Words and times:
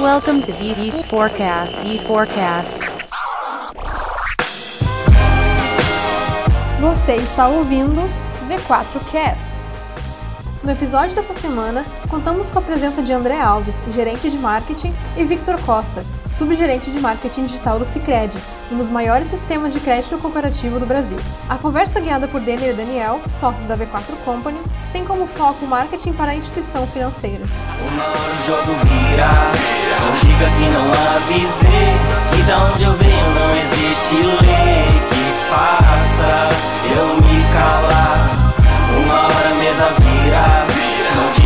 Welcome 0.00 0.40
to 0.44 0.52
VV 0.52 1.04
Forecast. 1.10 1.82
E 1.84 1.98
Forecast. 1.98 2.78
Você 6.80 7.16
está 7.16 7.48
ouvindo 7.48 8.08
V4Cast. 8.48 9.59
No 10.62 10.70
episódio 10.70 11.14
dessa 11.14 11.32
semana, 11.32 11.86
contamos 12.10 12.50
com 12.50 12.58
a 12.58 12.62
presença 12.62 13.00
de 13.00 13.10
André 13.14 13.40
Alves, 13.40 13.82
gerente 13.94 14.28
de 14.28 14.36
marketing, 14.36 14.92
e 15.16 15.24
Victor 15.24 15.58
Costa, 15.62 16.04
subgerente 16.28 16.90
de 16.90 17.00
marketing 17.00 17.46
digital 17.46 17.78
do 17.78 17.86
Cicred, 17.86 18.30
um 18.70 18.76
dos 18.76 18.90
maiores 18.90 19.28
sistemas 19.28 19.72
de 19.72 19.80
crédito 19.80 20.18
cooperativo 20.18 20.78
do 20.78 20.84
Brasil. 20.84 21.16
A 21.48 21.56
conversa 21.56 21.98
guiada 21.98 22.28
por 22.28 22.42
Denner 22.42 22.70
e 22.70 22.74
Daniel, 22.74 23.22
sócios 23.40 23.64
da 23.64 23.74
V4 23.74 24.14
Company, 24.22 24.60
tem 24.92 25.02
como 25.02 25.26
foco 25.26 25.64
o 25.64 25.68
marketing 25.68 26.12
para 26.12 26.32
a 26.32 26.36
instituição 26.36 26.86
financeira. 26.86 27.42
Uma 27.90 28.04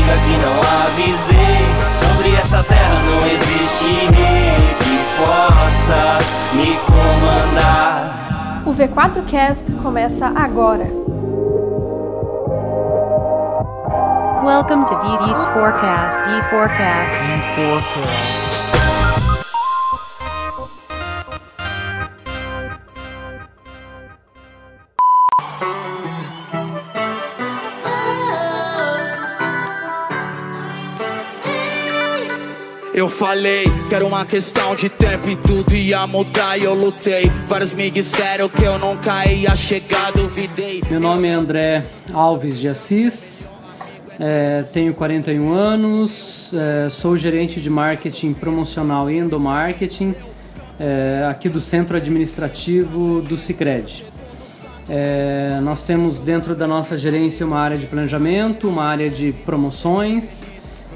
diga 0.05 0.17
que 0.19 0.37
não 0.45 0.57
avisei 0.85 1.65
Sobre 1.93 2.35
essa 2.37 2.63
terra 2.63 3.03
não 3.05 3.27
existe 3.27 3.87
rei 4.15 4.75
que 4.79 4.99
possa 5.19 6.19
me 6.55 6.77
comandar 6.87 8.63
O 8.67 8.73
V4Cast 8.73 9.77
começa 9.83 10.33
agora. 10.35 10.87
Welcome 14.43 14.85
to 14.87 14.95
VV 14.97 15.35
Forecast. 15.53 16.25
E 16.25 16.43
Forecast. 16.49 17.21
Eu 33.05 33.11
falei 33.11 33.67
que 33.87 33.95
era 33.95 34.07
uma 34.07 34.25
questão 34.25 34.75
de 34.75 34.89
tempo 34.89 35.29
e 35.29 35.37
tudo 35.37 35.75
ia 35.75 36.07
mudar 36.07 36.57
e 36.57 36.65
eu 36.65 36.73
lutei. 36.73 37.31
Vários 37.47 37.75
me 37.75 37.91
disseram 37.91 38.49
que 38.49 38.65
eu 38.65 38.79
nunca 38.79 39.31
ia 39.31 39.55
chegar, 39.55 40.11
duvidei. 40.11 40.83
Meu 40.89 40.99
nome 40.99 41.29
é 41.29 41.33
André 41.33 41.85
Alves 42.15 42.59
de 42.59 42.67
Assis, 42.67 43.53
é, 44.19 44.63
tenho 44.73 44.95
41 44.95 45.53
anos, 45.53 46.55
é, 46.55 46.89
sou 46.89 47.15
gerente 47.15 47.61
de 47.61 47.69
marketing 47.69 48.33
promocional 48.33 49.11
e 49.11 49.19
endomarketing 49.19 50.15
é, 50.81 51.27
aqui 51.29 51.51
do 51.51 51.61
Centro 51.61 51.99
Administrativo 51.99 53.21
do 53.21 53.37
Cicred. 53.37 54.07
É, 54.89 55.59
nós 55.63 55.83
temos 55.83 56.19
dentro 56.19 56.55
da 56.55 56.67
nossa 56.67 56.97
gerência 56.97 57.45
uma 57.45 57.59
área 57.59 57.77
de 57.77 57.85
planejamento, 57.85 58.67
uma 58.67 58.85
área 58.85 59.11
de 59.11 59.31
promoções, 59.31 60.43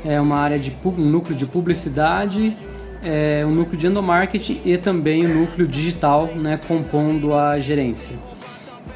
é, 0.09 0.19
uma 0.19 0.37
área 0.37 0.59
de 0.59 0.75
um 0.85 0.91
núcleo 0.91 1.37
de 1.37 1.45
publicidade, 1.45 2.57
é, 3.05 3.45
um 3.47 3.51
núcleo 3.51 3.79
de 3.79 3.87
endomarketing 3.87 4.63
e 4.65 4.79
também 4.79 5.27
o 5.27 5.35
núcleo 5.35 5.69
digital, 5.69 6.31
né, 6.35 6.59
compondo 6.67 7.35
a 7.35 7.61
gerência. 7.61 8.17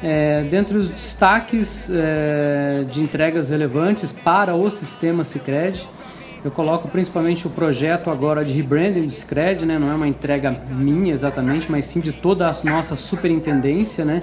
É, 0.01 0.43
dentre 0.43 0.75
os 0.75 0.89
destaques 0.89 1.89
é, 1.93 2.83
de 2.89 3.01
entregas 3.01 3.51
relevantes 3.51 4.11
para 4.11 4.55
o 4.55 4.69
sistema 4.71 5.23
Cicred, 5.23 5.87
eu 6.43 6.51
coloco 6.51 6.89
principalmente 6.89 7.47
o 7.47 7.49
projeto 7.49 8.09
agora 8.09 8.43
de 8.43 8.51
rebranding 8.51 9.05
do 9.05 9.13
Cicred, 9.13 9.65
né? 9.65 9.79
não 9.79 9.89
é 9.89 9.95
uma 9.95 10.07
entrega 10.07 10.51
minha 10.69 11.13
exatamente, 11.13 11.71
mas 11.71 11.85
sim 11.85 12.01
de 12.01 12.11
toda 12.11 12.49
a 12.49 12.53
nossa 12.65 12.97
superintendência 12.97 14.03
né? 14.03 14.21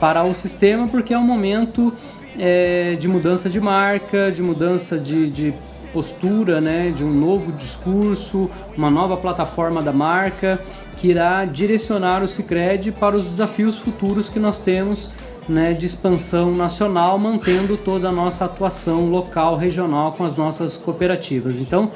para 0.00 0.24
o 0.24 0.34
sistema, 0.34 0.88
porque 0.88 1.14
é 1.14 1.18
um 1.18 1.24
momento 1.24 1.92
é, 2.36 2.96
de 2.96 3.06
mudança 3.06 3.48
de 3.48 3.60
marca, 3.60 4.32
de 4.32 4.42
mudança 4.42 4.98
de, 4.98 5.30
de 5.30 5.54
postura, 5.92 6.60
né? 6.60 6.90
de 6.90 7.04
um 7.04 7.12
novo 7.12 7.52
discurso, 7.52 8.50
uma 8.76 8.90
nova 8.90 9.16
plataforma 9.16 9.82
da 9.82 9.92
marca 9.92 10.60
que 10.96 11.08
irá 11.08 11.44
direcionar 11.44 12.22
o 12.22 12.28
Cicred 12.28 12.92
para 12.92 13.16
os 13.16 13.24
desafios 13.24 13.78
futuros 13.78 14.28
que 14.28 14.38
nós 14.38 14.58
temos 14.58 15.10
né, 15.48 15.72
de 15.72 15.86
expansão 15.86 16.54
nacional, 16.54 17.18
mantendo 17.18 17.76
toda 17.76 18.08
a 18.08 18.12
nossa 18.12 18.44
atuação 18.44 19.10
local, 19.10 19.56
regional 19.56 20.12
com 20.12 20.24
as 20.24 20.36
nossas 20.36 20.76
cooperativas. 20.76 21.58
Então, 21.58 21.90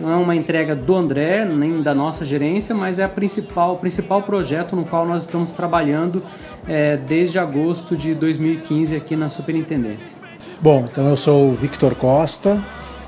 não 0.00 0.12
é 0.12 0.16
uma 0.16 0.34
entrega 0.34 0.76
do 0.76 0.94
André, 0.94 1.44
nem 1.44 1.82
da 1.82 1.94
nossa 1.94 2.24
gerência, 2.24 2.74
mas 2.74 2.98
é 2.98 3.04
a 3.04 3.08
principal, 3.08 3.74
o 3.74 3.78
principal 3.78 4.22
projeto 4.22 4.76
no 4.76 4.84
qual 4.84 5.06
nós 5.06 5.22
estamos 5.22 5.52
trabalhando 5.52 6.22
é, 6.68 6.96
desde 6.96 7.38
agosto 7.38 7.96
de 7.96 8.14
2015 8.14 8.94
aqui 8.94 9.16
na 9.16 9.28
Superintendência. 9.28 10.18
Bom, 10.60 10.86
então 10.90 11.08
eu 11.08 11.16
sou 11.16 11.48
o 11.48 11.52
Victor 11.52 11.94
Costa, 11.94 12.60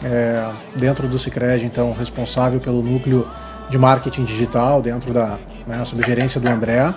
é, 0.05 0.49
dentro 0.77 1.09
do 1.09 1.19
Cicred, 1.19 1.65
então 1.65 1.93
responsável 1.93 2.61
pelo 2.61 2.83
núcleo 2.83 3.27
de 3.69 3.79
marketing 3.79 4.25
digital 4.25 4.81
dentro 4.81 5.13
da 5.13 5.39
né, 5.67 5.85
subgerência 5.85 6.41
do 6.41 6.49
André. 6.49 6.93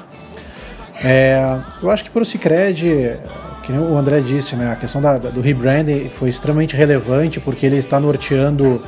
É, 1.04 1.60
eu 1.82 1.90
acho 1.90 2.04
que 2.04 2.10
para 2.10 2.22
o 2.22 2.26
Cicred, 2.26 3.18
que 3.64 3.72
o 3.72 3.98
André 3.98 4.22
disse, 4.22 4.56
né, 4.56 4.72
a 4.72 4.76
questão 4.76 5.02
da- 5.02 5.18
do 5.18 5.42
rebranding 5.42 6.10
foi 6.10 6.30
extremamente 6.30 6.76
relevante 6.76 7.40
porque 7.40 7.66
ele 7.66 7.78
está 7.78 8.00
norteando 8.00 8.84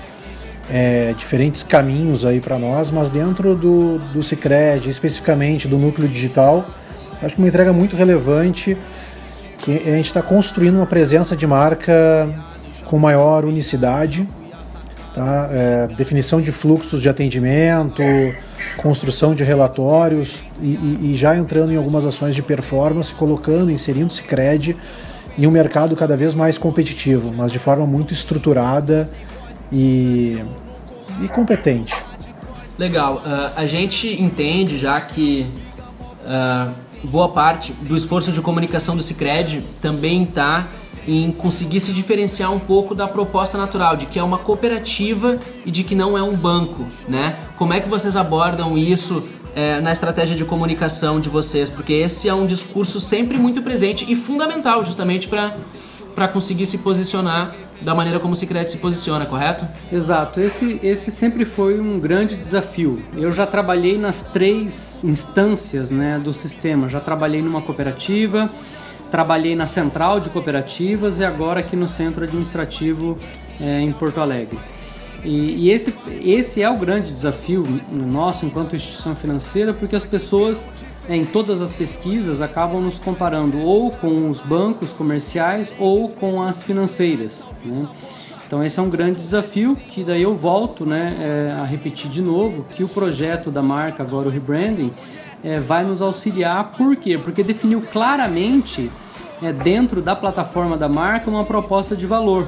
é, 0.70 1.14
diferentes 1.18 1.62
caminhos 1.62 2.26
aí 2.26 2.40
para 2.40 2.58
nós, 2.58 2.90
mas 2.90 3.10
dentro 3.10 3.54
do, 3.56 3.98
do 4.14 4.24
Cicred, 4.24 4.90
especificamente 4.90 5.68
do 5.68 5.78
núcleo 5.78 6.08
digital, 6.08 6.66
acho 7.22 7.36
que 7.36 7.42
uma 7.42 7.48
entrega 7.48 7.74
muito 7.74 7.96
relevante 7.96 8.78
que 9.60 9.72
a 9.72 9.96
gente 9.96 10.06
está 10.06 10.22
construindo 10.22 10.76
uma 10.76 10.86
presença 10.86 11.36
de 11.36 11.46
marca 11.46 12.30
com 12.94 13.00
maior 13.00 13.44
unicidade, 13.44 14.30
tá? 15.16 15.50
É, 15.52 15.88
definição 15.98 16.40
de 16.40 16.52
fluxos 16.52 17.02
de 17.02 17.10
atendimento, 17.10 18.04
construção 18.78 19.34
de 19.34 19.44
relatórios 19.44 20.44
e, 20.62 20.76
e- 20.76 21.00
e 21.12 21.16
já 21.16 21.36
entrando 21.36 21.74
em 21.74 21.76
algumas 21.76 22.06
ações 22.06 22.36
de 22.36 22.44
performance, 22.44 23.12
colocando, 23.12 23.72
inserindo 23.72 24.14
Cicred 24.14 24.78
em 25.36 25.48
um 25.48 25.50
mercado 25.50 25.96
cada 25.96 26.16
vez 26.16 26.36
mais 26.36 26.60
competitivo, 26.60 27.34
mas 27.36 27.52
de 27.52 27.58
forma 27.58 27.84
muito 27.88 28.14
estruturada 28.14 29.10
e, 29.72 30.38
e 31.20 31.28
competente. 31.30 31.96
Legal. 32.78 33.24
Ah, 33.26 33.54
a 33.56 33.66
gente 33.66 34.22
entende 34.22 34.78
já 34.78 35.02
que 35.02 35.48
ah, 36.28 36.70
boa 37.04 37.30
parte 37.30 37.74
do 37.74 37.98
esforço 37.98 38.32
de 38.32 38.40
comunicação 38.40 38.96
do 38.96 39.02
Cicred 39.02 39.66
também 39.82 40.26
está 40.26 40.68
em 41.08 41.32
conseguir 41.32 41.80
se 41.80 41.92
diferenciar 41.94 42.52
um 42.52 42.60
pouco 42.60 42.96
da 42.96 43.08
proposta 43.08 43.58
natural, 43.58 43.96
de 43.96 44.06
que 44.06 44.20
é 44.20 44.24
uma 44.24 44.38
cooperativa 44.38 45.38
e 45.66 45.72
de 45.72 45.84
que 45.84 45.96
não 45.96 46.18
é 46.18 46.24
um 46.24 46.36
banco, 46.36 46.86
né? 47.08 47.38
Como 47.56 47.74
é 47.74 47.80
que 47.80 47.90
vocês 47.90 48.16
abordam 48.16 48.78
isso 48.78 49.24
eh, 49.56 49.82
na 49.82 49.92
estratégia 49.92 50.36
de 50.36 50.46
comunicação 50.46 51.20
de 51.20 51.30
vocês? 51.30 51.70
Porque 51.70 51.94
esse 51.94 52.30
é 52.30 52.34
um 52.34 52.46
discurso 52.46 53.00
sempre 53.00 53.38
muito 53.38 53.62
presente 53.62 54.06
e 54.12 54.16
fundamental 54.16 54.84
justamente 54.84 55.28
para 55.28 55.56
para 56.14 56.28
conseguir 56.28 56.66
se 56.66 56.80
posicionar 56.80 57.56
da 57.82 57.94
maneira 57.94 58.20
como 58.20 58.34
o 58.34 58.36
Cicred 58.36 58.70
se 58.70 58.78
posiciona, 58.78 59.26
correto? 59.26 59.66
Exato, 59.92 60.40
esse, 60.40 60.80
esse 60.84 61.12
sempre 61.12 61.44
foi 61.44 61.80
um 61.80 62.00
grande 62.00 62.38
desafio. 62.38 63.02
Eu 63.18 63.32
já 63.32 63.46
trabalhei 63.46 63.98
nas 63.98 64.22
três 64.22 65.04
instâncias 65.04 65.92
né, 65.92 66.20
do 66.24 66.32
sistema. 66.32 66.88
Já 66.88 67.00
trabalhei 67.00 67.42
numa 67.42 67.62
cooperativa, 67.62 68.50
trabalhei 69.14 69.56
na 69.56 69.68
central 69.68 70.20
de 70.20 70.32
cooperativas 70.32 71.20
e 71.20 71.24
agora 71.24 71.60
aqui 71.60 71.76
no 71.76 71.88
centro 71.88 72.24
administrativo 72.24 73.16
eh, 73.62 73.82
em 73.82 73.92
Porto 73.92 74.20
Alegre. 74.20 74.58
E, 75.24 75.68
e 75.68 75.70
esse, 75.70 75.94
esse 76.26 76.64
é 76.64 76.70
o 76.70 76.76
grande 76.80 77.12
desafio 77.12 77.64
nosso 77.92 78.44
enquanto 78.44 78.76
instituição 78.76 79.14
financeira, 79.14 79.72
porque 79.72 79.96
as 79.96 80.04
pessoas 80.04 80.68
eh, 81.08 81.16
em 81.16 81.26
todas 81.26 81.62
as 81.62 81.72
pesquisas 81.72 82.42
acabam 82.42 82.82
nos 82.82 82.98
comparando 82.98 83.60
ou 83.60 83.92
com 83.92 84.32
os 84.32 84.42
bancos 84.42 84.92
comerciais 84.92 85.72
ou 85.78 86.10
com 86.10 86.42
as 86.42 86.64
financeiras. 86.64 87.46
né? 87.64 87.88
Então 88.48 88.64
esse 88.64 88.80
é 88.80 88.82
um 88.82 88.90
grande 88.90 89.18
desafio 89.18 89.76
que 89.76 90.04
daí 90.04 90.24
eu 90.24 90.36
volto 90.36 90.88
né, 90.88 91.16
eh, 91.20 91.62
a 91.62 91.66
repetir 91.66 92.10
de 92.10 92.20
novo 92.24 92.66
que 92.74 92.84
o 92.84 92.90
projeto 92.90 93.52
da 93.52 93.62
marca 93.62 94.02
agora 94.02 94.28
o 94.28 94.32
rebranding 94.32 94.90
eh, 95.44 95.60
vai 95.60 95.84
nos 95.84 96.02
auxiliar. 96.02 96.72
Por 96.76 96.96
quê? 96.96 97.16
Porque 97.16 97.44
definiu 97.44 97.80
claramente 97.80 98.90
eh, 99.44 99.52
dentro 99.52 100.02
da 100.02 100.16
plataforma 100.16 100.78
da 100.78 100.88
marca 100.88 101.30
uma 101.30 101.44
proposta 101.44 101.96
de 101.96 102.08
valor. 102.08 102.48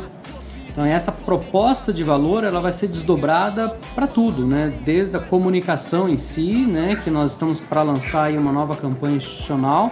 Então 0.71 0.86
essa 0.86 1.12
proposta 1.12 1.94
de 1.94 2.03
valor 2.03 2.44
ela 2.44 2.59
vai 2.59 2.71
ser 2.71 2.88
desdobrada 2.88 3.77
para 3.94 4.07
tudo, 4.07 4.45
né? 4.45 4.74
Desde 4.83 5.15
a 5.15 5.19
comunicação 5.19 6.09
em 6.09 6.18
si, 6.18 6.65
né? 6.65 7.00
Que 7.01 7.09
nós 7.09 7.31
estamos 7.31 7.59
para 7.59 7.81
lançar 7.81 8.31
uma 8.31 8.51
nova 8.51 8.75
campanha 8.75 9.18
institucional, 9.18 9.92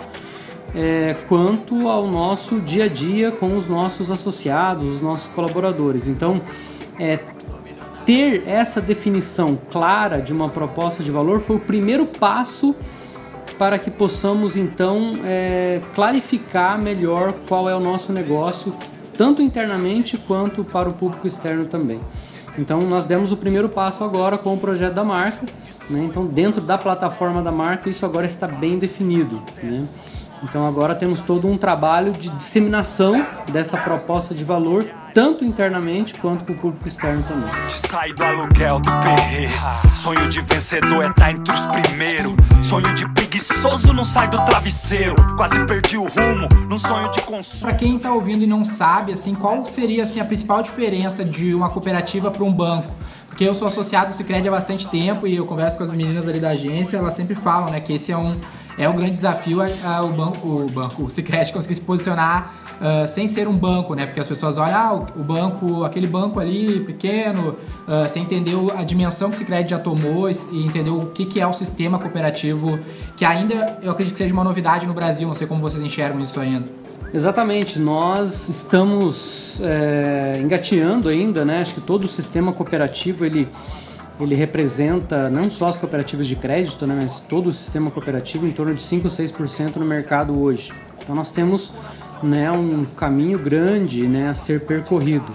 é, 0.76 1.16
quanto 1.30 1.88
ao 1.88 2.08
nosso 2.08 2.60
dia 2.60 2.86
a 2.86 2.88
dia 2.88 3.32
com 3.32 3.58
os 3.58 3.68
nossos 3.68 4.12
associados, 4.12 4.96
os 4.96 5.02
nossos 5.02 5.30
colaboradores. 5.30 6.08
Então, 6.08 6.42
é, 7.00 7.18
ter 8.06 8.44
essa 8.48 8.82
definição 8.82 9.58
clara 9.72 10.22
de 10.22 10.34
uma 10.34 10.50
proposta 10.50 11.02
de 11.02 11.12
valor 11.12 11.40
foi 11.40 11.56
o 11.56 11.60
primeiro 11.60 12.06
passo 12.06 12.76
para 13.58 13.78
que 13.80 13.92
possamos 13.92 14.58
então 14.58 15.18
é, 15.24 15.82
clarificar 15.94 16.82
melhor 16.82 17.34
qual 17.48 17.70
é 17.70 17.76
o 17.76 17.80
nosso 17.80 18.12
negócio, 18.12 18.74
tanto 19.18 19.42
internamente 19.42 20.18
quanto 20.18 20.64
para 20.64 20.90
o 20.90 20.94
público 20.94 21.28
externo 21.28 21.66
também. 21.66 22.00
Então 22.58 22.82
nós 22.82 23.06
demos 23.06 23.32
o 23.32 23.38
primeiro 23.38 23.70
passo 23.70 24.04
agora 24.04 24.38
com 24.38 24.54
o 24.54 24.58
projeto 24.58 24.94
da 24.94 25.04
marca. 25.04 25.46
Né? 25.90 26.04
Então 26.04 26.26
dentro 26.26 26.62
da 26.62 26.78
plataforma 26.78 27.42
da 27.42 27.52
marca 27.52 27.90
isso 27.90 28.06
agora 28.06 28.26
está 28.26 28.48
bem 28.48 28.78
definido. 28.78 29.42
Né? 29.62 29.86
Então 30.44 30.68
agora 30.68 30.94
temos 30.94 31.20
todo 31.20 31.48
um 31.48 31.58
trabalho 31.58 32.12
de 32.12 32.30
disseminação 32.30 33.26
dessa 33.52 33.78
proposta 33.78 34.36
de 34.36 34.44
valor, 34.44 34.86
tanto 35.14 35.46
internamente 35.46 36.16
quanto 36.16 36.44
para 36.44 36.54
o 36.54 36.58
público 36.58 36.88
externo 36.88 37.22
também. 37.24 37.50
Sai 37.70 38.12
do 38.14 38.24
aluguel 38.24 38.80
do 38.80 38.90
perreiro. 39.00 39.54
Sonho 39.94 40.28
de 40.30 40.42
vencedor 40.42 41.04
é 41.04 41.10
estar 41.10 41.14
tá 41.14 41.32
entre 41.32 41.54
os 41.54 41.66
primeiros. 41.68 42.34
Sonho 42.64 42.94
de 42.96 43.08
preguiçoso 43.10 43.94
não 43.94 44.04
sai 44.04 44.28
do 44.28 44.44
travesseiro. 44.44 45.16
Quase 45.38 45.64
perdi 45.66 45.98
o 45.98 46.08
rumo 46.08 46.50
num 46.68 46.80
sonho 46.80 47.12
de 47.12 47.22
consumo. 47.22 47.62
Para 47.62 47.76
quem 47.76 47.98
está 47.98 48.12
ouvindo 48.12 48.44
e 48.44 48.48
não 48.48 48.66
sabe, 48.66 49.14
assim, 49.14 49.36
qual 49.36 49.64
seria 49.66 50.04
assim 50.04 50.20
a 50.20 50.26
principal 50.26 50.64
diferença 50.64 51.24
de 51.24 51.54
uma 51.54 51.70
cooperativa 51.70 52.32
para 52.32 52.44
um 52.44 52.52
banco? 52.52 52.92
Porque 53.28 53.44
eu 53.44 53.54
sou 53.54 53.68
associado 53.68 54.08
ao 54.08 54.14
Cicred 54.14 54.48
há 54.48 54.52
bastante 54.52 54.88
tempo 54.88 55.28
e 55.28 55.36
eu 55.36 55.46
converso 55.46 55.78
com 55.78 55.84
as 55.84 55.92
meninas 55.92 56.28
ali 56.28 56.40
da 56.40 56.50
agência, 56.50 56.98
elas 56.98 57.16
sempre 57.16 57.36
falam, 57.36 57.72
né, 57.72 57.80
que 57.80 57.94
esse 57.94 58.12
é 58.12 58.18
um 58.18 58.40
é 58.78 58.90
um 58.90 58.96
grande 58.96 59.12
desafio 59.12 59.62
a, 59.62 59.68
a, 59.84 60.04
o 60.04 60.12
banco, 60.12 60.48
o 60.48 60.72
banco, 60.72 61.04
o 61.04 61.10
Sicredi 61.10 61.54
conseguir 61.54 61.76
se 61.76 61.82
posicionar 61.82 62.63
uh, 62.84 63.08
sem 63.08 63.28
ser 63.28 63.48
um 63.48 63.58
banco, 63.58 63.96
né? 63.96 64.06
Porque 64.06 64.20
as 64.20 64.28
pessoas 64.28 64.58
olham, 64.58 64.76
ah, 64.76 64.94
o, 64.94 65.24
banco, 65.24 65.86
aquele 65.86 66.06
banco 66.06 66.40
ali 66.40 66.82
pequeno, 66.82 67.56
uh, 67.88 68.08
sem 68.10 68.24
entender 68.24 68.56
a 68.76 68.84
dimensão 68.84 69.30
que 69.30 69.36
o 69.36 69.38
Sicredi 69.38 69.70
já 69.72 69.80
tomou 69.80 70.30
e, 70.30 70.34
entender 70.66 70.90
o 70.90 71.08
que, 71.08 71.26
que 71.26 71.40
é 71.40 71.48
o 71.48 71.54
sistema 71.54 71.98
cooperativo, 71.98 72.78
que 73.16 73.24
ainda 73.24 73.80
eu 73.82 73.92
acredito 73.92 74.14
que 74.14 74.20
seja 74.20 74.34
uma 74.34 74.44
novidade 74.44 74.86
no 74.86 74.94
Brasil. 74.94 75.28
Não 75.28 75.36
sei 75.36 75.48
como 75.48 75.62
vocês 75.62 75.82
enxergam 75.82 76.20
isso 76.20 76.40
ainda. 76.40 76.66
Exatamente, 77.14 77.78
nós 77.78 78.50
estamos 78.50 79.62
é, 79.62 80.40
engateando 80.42 81.10
ainda, 81.10 81.46
né? 81.46 81.62
Acho 81.62 81.76
que 81.76 81.82
todo 81.82 82.06
o 82.06 82.08
sistema 82.08 82.52
cooperativo 82.52 83.24
ele 83.24 83.48
ele 84.20 84.36
representa 84.36 85.30
não 85.30 85.50
só 85.50 85.68
as 85.68 85.78
cooperativas 85.78 86.28
de 86.28 86.36
crédito, 86.36 86.86
né, 86.86 86.98
mas 87.02 87.20
todo 87.20 87.48
o 87.48 87.52
sistema 87.52 87.90
cooperativo 87.90 88.46
em 88.46 88.52
torno 88.52 88.74
de 88.74 88.82
5 88.82 89.08
ou 89.08 89.12
6% 89.12 89.78
no 89.78 89.86
mercado 89.86 90.40
hoje. 90.40 90.72
Então 91.02 91.16
nós 91.16 91.32
temos 91.32 91.74
né, 92.24 92.52
um 92.52 92.86
caminho 92.86 93.38
grande 93.40 94.08
né, 94.08 94.30
a 94.30 94.34
ser 94.34 94.62
percorrido. 94.62 95.32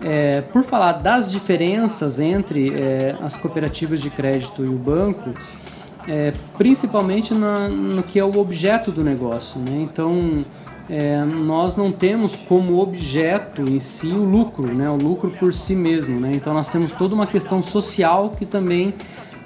É, 0.00 0.40
por 0.40 0.64
falar 0.64 0.94
das 0.94 1.30
diferenças 1.30 2.18
entre 2.18 2.74
é, 2.74 3.14
as 3.22 3.36
cooperativas 3.36 4.00
de 4.00 4.10
crédito 4.10 4.64
e 4.64 4.68
o 4.68 4.76
banco, 4.76 5.32
é, 6.08 6.32
principalmente 6.58 7.32
na, 7.34 7.68
no 7.68 8.02
que 8.02 8.18
é 8.18 8.24
o 8.24 8.38
objeto 8.38 8.90
do 8.90 9.04
negócio. 9.04 9.60
Né? 9.60 9.80
Então, 9.82 10.44
é, 10.90 11.24
nós 11.24 11.76
não 11.76 11.92
temos 11.92 12.34
como 12.34 12.80
objeto 12.80 13.62
em 13.62 13.78
si 13.78 14.08
o 14.08 14.24
lucro, 14.24 14.66
né? 14.66 14.90
o 14.90 14.96
lucro 14.96 15.30
por 15.30 15.52
si 15.52 15.74
mesmo. 15.74 16.20
Né? 16.20 16.32
Então 16.34 16.52
nós 16.52 16.68
temos 16.68 16.92
toda 16.92 17.14
uma 17.14 17.26
questão 17.26 17.62
social 17.62 18.30
que 18.36 18.44
também 18.44 18.92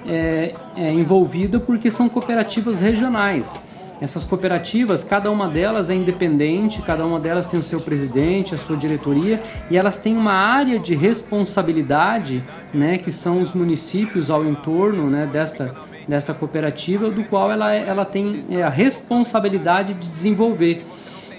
é, 0.05 0.53
é 0.75 0.91
envolvida 0.91 1.59
porque 1.59 1.91
são 1.91 2.09
cooperativas 2.09 2.79
regionais. 2.79 3.55
Essas 3.99 4.23
cooperativas, 4.23 5.03
cada 5.03 5.31
uma 5.31 5.47
delas 5.47 5.89
é 5.89 5.95
independente, 5.95 6.81
cada 6.83 7.05
uma 7.05 7.19
delas 7.19 7.49
tem 7.49 7.59
o 7.59 7.63
seu 7.63 7.81
presidente, 7.81 8.53
a 8.53 8.57
sua 8.57 8.77
diretoria 8.77 9.41
e 9.71 9.77
elas 9.77 9.97
têm 9.97 10.15
uma 10.15 10.33
área 10.33 10.79
de 10.79 10.93
responsabilidade, 10.93 12.43
né, 12.71 12.99
que 12.99 13.11
são 13.11 13.41
os 13.41 13.53
municípios 13.53 14.29
ao 14.29 14.45
entorno 14.45 15.09
né, 15.09 15.25
desta, 15.25 15.75
dessa 16.07 16.31
cooperativa, 16.31 17.09
do 17.09 17.23
qual 17.23 17.51
ela, 17.51 17.73
ela 17.73 18.05
tem 18.05 18.45
é, 18.51 18.61
a 18.61 18.69
responsabilidade 18.69 19.95
de 19.95 20.07
desenvolver. 20.09 20.85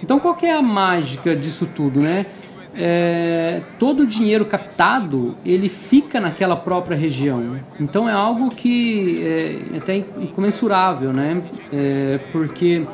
Então 0.02 0.19
qual 0.19 0.37
é 0.43 0.52
a 0.52 0.62
mágica 0.62 1.37
disso 1.37 1.69
tudo, 1.75 2.00
né? 2.00 2.26
É, 2.81 3.61
todo 3.77 4.05
o 4.05 4.07
dinheiro 4.07 4.45
captado 4.45 5.35
ele 5.45 5.69
fica 5.69 6.21
naquela 6.21 6.55
própria 6.55 6.97
região. 6.97 7.59
Então 7.81 8.09
é 8.09 8.13
algo 8.13 8.51
que 8.51 9.21
é, 9.21 9.75
é 9.75 9.79
até 9.79 9.97
incomensurável, 9.97 11.13
né? 11.13 11.43
É, 11.73 12.21
porque 12.31 12.87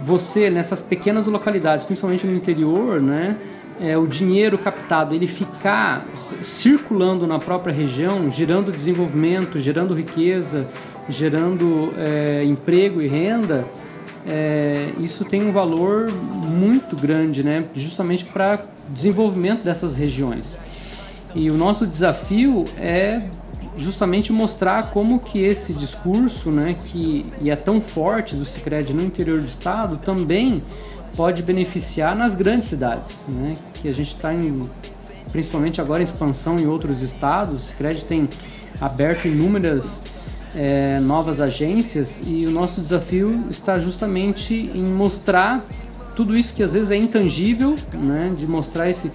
você 0.00 0.48
nessas 0.48 0.82
pequenas 0.82 1.26
localidades, 1.26 1.84
principalmente 1.84 2.26
no 2.26 2.34
interior, 2.34 2.98
né? 2.98 3.36
É, 3.78 3.98
o 3.98 4.06
dinheiro 4.06 4.56
captado 4.56 5.14
ele 5.14 5.26
ficar 5.26 6.02
circulando 6.40 7.26
na 7.26 7.38
própria 7.38 7.74
região, 7.74 8.30
gerando 8.30 8.72
desenvolvimento, 8.72 9.58
gerando 9.58 9.92
riqueza, 9.92 10.66
gerando 11.10 11.92
é, 11.98 12.42
emprego 12.44 13.02
e 13.02 13.06
renda 13.06 13.66
é, 14.26 14.88
isso 15.00 15.24
tem 15.24 15.46
um 15.46 15.52
valor 15.52 16.10
muito 16.12 16.96
grande, 16.96 17.42
né? 17.42 17.64
justamente 17.74 18.24
para 18.24 18.64
desenvolvimento 18.88 19.62
dessas 19.62 19.96
regiões. 19.96 20.56
E 21.34 21.50
o 21.50 21.54
nosso 21.54 21.86
desafio 21.86 22.64
é 22.78 23.22
justamente 23.76 24.32
mostrar 24.32 24.90
como 24.90 25.18
que 25.18 25.40
esse 25.40 25.72
discurso, 25.72 26.50
né, 26.50 26.76
que 26.86 27.26
é 27.44 27.56
tão 27.56 27.80
forte 27.80 28.36
do 28.36 28.44
Sicredi 28.44 28.94
no 28.94 29.02
interior 29.02 29.40
do 29.40 29.46
estado, 29.46 29.96
também 29.96 30.62
pode 31.16 31.42
beneficiar 31.42 32.14
nas 32.14 32.36
grandes 32.36 32.68
cidades, 32.68 33.26
né, 33.28 33.56
que 33.74 33.88
a 33.88 33.92
gente 33.92 34.14
está 34.14 34.30
principalmente 35.32 35.80
agora 35.80 36.02
em 36.02 36.04
expansão 36.04 36.58
em 36.58 36.66
outros 36.66 37.02
estados. 37.02 37.64
O 37.64 37.66
Sicredi 37.66 38.04
tem 38.04 38.28
aberto 38.80 39.26
inúmeras 39.26 40.02
é, 40.54 41.00
novas 41.00 41.40
agências 41.40 42.22
e 42.26 42.46
o 42.46 42.50
nosso 42.50 42.80
desafio 42.80 43.46
está 43.50 43.78
justamente 43.78 44.70
em 44.74 44.84
mostrar 44.84 45.64
tudo 46.14 46.36
isso 46.36 46.54
que 46.54 46.62
às 46.62 46.74
vezes 46.74 46.90
é 46.90 46.96
intangível, 46.96 47.76
né, 47.92 48.32
de 48.36 48.46
mostrar 48.46 48.88
esse, 48.88 49.10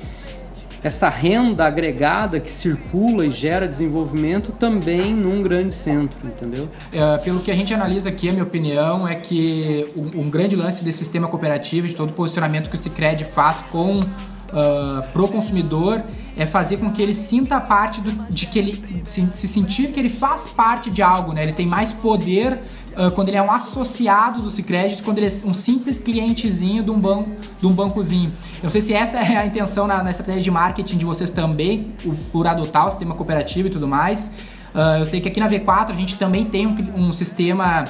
essa 0.84 1.10
renda 1.10 1.66
agregada 1.66 2.40
que 2.40 2.52
circula 2.52 3.26
e 3.26 3.30
gera 3.30 3.68
desenvolvimento 3.68 4.52
também 4.52 5.14
num 5.14 5.42
grande 5.42 5.74
centro, 5.74 6.18
entendeu? 6.26 6.70
É, 6.92 7.18
pelo 7.20 7.40
que 7.40 7.52
a 7.52 7.56
gente 7.56 7.74
analisa 7.74 8.10
aqui, 8.10 8.30
a 8.30 8.32
minha 8.32 8.44
opinião 8.44 9.08
é 9.08 9.16
que 9.16 9.86
um, 9.96 10.22
um 10.22 10.30
grande 10.30 10.56
lance 10.56 10.84
desse 10.84 11.00
sistema 11.00 11.28
cooperativo, 11.28 11.88
de 11.88 11.96
todo 11.96 12.10
o 12.10 12.14
posicionamento 12.14 12.70
que 12.70 12.76
o 12.76 12.80
Cicred 12.80 13.24
faz 13.26 13.62
com 13.62 14.02
uh, 14.50 15.08
pro 15.12 15.28
consumidor 15.28 16.02
é 16.38 16.46
fazer 16.46 16.78
com 16.78 16.92
que 16.92 17.02
ele 17.02 17.14
sinta 17.14 17.60
parte 17.60 18.00
do, 18.02 18.12
de 18.32 18.48
que 18.48 18.60
ele 18.60 19.02
se, 19.04 19.28
se, 19.32 19.48
sentir 19.48 19.92
que 19.92 20.00
ele 20.00 20.10
faz 20.10 20.48
parte 20.48 20.90
de 20.90 21.02
algo, 21.02 21.34
né? 21.34 21.44
Ele 21.44 21.54
tem 21.54 21.68
mais 21.68 21.92
poder 21.92 22.60
uh, 22.98 23.12
quando 23.12 23.30
ele 23.30 23.38
é 23.38 23.42
um 23.42 23.52
associado 23.52 24.42
do 24.42 24.50
Sicredi, 24.50 25.02
quando 25.04 25.18
ele 25.18 25.28
é 25.28 25.32
um 25.46 25.54
simples 25.54 26.00
clientezinho 26.00 26.84
de 26.84 26.92
um 26.92 27.00
banco, 27.00 27.30
de 27.60 27.68
um 27.68 27.74
bancozinho. 27.74 28.32
Eu 28.58 28.64
não 28.64 28.70
sei 28.70 28.82
se 28.82 28.94
essa 28.94 29.18
é 29.20 29.38
a 29.38 29.46
intenção 29.46 29.86
na, 29.86 30.04
na 30.04 30.12
estratégia 30.12 30.42
de 30.42 30.52
marketing 30.52 30.98
de 30.98 31.06
vocês 31.06 31.32
também, 31.32 31.94
por 32.32 32.48
adotar 32.48 32.88
o 32.88 32.90
sistema 32.90 33.16
cooperativo 33.16 33.68
e 33.68 33.72
tudo 33.72 33.88
mais. 33.88 34.32
Uh, 34.74 35.00
eu 35.00 35.06
sei 35.06 35.20
que 35.20 35.28
aqui 35.28 35.40
na 35.40 35.50
V4 35.50 35.90
a 35.90 35.94
gente 35.94 36.16
também 36.16 36.46
tem 36.46 36.68
um, 36.68 36.76
um 36.96 37.14
sistema 37.14 37.86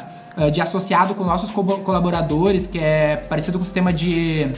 de 0.53 0.62
associado 0.62 1.13
com 1.15 1.25
nossos 1.25 1.51
colaboradores, 1.51 2.65
que 2.65 2.79
é 2.79 3.17
parecido 3.17 3.57
com 3.57 3.63
o 3.63 3.65
sistema 3.65 3.91
de 3.91 4.53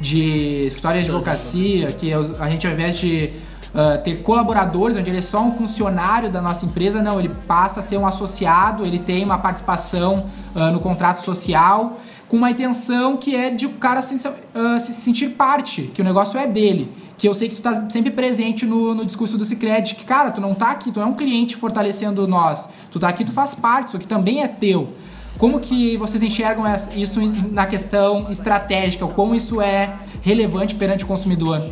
de 0.00 0.66
escritório 0.66 1.02
de 1.02 1.10
advocacia, 1.10 1.92
que 1.92 2.12
a 2.12 2.48
gente 2.48 2.66
ao 2.66 2.72
invés 2.72 2.98
de 2.98 3.30
uh, 3.74 4.02
ter 4.02 4.22
colaboradores, 4.22 4.96
onde 4.96 5.10
ele 5.10 5.18
é 5.18 5.22
só 5.22 5.42
um 5.42 5.52
funcionário 5.52 6.30
da 6.30 6.40
nossa 6.40 6.66
empresa, 6.66 7.02
não, 7.02 7.18
ele 7.18 7.30
passa 7.46 7.80
a 7.80 7.82
ser 7.82 7.96
um 7.96 8.06
associado, 8.06 8.84
ele 8.84 8.98
tem 8.98 9.24
uma 9.24 9.38
participação 9.38 10.26
uh, 10.54 10.72
no 10.72 10.80
contrato 10.80 11.22
social, 11.22 11.98
com 12.28 12.36
uma 12.36 12.50
intenção 12.50 13.16
que 13.16 13.36
é 13.36 13.50
de 13.50 13.66
o 13.66 13.70
cara 13.74 14.02
se, 14.02 14.14
uh, 14.14 14.80
se 14.80 14.92
sentir 14.92 15.30
parte, 15.30 15.90
que 15.94 16.00
o 16.00 16.04
negócio 16.04 16.38
é 16.38 16.46
dele. 16.46 16.92
Que 17.16 17.26
eu 17.26 17.32
sei 17.32 17.48
que 17.48 17.54
isso 17.54 17.66
está 17.66 17.88
sempre 17.88 18.10
presente 18.10 18.66
no, 18.66 18.94
no 18.94 19.06
discurso 19.06 19.38
do 19.38 19.44
Cicred, 19.44 19.94
que, 19.94 20.04
cara, 20.04 20.30
tu 20.30 20.40
não 20.40 20.54
tá 20.54 20.70
aqui, 20.70 20.92
tu 20.92 21.00
é 21.00 21.06
um 21.06 21.14
cliente 21.14 21.56
fortalecendo 21.56 22.26
nós, 22.28 22.68
tu 22.90 22.98
tá 22.98 23.08
aqui, 23.08 23.24
tu 23.24 23.32
faz 23.32 23.54
parte, 23.54 23.88
isso 23.88 23.96
aqui 23.96 24.06
também 24.06 24.42
é 24.42 24.48
teu. 24.48 24.92
Como 25.38 25.60
que 25.60 25.96
vocês 25.96 26.22
enxergam 26.22 26.64
isso 26.94 27.20
na 27.50 27.66
questão 27.66 28.30
estratégica? 28.30 29.06
Como 29.06 29.34
isso 29.34 29.60
é 29.60 29.94
relevante 30.22 30.74
perante 30.74 31.04
o 31.04 31.06
consumidor? 31.06 31.62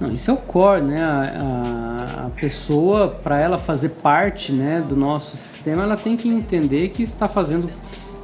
Não, 0.00 0.12
isso 0.12 0.30
é 0.30 0.34
o 0.34 0.36
core, 0.36 0.82
né? 0.82 1.02
A, 1.02 2.22
a, 2.22 2.26
a 2.26 2.30
pessoa, 2.30 3.08
para 3.08 3.38
ela 3.38 3.56
fazer 3.58 3.90
parte 3.90 4.52
né, 4.52 4.80
do 4.80 4.96
nosso 4.96 5.36
sistema, 5.36 5.84
ela 5.84 5.96
tem 5.96 6.16
que 6.16 6.28
entender 6.28 6.88
que 6.88 7.02
está 7.02 7.28
fazendo 7.28 7.70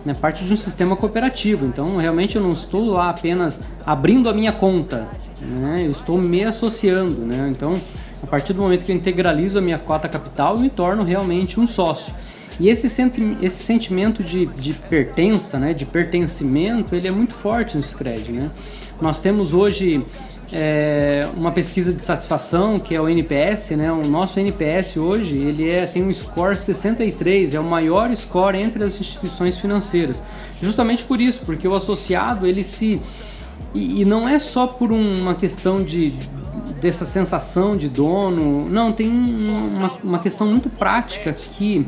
né, 0.05 0.15
parte 0.15 0.45
de 0.45 0.53
um 0.53 0.57
sistema 0.57 0.97
cooperativo. 0.97 1.65
Então, 1.65 1.97
realmente, 1.97 2.37
eu 2.37 2.43
não 2.43 2.53
estou 2.53 2.85
lá 2.87 3.11
apenas 3.11 3.61
abrindo 3.87 4.29
a 4.29 4.35
minha 4.35 4.53
conta, 4.53 5.07
né? 5.41 5.85
eu 5.87 5.91
estou 5.91 6.19
me 6.19 6.45
associando. 6.45 7.21
Né? 7.21 7.49
Então, 7.51 7.81
a 8.23 8.27
partir 8.27 8.53
do 8.53 8.63
momento 8.63 8.85
que 8.85 8.93
eu 8.93 8.97
integralizo 8.97 9.59
a 9.59 9.63
minha 9.63 9.79
cota 9.79 10.09
capital, 10.09 10.55
eu 10.55 10.61
me 10.61 10.71
torno 10.71 11.03
realmente 11.03 11.61
um 11.61 11.67
sócio. 11.67 12.13
E 12.59 12.69
esse, 12.69 12.89
senti 12.89 13.37
esse 13.41 13.63
sentimento 13.63 14.23
de, 14.23 14.47
de 14.47 14.73
pertença, 14.75 15.59
né, 15.59 15.73
de 15.73 15.87
pertencimento, 15.87 16.95
ele 16.95 17.09
é 17.09 17.11
muito 17.11 17.35
forte 17.35 17.77
no 17.77 17.83
Scred. 17.83 18.33
Né? 18.33 18.51
Nós 19.01 19.21
temos 19.21 19.55
hoje 19.55 20.05
é, 20.53 21.29
uma 21.37 21.53
pesquisa 21.53 21.93
de 21.93 22.05
satisfação 22.05 22.79
que 22.79 22.95
é 22.95 23.01
o 23.01 23.09
NPS, 23.09 23.71
né? 23.71 23.93
O 23.93 24.05
nosso 24.09 24.41
NPS 24.41 24.97
hoje 24.97 25.37
ele 25.37 25.69
é, 25.69 25.87
tem 25.87 26.03
um 26.03 26.13
score 26.13 26.57
63, 26.57 27.55
é 27.55 27.61
o 27.61 27.65
maior 27.65 28.15
score 28.17 28.59
entre 28.59 28.83
as 28.83 29.01
instituições 29.01 29.59
financeiras. 29.59 30.23
Justamente 30.61 31.05
por 31.05 31.21
isso, 31.21 31.43
porque 31.47 31.67
o 31.69 31.75
associado 31.75 32.47
ele 32.47 32.65
se 32.65 33.01
e, 33.75 34.01
e 34.01 34.05
não 34.05 34.29
é 34.29 34.39
só 34.39 34.67
por 34.67 34.91
um, 34.91 35.23
uma 35.23 35.35
questão 35.35 35.83
de 35.83 36.13
dessa 36.81 37.05
sensação 37.05 37.77
de 37.77 37.89
dono, 37.89 38.69
não 38.69 38.91
tem 38.91 39.09
uma, 39.09 39.91
uma 40.03 40.19
questão 40.19 40.47
muito 40.47 40.71
prática 40.71 41.33
que 41.33 41.87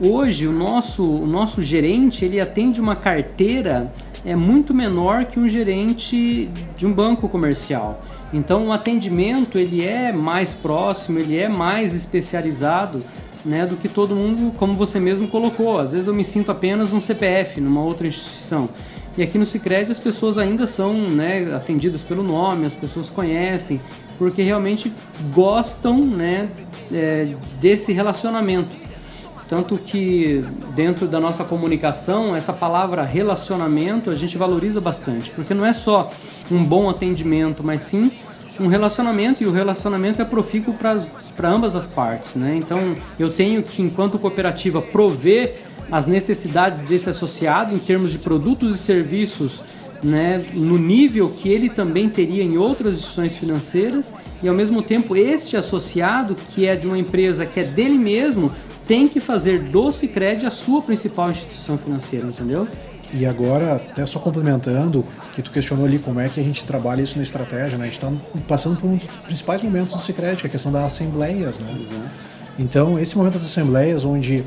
hoje 0.00 0.46
o 0.46 0.52
nosso 0.52 1.04
o 1.04 1.26
nosso 1.26 1.62
gerente 1.62 2.24
ele 2.24 2.40
atende 2.40 2.80
uma 2.80 2.96
carteira 2.96 3.92
é 4.24 4.36
muito 4.36 4.74
menor 4.74 5.24
que 5.26 5.38
um 5.38 5.48
gerente 5.48 6.50
de 6.76 6.86
um 6.86 6.92
banco 6.92 7.28
comercial. 7.28 8.02
Então 8.32 8.68
o 8.68 8.72
atendimento 8.72 9.58
ele 9.58 9.84
é 9.84 10.12
mais 10.12 10.54
próximo, 10.54 11.18
ele 11.18 11.36
é 11.36 11.48
mais 11.48 11.94
especializado 11.94 13.02
né, 13.44 13.66
do 13.66 13.76
que 13.76 13.88
todo 13.88 14.14
mundo, 14.14 14.52
como 14.56 14.74
você 14.74 15.00
mesmo 15.00 15.26
colocou. 15.28 15.78
Às 15.78 15.92
vezes 15.92 16.06
eu 16.06 16.14
me 16.14 16.24
sinto 16.24 16.50
apenas 16.50 16.92
um 16.92 17.00
CPF 17.00 17.60
numa 17.60 17.82
outra 17.82 18.06
instituição. 18.06 18.68
E 19.16 19.22
aqui 19.22 19.38
no 19.38 19.46
Sicredi 19.46 19.90
as 19.90 19.98
pessoas 19.98 20.38
ainda 20.38 20.66
são 20.66 20.92
né, 20.94 21.52
atendidas 21.54 22.02
pelo 22.02 22.22
nome, 22.22 22.66
as 22.66 22.74
pessoas 22.74 23.10
conhecem, 23.10 23.80
porque 24.18 24.42
realmente 24.42 24.92
gostam 25.32 25.98
né, 25.98 26.48
é, 26.92 27.28
desse 27.60 27.92
relacionamento. 27.92 28.89
Tanto 29.50 29.76
que 29.76 30.44
dentro 30.76 31.08
da 31.08 31.18
nossa 31.18 31.42
comunicação, 31.42 32.36
essa 32.36 32.52
palavra 32.52 33.02
relacionamento 33.02 34.08
a 34.08 34.14
gente 34.14 34.38
valoriza 34.38 34.80
bastante, 34.80 35.28
porque 35.32 35.52
não 35.52 35.66
é 35.66 35.72
só 35.72 36.08
um 36.48 36.62
bom 36.62 36.88
atendimento, 36.88 37.60
mas 37.64 37.82
sim 37.82 38.12
um 38.60 38.68
relacionamento, 38.68 39.42
e 39.42 39.46
o 39.46 39.50
relacionamento 39.50 40.22
é 40.22 40.24
profícuo 40.24 40.72
para 40.74 41.48
ambas 41.48 41.74
as 41.74 41.84
partes. 41.84 42.36
Né? 42.36 42.54
Então 42.54 42.94
eu 43.18 43.28
tenho 43.32 43.60
que, 43.64 43.82
enquanto 43.82 44.20
cooperativa, 44.20 44.80
prover 44.80 45.62
as 45.90 46.06
necessidades 46.06 46.82
desse 46.82 47.10
associado 47.10 47.74
em 47.74 47.78
termos 47.78 48.12
de 48.12 48.18
produtos 48.18 48.76
e 48.76 48.78
serviços 48.78 49.64
né, 50.00 50.44
no 50.54 50.78
nível 50.78 51.28
que 51.28 51.48
ele 51.48 51.68
também 51.68 52.08
teria 52.08 52.44
em 52.44 52.56
outras 52.56 52.94
instituições 52.94 53.36
financeiras 53.36 54.14
e 54.42 54.48
ao 54.48 54.54
mesmo 54.54 54.80
tempo 54.80 55.16
este 55.16 55.56
associado 55.56 56.36
que 56.54 56.66
é 56.66 56.76
de 56.76 56.86
uma 56.86 56.96
empresa 56.96 57.44
que 57.44 57.60
é 57.60 57.64
dele 57.64 57.98
mesmo 57.98 58.50
tem 58.90 59.06
que 59.06 59.20
fazer 59.20 59.60
do 59.60 59.88
Cicred 59.92 60.44
a 60.44 60.50
sua 60.50 60.82
principal 60.82 61.30
instituição 61.30 61.78
financeira, 61.78 62.26
entendeu? 62.26 62.66
E 63.14 63.24
agora, 63.24 63.76
até 63.76 64.04
só 64.04 64.18
complementando, 64.18 65.06
que 65.32 65.40
tu 65.40 65.52
questionou 65.52 65.86
ali 65.86 66.00
como 66.00 66.18
é 66.18 66.28
que 66.28 66.40
a 66.40 66.42
gente 66.42 66.64
trabalha 66.64 67.00
isso 67.00 67.16
na 67.16 67.22
estratégia, 67.22 67.78
né? 67.78 67.84
A 67.84 67.86
gente 67.86 68.04
está 68.04 68.12
passando 68.48 68.80
por 68.80 68.90
um 68.90 68.96
dos 68.96 69.06
principais 69.06 69.62
momentos 69.62 69.94
do 69.94 70.00
Cicred, 70.00 70.38
que 70.38 70.46
é 70.46 70.48
a 70.48 70.50
questão 70.50 70.72
das 70.72 70.82
assembleias, 70.82 71.60
né? 71.60 71.72
Exato. 71.80 72.00
Então, 72.58 72.98
esse 72.98 73.16
momento 73.16 73.34
das 73.34 73.44
assembleias, 73.44 74.04
onde 74.04 74.42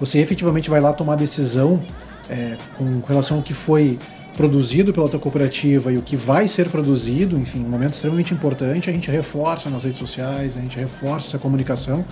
você 0.00 0.18
efetivamente 0.18 0.68
vai 0.68 0.80
lá 0.80 0.92
tomar 0.92 1.14
decisão 1.14 1.80
é, 2.28 2.56
com 2.76 3.00
relação 3.06 3.36
ao 3.36 3.44
que 3.44 3.54
foi 3.54 3.96
produzido 4.36 4.92
pela 4.92 5.08
tua 5.08 5.20
cooperativa 5.20 5.92
e 5.92 5.98
o 5.98 6.02
que 6.02 6.16
vai 6.16 6.48
ser 6.48 6.68
produzido, 6.68 7.38
enfim, 7.38 7.64
um 7.64 7.68
momento 7.68 7.94
extremamente 7.94 8.34
importante, 8.34 8.90
a 8.90 8.92
gente 8.92 9.08
reforça 9.08 9.70
nas 9.70 9.84
redes 9.84 10.00
sociais, 10.00 10.56
a 10.56 10.60
gente 10.60 10.76
reforça 10.76 11.36
a 11.36 11.40
comunicação, 11.40 12.04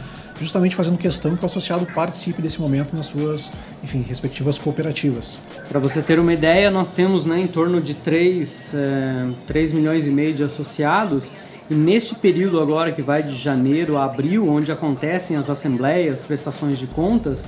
justamente 0.42 0.76
fazendo 0.76 0.98
questão 0.98 1.36
que 1.36 1.42
o 1.42 1.46
associado 1.46 1.86
participe 1.86 2.42
desse 2.42 2.60
momento 2.60 2.94
nas 2.94 3.06
suas, 3.06 3.50
enfim, 3.82 4.04
respectivas 4.06 4.58
cooperativas. 4.58 5.38
Para 5.68 5.80
você 5.80 6.02
ter 6.02 6.18
uma 6.18 6.32
ideia, 6.32 6.70
nós 6.70 6.90
temos 6.90 7.24
né, 7.24 7.40
em 7.40 7.46
torno 7.46 7.80
de 7.80 7.94
3, 7.94 8.74
é, 8.74 9.26
3 9.46 9.72
milhões 9.72 10.06
e 10.06 10.10
meio 10.10 10.34
de 10.34 10.42
associados 10.42 11.30
e 11.70 11.74
neste 11.74 12.14
período 12.16 12.60
agora 12.60 12.92
que 12.92 13.00
vai 13.00 13.22
de 13.22 13.34
janeiro 13.34 13.96
a 13.96 14.04
abril, 14.04 14.46
onde 14.48 14.70
acontecem 14.70 15.36
as 15.36 15.48
assembleias, 15.48 16.20
prestações 16.20 16.78
de 16.78 16.86
contas, 16.88 17.46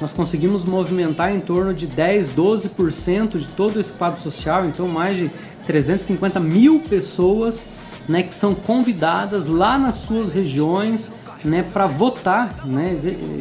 nós 0.00 0.12
conseguimos 0.12 0.64
movimentar 0.64 1.34
em 1.34 1.40
torno 1.40 1.72
de 1.72 1.86
10, 1.86 2.30
12% 2.30 3.38
de 3.38 3.46
todo 3.48 3.80
esse 3.80 3.92
quadro 3.92 4.20
social, 4.20 4.66
então 4.66 4.86
mais 4.88 5.16
de 5.16 5.30
350 5.66 6.38
mil 6.40 6.80
pessoas 6.80 7.66
né, 8.08 8.22
que 8.22 8.34
são 8.34 8.54
convidadas 8.54 9.46
lá 9.46 9.78
nas 9.78 9.96
suas 9.96 10.32
regiões 10.32 11.12
né, 11.44 11.64
para 11.72 11.86
votar, 11.86 12.54
né, 12.64 12.94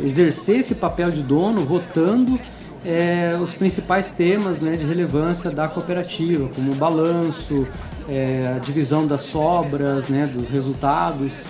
exercer 0.04 0.60
esse 0.60 0.76
papel 0.76 1.12
de 1.12 1.22
dono, 1.22 1.64
votando 1.64 2.40
é, 2.86 3.38
os 3.42 3.54
principais 3.54 4.10
temas 4.10 4.60
né, 4.60 4.76
de 4.76 4.86
relevância 4.86 5.52
da 5.52 5.68
cooperativa, 5.68 6.48
como 6.50 6.72
o 6.72 6.76
balanço, 6.76 7.68
é, 8.10 8.54
a 8.56 8.60
divisão 8.60 9.06
das 9.06 9.22
sobras, 9.22 10.08
né, 10.08 10.26
dos 10.26 10.50
resultados. 10.50 11.44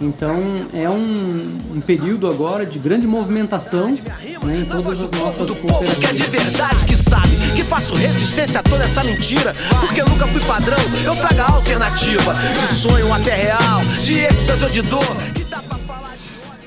Então 0.00 0.36
é 0.74 0.90
um, 0.90 1.76
um, 1.76 1.80
período 1.80 2.26
agora 2.26 2.66
de 2.66 2.80
grande 2.80 3.06
movimentação 3.06 3.96
né, 4.42 4.58
em 4.58 4.64
todas 4.64 5.00
as 5.00 5.10
nossas 5.12 5.50
cooperativas. 5.50 5.98
Que 5.98 6.06
é 6.06 6.12
de 6.12 6.22
verdade 6.24 6.84
que 6.84 6.96
sabe 6.96 7.30
que 7.54 7.62
faço 7.62 7.94
resistência 7.94 8.60
a 8.60 8.62
toda 8.62 8.84
essa 8.84 9.04
mentira. 9.04 9.52
Porque 9.80 10.02
eu 10.02 10.08
nunca 10.08 10.26
fui 10.26 10.40
padrão, 10.40 10.78
eu 11.04 11.14
trago 11.14 11.40
a 11.40 11.54
alternativa. 11.54 12.34
De 12.34 12.74
sonho 12.74 13.12
até 13.12 13.34
real, 13.34 13.80
de 14.02 14.18
êxtase 14.18 14.64
ou 14.64 14.70
de 14.70 14.82
dor. 14.82 15.43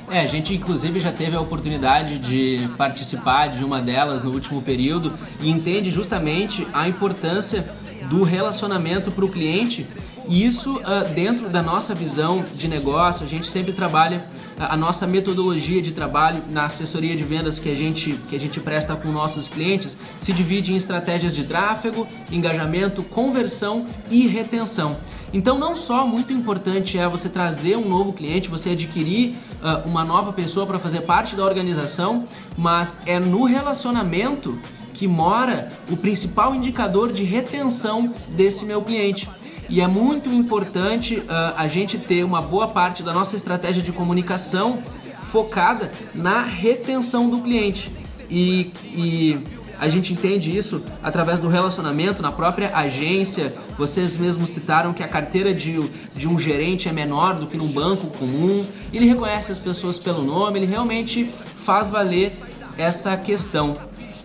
É, 0.09 0.21
a 0.21 0.25
gente 0.25 0.53
inclusive 0.53 0.99
já 0.99 1.11
teve 1.11 1.35
a 1.35 1.41
oportunidade 1.41 2.17
de 2.17 2.69
participar 2.77 3.47
de 3.47 3.63
uma 3.63 3.81
delas 3.81 4.23
no 4.23 4.31
último 4.31 4.61
período 4.61 5.11
e 5.41 5.49
entende 5.49 5.91
justamente 5.91 6.65
a 6.73 6.87
importância 6.87 7.67
do 8.09 8.23
relacionamento 8.23 9.11
para 9.11 9.25
o 9.25 9.29
cliente 9.29 9.85
e 10.29 10.45
isso, 10.45 10.77
uh, 10.77 11.13
dentro 11.13 11.47
da 11.47 11.61
nossa 11.61 11.95
visão 11.95 12.43
de 12.53 12.67
negócio, 12.67 13.25
a 13.25 13.27
gente 13.27 13.47
sempre 13.47 13.71
trabalha 13.71 14.23
a 14.59 14.75
nossa 14.75 15.07
metodologia 15.07 15.81
de 15.81 15.91
trabalho 15.91 16.41
na 16.49 16.65
assessoria 16.65 17.15
de 17.15 17.23
vendas 17.23 17.59
que 17.59 17.69
a 17.69 17.75
gente, 17.75 18.13
que 18.27 18.35
a 18.35 18.39
gente 18.39 18.59
presta 18.59 18.95
com 18.95 19.09
nossos 19.09 19.47
clientes 19.47 19.95
se 20.19 20.33
divide 20.33 20.73
em 20.73 20.75
estratégias 20.75 21.35
de 21.35 21.43
tráfego, 21.43 22.07
engajamento, 22.31 23.03
conversão 23.03 23.85
e 24.09 24.27
retenção. 24.27 24.97
Então, 25.31 25.59
não 25.59 25.75
só 25.75 26.07
muito 26.07 26.33
importante 26.33 26.97
é 26.97 27.07
você 27.07 27.29
trazer 27.29 27.77
um 27.77 27.87
novo 27.87 28.13
cliente, 28.13 28.49
você 28.49 28.71
adquirir 28.71 29.35
uh, 29.61 29.87
uma 29.87 30.03
nova 30.03 30.33
pessoa 30.33 30.65
para 30.65 30.79
fazer 30.79 31.01
parte 31.01 31.35
da 31.35 31.43
organização, 31.43 32.25
mas 32.57 32.99
é 33.05 33.19
no 33.19 33.43
relacionamento 33.45 34.57
que 34.93 35.07
mora 35.07 35.69
o 35.89 35.97
principal 35.97 36.55
indicador 36.55 37.13
de 37.13 37.23
retenção 37.23 38.13
desse 38.29 38.65
meu 38.65 38.81
cliente. 38.81 39.29
E 39.69 39.81
é 39.81 39.87
muito 39.87 40.29
importante 40.29 41.17
uh, 41.17 41.25
a 41.57 41.67
gente 41.67 41.97
ter 41.97 42.23
uma 42.23 42.41
boa 42.41 42.67
parte 42.67 43.03
da 43.03 43.13
nossa 43.13 43.35
estratégia 43.35 43.83
de 43.83 43.91
comunicação 43.91 44.81
focada 45.21 45.91
na 46.15 46.41
retenção 46.41 47.29
do 47.29 47.39
cliente. 47.39 47.91
E, 48.29 48.71
e 48.83 49.39
a 49.79 49.87
gente 49.87 50.13
entende 50.13 50.55
isso 50.55 50.83
através 51.03 51.39
do 51.39 51.47
relacionamento 51.47 52.21
na 52.21 52.31
própria 52.31 52.75
agência. 52.75 53.53
Vocês 53.77 54.17
mesmos 54.17 54.49
citaram 54.49 54.93
que 54.93 55.03
a 55.03 55.07
carteira 55.07 55.53
de, 55.53 55.79
de 56.15 56.27
um 56.27 56.39
gerente 56.39 56.89
é 56.89 56.91
menor 56.91 57.35
do 57.35 57.47
que 57.47 57.57
num 57.57 57.67
banco 57.67 58.07
comum. 58.07 58.65
Ele 58.91 59.05
reconhece 59.05 59.51
as 59.51 59.59
pessoas 59.59 59.99
pelo 59.99 60.23
nome, 60.23 60.59
ele 60.59 60.65
realmente 60.65 61.29
faz 61.55 61.89
valer 61.89 62.33
essa 62.77 63.15
questão. 63.15 63.75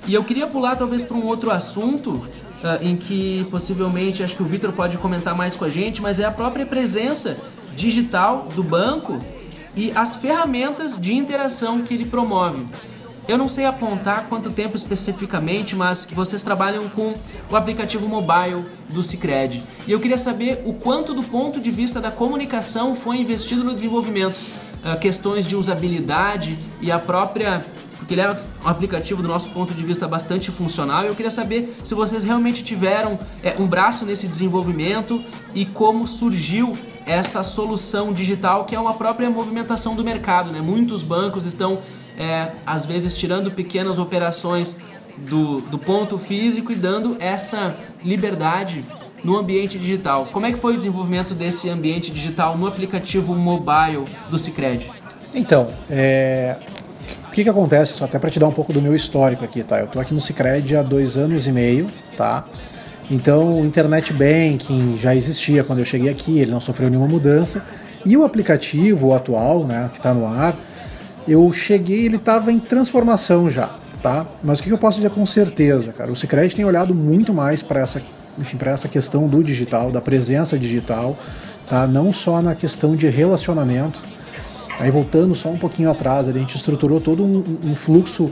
E 0.07 0.15
eu 0.15 0.25
queria 0.25 0.47
pular 0.47 0.75
talvez 0.77 1.03
para 1.03 1.17
um 1.17 1.25
outro 1.25 1.51
assunto 1.51 2.11
uh, 2.11 2.27
em 2.81 2.97
que 2.97 3.47
possivelmente 3.51 4.23
acho 4.23 4.35
que 4.35 4.43
o 4.43 4.47
Vitor 4.47 4.73
pode 4.73 4.97
comentar 4.99 5.35
mais 5.35 5.55
com 5.55 5.65
a 5.65 5.69
gente, 5.69 6.01
mas 6.01 6.19
é 6.19 6.25
a 6.25 6.31
própria 6.31 6.67
presença 6.67 7.37
digital 7.77 8.49
do 8.55 8.63
banco 8.63 9.21
e 9.77 9.93
as 9.95 10.17
ferramentas 10.17 11.01
de 11.01 11.15
interação 11.15 11.83
que 11.83 11.95
ele 11.95 12.05
promove. 12.05 12.67
Eu 13.33 13.39
não 13.39 13.49
sei 13.49 13.65
apontar 13.65 14.27
quanto 14.29 14.51
tempo 14.51 14.77
especificamente, 14.77 15.75
mas 15.75 16.05
que 16.05 16.15
vocês 16.15 16.45
trabalham 16.45 16.87
com 16.91 17.15
o 17.51 17.57
aplicativo 17.57 18.07
mobile 18.07 18.62
do 18.91 19.03
Cicred. 19.03 19.62
E 19.87 19.91
eu 19.91 19.99
queria 19.99 20.19
saber 20.19 20.61
o 20.67 20.75
quanto 20.75 21.15
do 21.15 21.23
ponto 21.23 21.59
de 21.59 21.71
vista 21.71 21.99
da 21.99 22.11
comunicação 22.11 22.95
foi 22.95 23.17
investido 23.17 23.65
no 23.65 23.75
desenvolvimento. 23.75 24.37
Uh, 24.85 24.99
questões 25.01 25.49
de 25.49 25.57
usabilidade 25.57 26.59
e 26.83 26.93
a 26.93 26.99
própria 26.99 27.65
porque 27.97 28.12
ele 28.12 28.21
é 28.21 28.37
um 28.65 28.69
aplicativo 28.69 29.23
do 29.23 29.29
nosso 29.29 29.49
ponto 29.51 29.73
de 29.73 29.83
vista 29.83 30.07
bastante 30.07 30.51
funcional. 30.51 31.05
Eu 31.05 31.15
queria 31.15 31.31
saber 31.31 31.75
se 31.83 31.95
vocês 31.95 32.25
realmente 32.25 32.62
tiveram 32.62 33.19
é, 33.43 33.55
um 33.59 33.67
braço 33.67 34.05
nesse 34.05 34.29
desenvolvimento 34.29 35.25
e 35.55 35.65
como 35.65 36.07
surgiu 36.07 36.77
essa 37.07 37.43
solução 37.43 38.12
digital 38.12 38.65
que 38.65 38.75
é 38.75 38.81
uma 38.81 38.95
própria 38.95 39.31
movimentação 39.31 39.95
do 39.95 40.05
mercado. 40.05 40.51
Né? 40.51 40.61
Muitos 40.61 41.03
bancos 41.03 41.47
estão, 41.47 41.79
é, 42.23 42.52
às 42.64 42.87
vezes, 42.87 43.14
tirando 43.14 43.50
pequenas 43.50 43.99
operações 43.99 44.76
do, 45.17 45.61
do 45.62 45.79
ponto 45.79 46.19
físico 46.19 46.73
e 46.73 46.75
dando 46.75 47.17
essa 47.19 47.75
liberdade 48.05 48.85
no 49.23 49.37
ambiente 49.37 49.79
digital. 49.79 50.29
Como 50.33 50.47
é 50.47 50.52
que 50.52 50.59
foi 50.59 50.75
o 50.75 50.76
desenvolvimento 50.76 51.35
desse 51.35 51.69
ambiente 51.69 52.11
digital 52.11 52.57
no 52.57 52.67
aplicativo 52.67 53.35
mobile 53.35 54.05
do 54.31 54.38
Cicred? 54.38 54.91
Então, 55.35 55.69
é, 55.91 56.57
o 57.29 57.31
que, 57.33 57.43
que 57.43 57.49
acontece? 57.49 58.02
Até 58.02 58.19
para 58.19 58.31
te 58.31 58.38
dar 58.38 58.49
um 58.49 58.52
pouco 58.52 58.73
do 58.73 58.81
meu 58.81 58.95
histórico 58.95 59.45
aqui, 59.45 59.62
tá? 59.62 59.81
Eu 59.81 59.87
tô 59.87 59.99
aqui 59.99 60.14
no 60.14 60.21
Cicred 60.21 60.76
há 60.76 60.83
dois 60.83 61.17
anos 61.17 61.47
e 61.47 61.52
meio, 61.52 61.91
tá? 62.17 62.45
Então, 63.11 63.61
o 63.61 63.67
Internet 63.67 64.12
Banking 64.12 64.97
já 64.97 65.14
existia 65.14 65.62
quando 65.64 65.81
eu 65.81 65.85
cheguei 65.85 66.11
aqui, 66.11 66.38
ele 66.38 66.50
não 66.50 66.61
sofreu 66.61 66.88
nenhuma 66.88 67.09
mudança. 67.09 67.64
E 68.05 68.17
o 68.17 68.25
aplicativo 68.25 69.12
atual, 69.12 69.64
né, 69.64 69.88
que 69.93 69.99
está 69.99 70.12
no 70.12 70.26
ar, 70.26 70.57
eu 71.26 71.52
cheguei, 71.52 72.07
ele 72.07 72.17
estava 72.17 72.52
em 72.52 72.59
transformação 72.59 73.50
já, 73.50 73.71
tá? 74.02 74.26
Mas 74.43 74.61
o 74.61 74.62
que 74.62 74.71
eu 74.71 74.79
posso 74.79 74.97
dizer 74.97 75.11
com 75.11 75.25
certeza, 75.25 75.93
cara? 75.93 76.11
O 76.11 76.17
Sicredi 76.17 76.55
tem 76.55 76.64
olhado 76.64 76.95
muito 76.95 77.33
mais 77.33 77.62
para 77.62 77.81
essa, 77.81 78.02
enfim, 78.38 78.57
para 78.57 78.73
essa 78.73 78.88
questão 78.88 79.29
do 79.29 79.43
digital, 79.43 79.91
da 79.91 80.00
presença 80.00 80.59
digital, 80.59 81.17
tá? 81.69 81.87
Não 81.87 82.12
só 82.12 82.43
na 82.43 82.55
questão 82.55 82.97
de 82.97 83.09
relacionamento. 83.09 84.05
Aí 84.79 84.91
voltando 84.91 85.35
só 85.35 85.49
um 85.49 85.59
pouquinho 85.59 85.91
atrás, 85.91 86.29
a 86.29 86.33
gente 86.33 86.57
estruturou 86.57 87.00
todo 87.00 87.25
um, 87.25 87.45
um 87.64 87.75
fluxo 87.75 88.31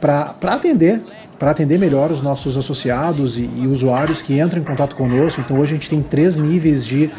para 0.00 0.34
atender 0.42 1.02
para 1.40 1.52
atender 1.52 1.78
melhor 1.78 2.12
os 2.12 2.20
nossos 2.20 2.58
associados 2.58 3.38
e, 3.38 3.48
e, 3.56 3.66
usuários 3.66 4.20
que 4.20 4.38
entram 4.38 4.60
em 4.60 4.64
contato 4.64 4.94
conosco. 4.94 5.40
Então 5.40 5.58
hoje 5.58 5.72
a 5.72 5.76
gente 5.76 5.88
tem 5.88 6.02
três 6.02 6.36
níveis 6.36 6.84
de, 6.84 7.10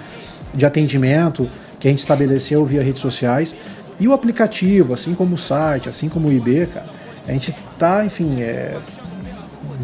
de 0.53 0.63
atendimento 0.63 1.49
que 1.79 1.87
a 1.87 1.91
gente 1.91 2.01
estabeleceu 2.01 2.63
via 2.63 2.83
redes 2.83 3.01
sociais. 3.01 3.55
E 4.01 4.07
o 4.07 4.13
aplicativo, 4.13 4.93
assim 4.93 5.13
como 5.13 5.35
o 5.35 5.37
site, 5.37 5.87
assim 5.87 6.09
como 6.09 6.27
o 6.27 6.33
IB, 6.33 6.65
cara, 6.65 6.87
a 7.27 7.31
gente 7.31 7.55
está, 7.73 8.03
enfim, 8.03 8.41
é, 8.41 8.75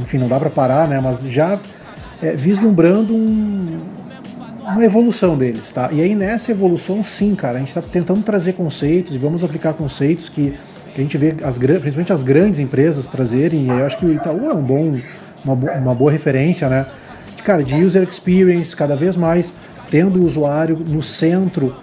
enfim, 0.01 0.17
não 0.17 0.27
dá 0.27 0.39
para 0.39 0.49
parar, 0.49 0.87
né? 0.87 0.99
Mas 0.99 1.21
já 1.21 1.59
é, 2.21 2.35
vislumbrando 2.35 3.15
um, 3.15 3.79
uma 4.63 4.83
evolução 4.83 5.37
deles, 5.37 5.71
tá? 5.71 5.89
E 5.91 6.01
aí 6.01 6.15
nessa 6.15 6.51
evolução, 6.51 7.03
sim, 7.03 7.35
cara, 7.35 7.57
a 7.57 7.59
gente 7.59 7.69
está 7.69 7.81
tentando 7.81 8.23
trazer 8.23 8.53
conceitos 8.53 9.13
e 9.15 9.19
vamos 9.19 9.43
aplicar 9.43 9.73
conceitos 9.73 10.27
que 10.29 10.53
que 10.97 11.01
a 11.01 11.03
gente 11.03 11.17
vê 11.17 11.35
as, 11.43 11.59
principalmente 11.59 12.11
as 12.11 12.23
grandes 12.23 12.59
empresas 12.59 13.07
trazerem, 13.07 13.65
e 13.65 13.69
eu 13.69 13.85
acho 13.85 13.99
que 13.99 14.05
o 14.05 14.11
Itaú 14.11 14.49
é 14.49 14.53
um 14.53 14.63
bom, 14.63 14.99
uma, 15.45 15.53
uma 15.53 15.93
boa 15.93 16.11
referência, 16.11 16.67
né? 16.67 16.87
De, 17.35 17.43
cara, 17.43 17.63
de 17.63 17.75
user 17.75 18.01
experience, 18.01 18.75
cada 18.75 18.95
vez 18.95 19.15
mais 19.15 19.53
tendo 19.91 20.19
o 20.19 20.25
usuário 20.25 20.75
no 20.75 20.99
centro 20.99 21.75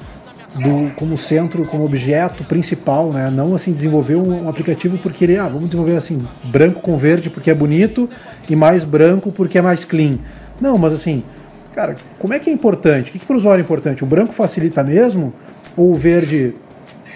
do, 0.54 0.94
como 0.94 1.16
centro, 1.16 1.64
como 1.64 1.84
objeto 1.84 2.44
principal, 2.44 3.12
né? 3.12 3.30
Não 3.30 3.54
assim 3.54 3.72
desenvolver 3.72 4.16
um, 4.16 4.44
um, 4.44 4.48
aplicativo 4.48 4.98
porque 4.98 5.24
ele, 5.24 5.36
ah, 5.36 5.48
vamos 5.48 5.66
desenvolver 5.66 5.96
assim 5.96 6.26
branco 6.44 6.80
com 6.80 6.96
verde 6.96 7.30
porque 7.30 7.50
é 7.50 7.54
bonito 7.54 8.08
e 8.48 8.54
mais 8.54 8.84
branco 8.84 9.32
porque 9.32 9.58
é 9.58 9.62
mais 9.62 9.84
clean. 9.84 10.18
Não, 10.60 10.78
mas 10.78 10.92
assim, 10.92 11.22
cara, 11.74 11.96
como 12.18 12.34
é 12.34 12.38
que 12.38 12.48
é 12.48 12.52
importante? 12.52 13.10
O 13.10 13.12
que, 13.12 13.18
que 13.18 13.26
para 13.26 13.34
o 13.34 13.36
usuário 13.36 13.62
é 13.62 13.64
importante? 13.64 14.04
O 14.04 14.06
branco 14.06 14.32
facilita 14.32 14.84
mesmo 14.84 15.32
ou 15.76 15.90
o 15.90 15.94
verde 15.94 16.54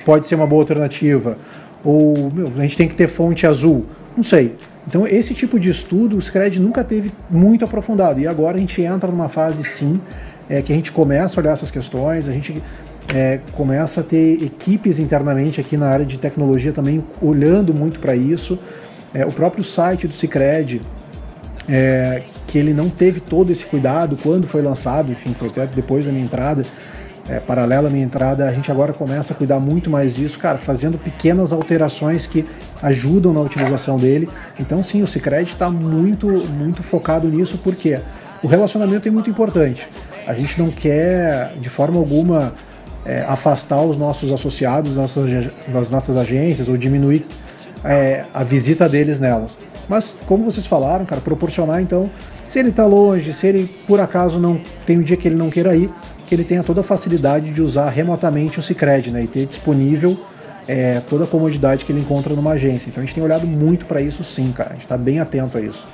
pode 0.05 0.27
ser 0.27 0.35
uma 0.35 0.47
boa 0.47 0.63
alternativa? 0.63 1.39
Ou 1.85 2.33
meu, 2.33 2.53
a 2.59 2.63
gente 2.63 2.77
tem 2.77 2.89
que 2.89 2.95
ter 2.95 3.07
fonte 3.07 3.47
azul? 3.47 3.87
Não 4.17 4.25
sei. 4.25 4.57
Então, 4.89 5.07
esse 5.07 5.35
tipo 5.35 5.61
de 5.61 5.69
estudo 5.69 6.17
o 6.17 6.21
Scred 6.21 6.59
nunca 6.59 6.83
teve 6.83 7.13
muito 7.31 7.65
aprofundado. 7.65 8.19
E 8.21 8.27
agora 8.27 8.57
a 8.57 8.61
gente 8.61 8.81
entra 8.81 9.11
numa 9.11 9.29
fase, 9.29 9.63
sim, 9.63 10.01
é, 10.49 10.63
que 10.63 10.73
a 10.73 10.75
gente 10.75 10.91
começa 10.91 11.39
a 11.39 11.43
olhar 11.43 11.53
essas 11.53 11.71
questões, 11.71 12.29
a 12.29 12.33
gente 12.33 12.63
é, 13.15 13.41
começa 13.53 14.01
a 14.01 14.05
ter 14.05 14.43
equipes 14.43 14.99
internamente 14.99 15.61
aqui 15.61 15.77
na 15.77 15.89
área 15.89 16.05
de 16.05 16.19
tecnologia 16.19 16.73
também 16.73 17.05
olhando 17.23 17.73
muito 17.73 18.01
para 18.01 18.15
isso. 18.15 18.59
É, 19.15 19.25
o 19.25 19.33
próprio 19.33 19.65
site 19.65 20.07
do 20.07 20.13
Cicred, 20.13 20.83
é, 21.69 22.23
que 22.47 22.59
ele 22.59 22.75
não 22.75 22.91
teve 22.91 23.21
todo 23.21 23.51
esse 23.51 23.65
cuidado 23.65 24.19
quando 24.23 24.47
foi 24.47 24.61
lançado, 24.61 25.11
enfim, 25.11 25.33
foi 25.33 25.49
até 25.49 25.67
depois 25.67 26.07
da 26.07 26.13
minha 26.13 26.25
entrada, 26.25 26.65
é, 27.29 27.39
paralela 27.41 27.89
à 27.89 27.91
minha 27.91 28.05
entrada, 28.05 28.47
a 28.47 28.53
gente 28.53 28.71
agora 28.71 28.93
começa 28.93 29.35
a 29.35 29.37
cuidar 29.37 29.61
muito 29.61 29.91
mais 29.91 30.15
disso, 30.15 30.39
cara, 30.39 30.57
fazendo 30.57 30.99
pequenas 30.99 31.53
alterações 31.53 32.27
que 32.27 32.47
ajudam 32.83 33.33
na 33.35 33.41
utilização 33.41 33.99
dele. 33.99 34.29
Então, 34.59 34.83
sim, 34.83 35.03
o 35.03 35.07
Cicred 35.07 35.45
está 35.45 35.69
muito, 35.69 36.27
muito 36.27 36.83
focado 36.83 37.29
nisso, 37.29 37.59
porque 37.63 38.01
o 38.43 38.47
relacionamento 38.47 39.09
é 39.09 39.11
muito 39.11 39.29
importante. 39.29 39.89
A 40.27 40.33
gente 40.33 40.59
não 40.59 40.71
quer, 40.71 41.53
de 41.61 41.69
forma 41.69 41.99
alguma, 41.99 42.55
é, 43.05 43.21
afastar 43.23 43.83
os 43.83 43.97
nossos 43.97 44.33
associados 44.33 44.95
nossas, 44.95 45.51
das 45.69 45.91
nossas 45.91 46.17
agências 46.17 46.69
ou 46.69 46.77
diminuir 46.77 47.27
é, 47.85 48.25
a 48.35 48.45
visita 48.45 48.89
deles 48.89 49.19
nelas. 49.19 49.59
Mas, 49.89 50.23
como 50.27 50.45
vocês 50.45 50.67
falaram, 50.67 51.07
cara, 51.07 51.21
proporcionar 51.21 51.81
então, 51.81 52.11
se 52.45 52.59
ele 52.59 52.69
está 52.69 52.85
longe, 52.87 53.33
se 53.33 53.47
ele 53.47 53.67
por 53.87 54.01
acaso 54.01 54.39
não 54.39 54.61
tem 54.85 54.99
um 54.99 55.03
dia 55.03 55.17
que 55.17 55.27
ele 55.27 55.35
não 55.35 55.49
queira 55.49 55.75
ir, 55.75 55.91
que 56.27 56.35
ele 56.35 56.45
tenha 56.45 56.63
toda 56.63 56.83
a 56.83 56.85
facilidade 56.85 57.51
de 57.51 57.63
usar 57.63 57.89
remotamente 57.89 58.59
o 58.59 58.63
Cicred 58.63 59.11
né, 59.11 59.23
e 59.23 59.27
ter 59.27 59.47
disponível 59.47 60.19
é, 60.69 61.01
toda 61.01 61.25
a 61.25 61.27
comodidade 61.27 61.87
que 61.87 61.91
ele 61.91 62.01
encontra 62.01 62.35
numa 62.35 62.53
agência. 62.53 62.91
Então 62.91 63.03
a 63.03 63.07
gente 63.07 63.15
tem 63.15 63.25
olhado 63.25 63.47
muito 63.47 63.87
para 63.87 64.03
isso 64.03 64.23
sim, 64.23 64.53
cara. 64.53 64.71
A 64.71 64.73
gente 64.75 64.83
está 64.83 64.99
bem 64.99 65.19
atento 65.19 65.57
a 65.57 65.61
isso. 65.61 65.89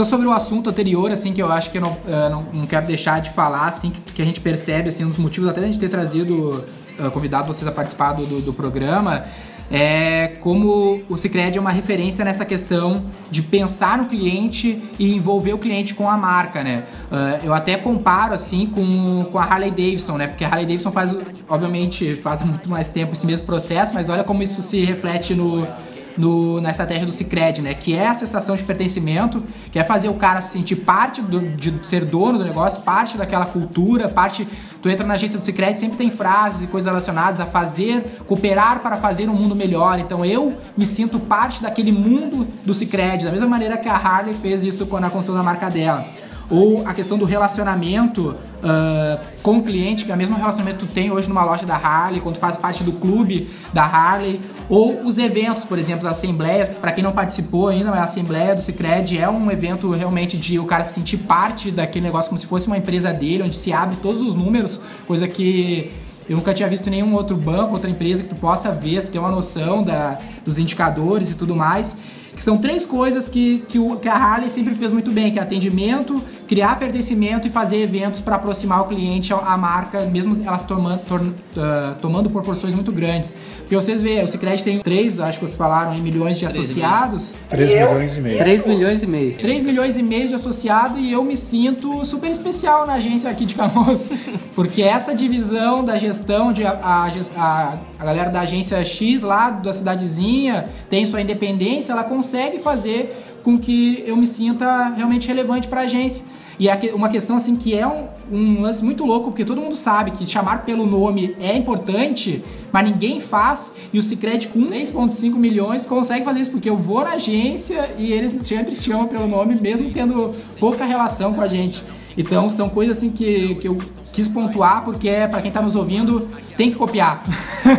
Só 0.00 0.04
sobre 0.06 0.26
o 0.26 0.32
assunto 0.32 0.70
anterior, 0.70 1.12
assim, 1.12 1.30
que 1.30 1.42
eu 1.42 1.52
acho 1.52 1.70
que 1.70 1.76
eu 1.76 1.82
não, 1.82 1.90
uh, 1.92 2.30
não, 2.30 2.42
não, 2.54 2.66
quero 2.66 2.86
deixar 2.86 3.20
de 3.20 3.28
falar, 3.28 3.66
assim, 3.66 3.90
que, 3.90 4.00
que, 4.14 4.22
a 4.22 4.24
gente 4.24 4.40
percebe, 4.40 4.88
assim, 4.88 5.04
um 5.04 5.10
dos 5.10 5.18
motivos 5.18 5.50
até 5.50 5.60
da 5.60 5.66
gente 5.66 5.78
ter 5.78 5.90
trazido, 5.90 6.64
uh, 6.98 7.10
convidado 7.10 7.46
vocês 7.46 7.68
a 7.68 7.70
participar 7.70 8.14
do, 8.14 8.24
do, 8.24 8.40
do 8.40 8.52
programa, 8.54 9.26
é 9.70 10.38
como 10.40 11.02
o 11.06 11.18
Cicred 11.18 11.58
é 11.58 11.60
uma 11.60 11.70
referência 11.70 12.24
nessa 12.24 12.46
questão 12.46 13.04
de 13.30 13.42
pensar 13.42 13.98
no 13.98 14.06
cliente 14.06 14.82
e 14.98 15.14
envolver 15.14 15.52
o 15.52 15.58
cliente 15.58 15.92
com 15.92 16.08
a 16.08 16.16
marca, 16.16 16.64
né? 16.64 16.84
Uh, 17.12 17.46
eu 17.48 17.52
até 17.52 17.76
comparo 17.76 18.32
assim 18.32 18.64
com, 18.68 19.24
com 19.30 19.38
a 19.38 19.44
Harley 19.44 19.70
Davidson, 19.70 20.16
né? 20.16 20.28
Porque 20.28 20.46
a 20.46 20.48
Harley 20.48 20.64
Davidson 20.64 20.92
faz, 20.92 21.14
obviamente, 21.46 22.16
faz 22.16 22.40
muito 22.40 22.70
mais 22.70 22.88
tempo 22.88 23.12
esse 23.12 23.26
mesmo 23.26 23.44
processo, 23.44 23.92
mas 23.92 24.08
olha 24.08 24.24
como 24.24 24.42
isso 24.42 24.62
se 24.62 24.82
reflete 24.82 25.34
no, 25.34 25.68
no, 26.16 26.60
na 26.60 26.70
estratégia 26.70 27.06
do 27.06 27.12
Cicred, 27.12 27.62
né? 27.62 27.74
Que 27.74 27.94
é 27.94 28.08
a 28.08 28.14
sensação 28.14 28.56
de 28.56 28.62
pertencimento, 28.62 29.42
que 29.70 29.78
é 29.78 29.84
fazer 29.84 30.08
o 30.08 30.14
cara 30.14 30.40
se 30.40 30.52
sentir 30.52 30.76
parte 30.76 31.20
do, 31.22 31.40
de 31.40 31.86
ser 31.86 32.04
dono 32.04 32.38
do 32.38 32.44
negócio, 32.44 32.82
parte 32.82 33.16
daquela 33.16 33.46
cultura, 33.46 34.08
parte. 34.08 34.46
Tu 34.82 34.88
entra 34.88 35.06
na 35.06 35.14
agência 35.14 35.38
do 35.38 35.44
Cicred, 35.44 35.78
sempre 35.78 35.98
tem 35.98 36.10
frases 36.10 36.62
e 36.62 36.66
coisas 36.66 36.90
relacionadas 36.90 37.38
a 37.38 37.46
fazer, 37.46 38.22
cooperar 38.26 38.80
para 38.80 38.96
fazer 38.96 39.28
um 39.28 39.34
mundo 39.34 39.54
melhor. 39.54 39.98
Então 39.98 40.24
eu 40.24 40.54
me 40.76 40.86
sinto 40.86 41.18
parte 41.18 41.62
daquele 41.62 41.92
mundo 41.92 42.46
do 42.64 42.72
Cicred, 42.72 43.24
da 43.24 43.30
mesma 43.30 43.46
maneira 43.46 43.76
que 43.76 43.88
a 43.88 43.94
Harley 43.94 44.34
fez 44.34 44.64
isso 44.64 44.86
na 44.98 45.10
construção 45.10 45.34
da 45.34 45.42
marca 45.42 45.68
dela 45.68 46.06
ou 46.50 46.86
a 46.86 46.92
questão 46.92 47.16
do 47.16 47.24
relacionamento 47.24 48.30
uh, 48.30 49.24
com 49.40 49.58
o 49.58 49.62
cliente, 49.62 50.04
que 50.04 50.10
é 50.10 50.14
o 50.14 50.18
mesmo 50.18 50.36
relacionamento 50.36 50.80
que 50.80 50.86
tu 50.86 50.92
tem 50.92 51.10
hoje 51.10 51.28
numa 51.28 51.44
loja 51.44 51.64
da 51.64 51.76
Harley, 51.76 52.20
quando 52.20 52.34
tu 52.34 52.40
faz 52.40 52.56
parte 52.56 52.82
do 52.82 52.92
clube 52.92 53.48
da 53.72 53.84
Harley, 53.84 54.40
ou 54.68 55.02
os 55.02 55.16
eventos, 55.16 55.64
por 55.64 55.78
exemplo, 55.78 56.06
as 56.08 56.18
assembleias, 56.18 56.68
para 56.68 56.90
quem 56.90 57.04
não 57.04 57.12
participou 57.12 57.68
ainda, 57.68 57.90
mas 57.90 58.00
a 58.00 58.04
assembleia 58.04 58.54
do 58.54 58.62
Cicred 58.62 59.16
é 59.16 59.28
um 59.28 59.50
evento 59.50 59.90
realmente 59.92 60.36
de 60.36 60.58
o 60.58 60.64
cara 60.64 60.84
se 60.84 60.94
sentir 60.94 61.18
parte 61.18 61.70
daquele 61.70 62.04
negócio 62.04 62.28
como 62.28 62.38
se 62.38 62.46
fosse 62.46 62.66
uma 62.66 62.76
empresa 62.76 63.12
dele, 63.12 63.44
onde 63.44 63.54
se 63.54 63.72
abre 63.72 63.96
todos 64.02 64.20
os 64.20 64.34
números, 64.34 64.80
coisa 65.06 65.28
que 65.28 65.92
eu 66.28 66.36
nunca 66.36 66.52
tinha 66.52 66.68
visto 66.68 66.90
nenhum 66.90 67.14
outro 67.14 67.36
banco, 67.36 67.72
outra 67.72 67.90
empresa 67.90 68.22
que 68.22 68.28
tu 68.28 68.36
possa 68.36 68.72
ver, 68.72 69.00
se 69.02 69.10
ter 69.10 69.18
uma 69.18 69.30
noção 69.30 69.82
da, 69.82 70.18
dos 70.44 70.58
indicadores 70.58 71.30
e 71.30 71.34
tudo 71.34 71.54
mais 71.54 71.96
que 72.40 72.44
são 72.44 72.56
três 72.56 72.86
coisas 72.86 73.28
que, 73.28 73.62
que, 73.68 73.78
o, 73.78 73.96
que 73.96 74.08
a 74.08 74.14
Harley 74.14 74.48
sempre 74.48 74.74
fez 74.74 74.90
muito 74.90 75.10
bem, 75.10 75.30
que 75.30 75.38
é 75.38 75.42
atendimento, 75.42 76.24
criar 76.48 76.78
pertencimento 76.78 77.46
e 77.46 77.50
fazer 77.50 77.82
eventos 77.82 78.22
para 78.22 78.36
aproximar 78.36 78.80
o 78.80 78.84
cliente 78.86 79.30
à 79.30 79.58
marca, 79.58 80.06
mesmo 80.06 80.42
elas 80.42 80.64
tomando, 80.64 81.00
tor, 81.04 81.20
uh, 81.20 81.94
tomando 82.00 82.30
proporções 82.30 82.72
muito 82.72 82.90
grandes. 82.90 83.34
Porque 83.58 83.76
vocês 83.76 84.00
veem, 84.00 84.24
o 84.24 84.26
Cicred 84.26 84.64
tem 84.64 84.78
três, 84.78 85.20
acho 85.20 85.38
que 85.38 85.44
vocês 85.44 85.58
falaram, 85.58 85.94
em 85.94 86.00
milhões 86.00 86.38
de 86.38 86.46
associados. 86.46 87.34
3 87.50 87.74
milhões 87.74 88.16
e 88.16 88.20
meio. 88.22 88.38
3 88.38 88.66
milhões 88.66 89.02
e 89.02 89.06
meio. 89.06 89.34
3 89.36 89.62
milhões 89.62 89.98
e 89.98 90.02
meio 90.02 90.28
de 90.28 90.34
associados 90.34 90.98
e 90.98 91.12
eu 91.12 91.22
me 91.22 91.36
sinto 91.36 92.06
super 92.06 92.30
especial 92.30 92.86
na 92.86 92.94
agência 92.94 93.28
aqui 93.28 93.44
de 93.44 93.54
Canoas. 93.54 94.08
Porque 94.56 94.80
essa 94.80 95.14
divisão 95.14 95.84
da 95.84 95.98
gestão, 95.98 96.54
de 96.54 96.64
a, 96.64 96.72
a, 96.72 97.78
a 97.98 98.04
galera 98.04 98.30
da 98.30 98.40
agência 98.40 98.82
X 98.82 99.20
lá 99.20 99.50
da 99.50 99.74
cidadezinha 99.74 100.70
tem 100.88 101.04
sua 101.04 101.20
independência, 101.20 101.92
ela 101.92 102.02
consegue 102.02 102.29
consegue 102.30 102.60
fazer 102.60 103.12
com 103.42 103.58
que 103.58 104.04
eu 104.06 104.16
me 104.16 104.26
sinta 104.26 104.90
realmente 104.90 105.26
relevante 105.26 105.66
para 105.66 105.80
a 105.80 105.84
agência. 105.84 106.24
E 106.60 106.68
é 106.68 106.78
uma 106.94 107.08
questão 107.08 107.36
assim 107.36 107.56
que 107.56 107.74
é 107.74 107.86
um, 107.86 108.06
um, 108.30 108.60
lance 108.60 108.84
muito 108.84 109.04
louco, 109.04 109.30
porque 109.30 109.44
todo 109.44 109.60
mundo 109.60 109.74
sabe 109.74 110.12
que 110.12 110.26
chamar 110.26 110.64
pelo 110.64 110.86
nome 110.86 111.34
é 111.40 111.56
importante, 111.56 112.44
mas 112.70 112.88
ninguém 112.88 113.18
faz. 113.18 113.72
E 113.92 113.98
o 113.98 114.02
Cicred 114.02 114.46
com 114.48 114.60
3,5 114.60 115.34
milhões 115.34 115.86
consegue 115.86 116.24
fazer 116.24 116.40
isso, 116.40 116.50
porque 116.50 116.70
eu 116.70 116.76
vou 116.76 117.02
na 117.02 117.12
agência 117.12 117.90
e 117.98 118.12
eles 118.12 118.32
sempre 118.34 118.76
chamam 118.76 119.08
pelo 119.08 119.26
nome, 119.26 119.58
mesmo 119.60 119.90
tendo 119.90 120.32
pouca 120.60 120.84
relação 120.84 121.32
com 121.34 121.40
a 121.40 121.48
gente. 121.48 121.82
Então 122.16 122.48
são 122.48 122.68
coisas 122.68 122.98
assim 122.98 123.10
que, 123.10 123.56
que 123.56 123.66
eu 123.66 123.76
quis 124.12 124.28
pontuar, 124.28 124.84
porque 124.84 125.08
é 125.08 125.26
para 125.26 125.40
quem 125.40 125.48
está 125.48 125.62
nos 125.62 125.74
ouvindo, 125.74 126.28
tem 126.56 126.70
que 126.70 126.76
copiar. 126.76 127.24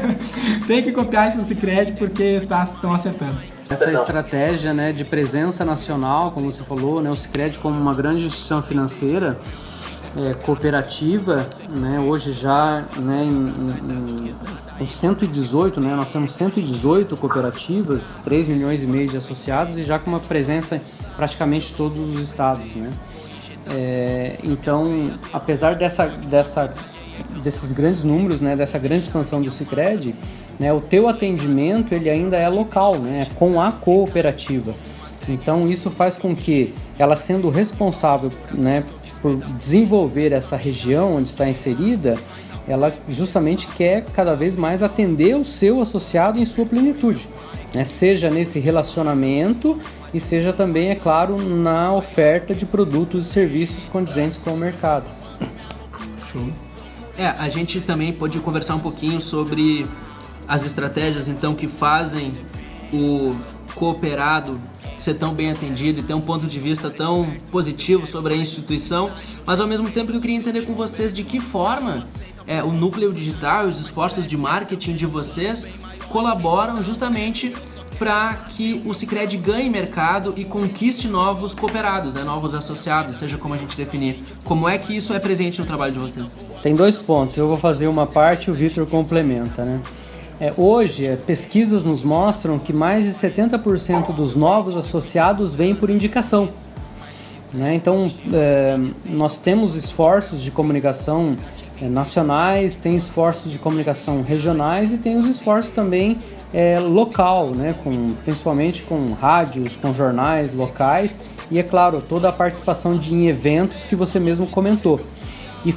tem 0.67 0.81
que 0.81 0.91
copiar 0.91 1.29
isso 1.29 1.37
no 1.37 1.45
Cicred, 1.45 1.93
porque 1.93 2.41
estão 2.41 2.89
tá, 2.89 2.95
acertando. 2.95 3.60
Essa 3.71 3.91
estratégia 3.93 4.73
né, 4.73 4.91
de 4.91 5.05
presença 5.05 5.63
nacional, 5.63 6.31
como 6.31 6.51
você 6.51 6.61
falou, 6.63 7.01
né, 7.01 7.09
o 7.09 7.15
Cicred 7.15 7.57
como 7.57 7.79
uma 7.79 7.93
grande 7.93 8.25
instituição 8.25 8.61
financeira, 8.61 9.39
é, 10.17 10.33
cooperativa, 10.33 11.47
né, 11.69 11.97
hoje 11.99 12.33
já 12.33 12.85
né, 12.97 13.23
em, 13.23 14.27
em, 14.81 14.83
em 14.83 14.89
118, 14.89 15.79
né, 15.79 15.95
nós 15.95 16.11
temos 16.11 16.33
118 16.33 17.15
cooperativas, 17.15 18.17
3 18.25 18.49
milhões 18.49 18.83
e 18.83 18.85
meio 18.85 19.07
de 19.09 19.15
associados 19.15 19.77
e 19.77 19.83
já 19.83 19.97
com 19.97 20.09
uma 20.09 20.19
presença 20.19 20.75
em 20.75 20.81
praticamente 21.15 21.73
todos 21.73 22.13
os 22.13 22.21
estados. 22.21 22.75
Né? 22.75 22.91
É, 23.69 24.37
então, 24.43 25.11
apesar 25.31 25.75
dessa, 25.75 26.07
dessa, 26.07 26.73
desses 27.41 27.71
grandes 27.71 28.03
números, 28.03 28.41
né, 28.41 28.53
dessa 28.53 28.77
grande 28.77 29.03
expansão 29.03 29.41
do 29.41 29.49
Cicred, 29.49 30.13
né, 30.61 30.71
o 30.71 30.79
teu 30.79 31.09
atendimento 31.09 31.91
ele 31.91 32.07
ainda 32.07 32.37
é 32.37 32.47
local, 32.47 32.99
né, 32.99 33.27
com 33.33 33.59
a 33.59 33.71
cooperativa. 33.71 34.71
Então 35.27 35.67
isso 35.67 35.89
faz 35.89 36.15
com 36.15 36.35
que 36.35 36.71
ela 36.99 37.15
sendo 37.15 37.49
responsável 37.49 38.31
né, 38.51 38.83
por 39.23 39.37
desenvolver 39.37 40.31
essa 40.31 40.55
região 40.55 41.15
onde 41.15 41.29
está 41.29 41.49
inserida, 41.49 42.15
ela 42.67 42.93
justamente 43.09 43.67
quer 43.69 44.05
cada 44.13 44.35
vez 44.35 44.55
mais 44.55 44.83
atender 44.83 45.35
o 45.35 45.43
seu 45.43 45.81
associado 45.81 46.37
em 46.37 46.45
sua 46.45 46.63
plenitude, 46.63 47.27
né? 47.73 47.83
seja 47.83 48.29
nesse 48.29 48.59
relacionamento 48.59 49.79
e 50.13 50.19
seja 50.19 50.53
também, 50.53 50.91
é 50.91 50.95
claro, 50.95 51.41
na 51.41 51.91
oferta 51.91 52.53
de 52.53 52.67
produtos 52.67 53.25
e 53.25 53.29
serviços 53.29 53.87
condizentes 53.87 54.37
com 54.37 54.51
o 54.51 54.57
mercado. 54.57 55.09
Show. 56.31 56.45
É, 57.17 57.25
a 57.25 57.49
gente 57.49 57.81
também 57.81 58.13
pode 58.13 58.39
conversar 58.39 58.75
um 58.75 58.79
pouquinho 58.79 59.19
sobre 59.19 59.87
as 60.51 60.65
estratégias 60.65 61.29
então 61.29 61.55
que 61.55 61.65
fazem 61.65 62.33
o 62.91 63.33
cooperado 63.73 64.59
ser 64.97 65.13
tão 65.13 65.33
bem 65.33 65.49
atendido 65.49 66.01
e 66.01 66.03
ter 66.03 66.13
um 66.13 66.19
ponto 66.19 66.45
de 66.45 66.59
vista 66.59 66.89
tão 66.89 67.33
positivo 67.49 68.05
sobre 68.05 68.33
a 68.33 68.37
instituição, 68.37 69.09
mas 69.45 69.61
ao 69.61 69.65
mesmo 69.65 69.89
tempo 69.89 70.11
eu 70.11 70.19
queria 70.19 70.35
entender 70.35 70.63
com 70.63 70.73
vocês 70.73 71.13
de 71.13 71.23
que 71.23 71.39
forma 71.39 72.05
é, 72.45 72.61
o 72.61 72.73
núcleo 72.73 73.13
digital 73.13 73.65
e 73.65 73.69
os 73.69 73.79
esforços 73.79 74.27
de 74.27 74.35
marketing 74.35 74.93
de 74.93 75.05
vocês 75.05 75.65
colaboram 76.09 76.83
justamente 76.83 77.55
para 77.97 78.33
que 78.49 78.81
o 78.85 78.93
Cicred 78.93 79.37
ganhe 79.37 79.69
mercado 79.69 80.33
e 80.35 80.43
conquiste 80.43 81.07
novos 81.07 81.55
cooperados, 81.55 82.13
né, 82.13 82.25
novos 82.25 82.53
associados, 82.53 83.15
seja 83.15 83.37
como 83.37 83.53
a 83.53 83.57
gente 83.57 83.77
definir. 83.77 84.21
Como 84.43 84.67
é 84.67 84.77
que 84.77 84.97
isso 84.97 85.13
é 85.13 85.19
presente 85.19 85.61
no 85.61 85.65
trabalho 85.65 85.93
de 85.93 85.99
vocês? 85.99 86.35
Tem 86.61 86.75
dois 86.75 86.97
pontos. 86.97 87.37
Eu 87.37 87.47
vou 87.47 87.57
fazer 87.57 87.87
uma 87.87 88.05
parte 88.05 88.49
e 88.49 88.51
o 88.51 88.53
Vitor 88.53 88.85
complementa, 88.85 89.63
né? 89.63 89.79
É, 90.41 90.51
hoje, 90.57 91.05
é, 91.05 91.15
pesquisas 91.15 91.83
nos 91.83 92.03
mostram 92.03 92.57
que 92.57 92.73
mais 92.73 93.05
de 93.05 93.11
70% 93.11 94.11
dos 94.11 94.35
novos 94.35 94.75
associados 94.75 95.53
vêm 95.53 95.75
por 95.75 95.87
indicação. 95.87 96.49
Né? 97.53 97.75
Então, 97.75 98.07
é, 98.33 98.75
nós 99.05 99.37
temos 99.37 99.75
esforços 99.75 100.41
de 100.41 100.49
comunicação 100.49 101.37
é, 101.79 101.87
nacionais, 101.87 102.75
tem 102.75 102.95
esforços 102.95 103.51
de 103.51 103.59
comunicação 103.59 104.23
regionais 104.23 104.91
e 104.91 104.97
tem 104.97 105.15
os 105.15 105.27
esforços 105.27 105.69
também 105.69 106.17
é, 106.51 106.79
local, 106.79 107.51
né? 107.51 107.75
com, 107.83 108.09
principalmente 108.25 108.81
com 108.81 109.13
rádios, 109.13 109.75
com 109.75 109.93
jornais 109.93 110.51
locais 110.51 111.19
e, 111.51 111.59
é 111.59 111.63
claro, 111.63 112.01
toda 112.01 112.29
a 112.29 112.31
participação 112.31 112.97
de, 112.97 113.13
em 113.13 113.27
eventos 113.27 113.85
que 113.85 113.95
você 113.95 114.19
mesmo 114.19 114.47
comentou. 114.47 114.99
E 115.63 115.71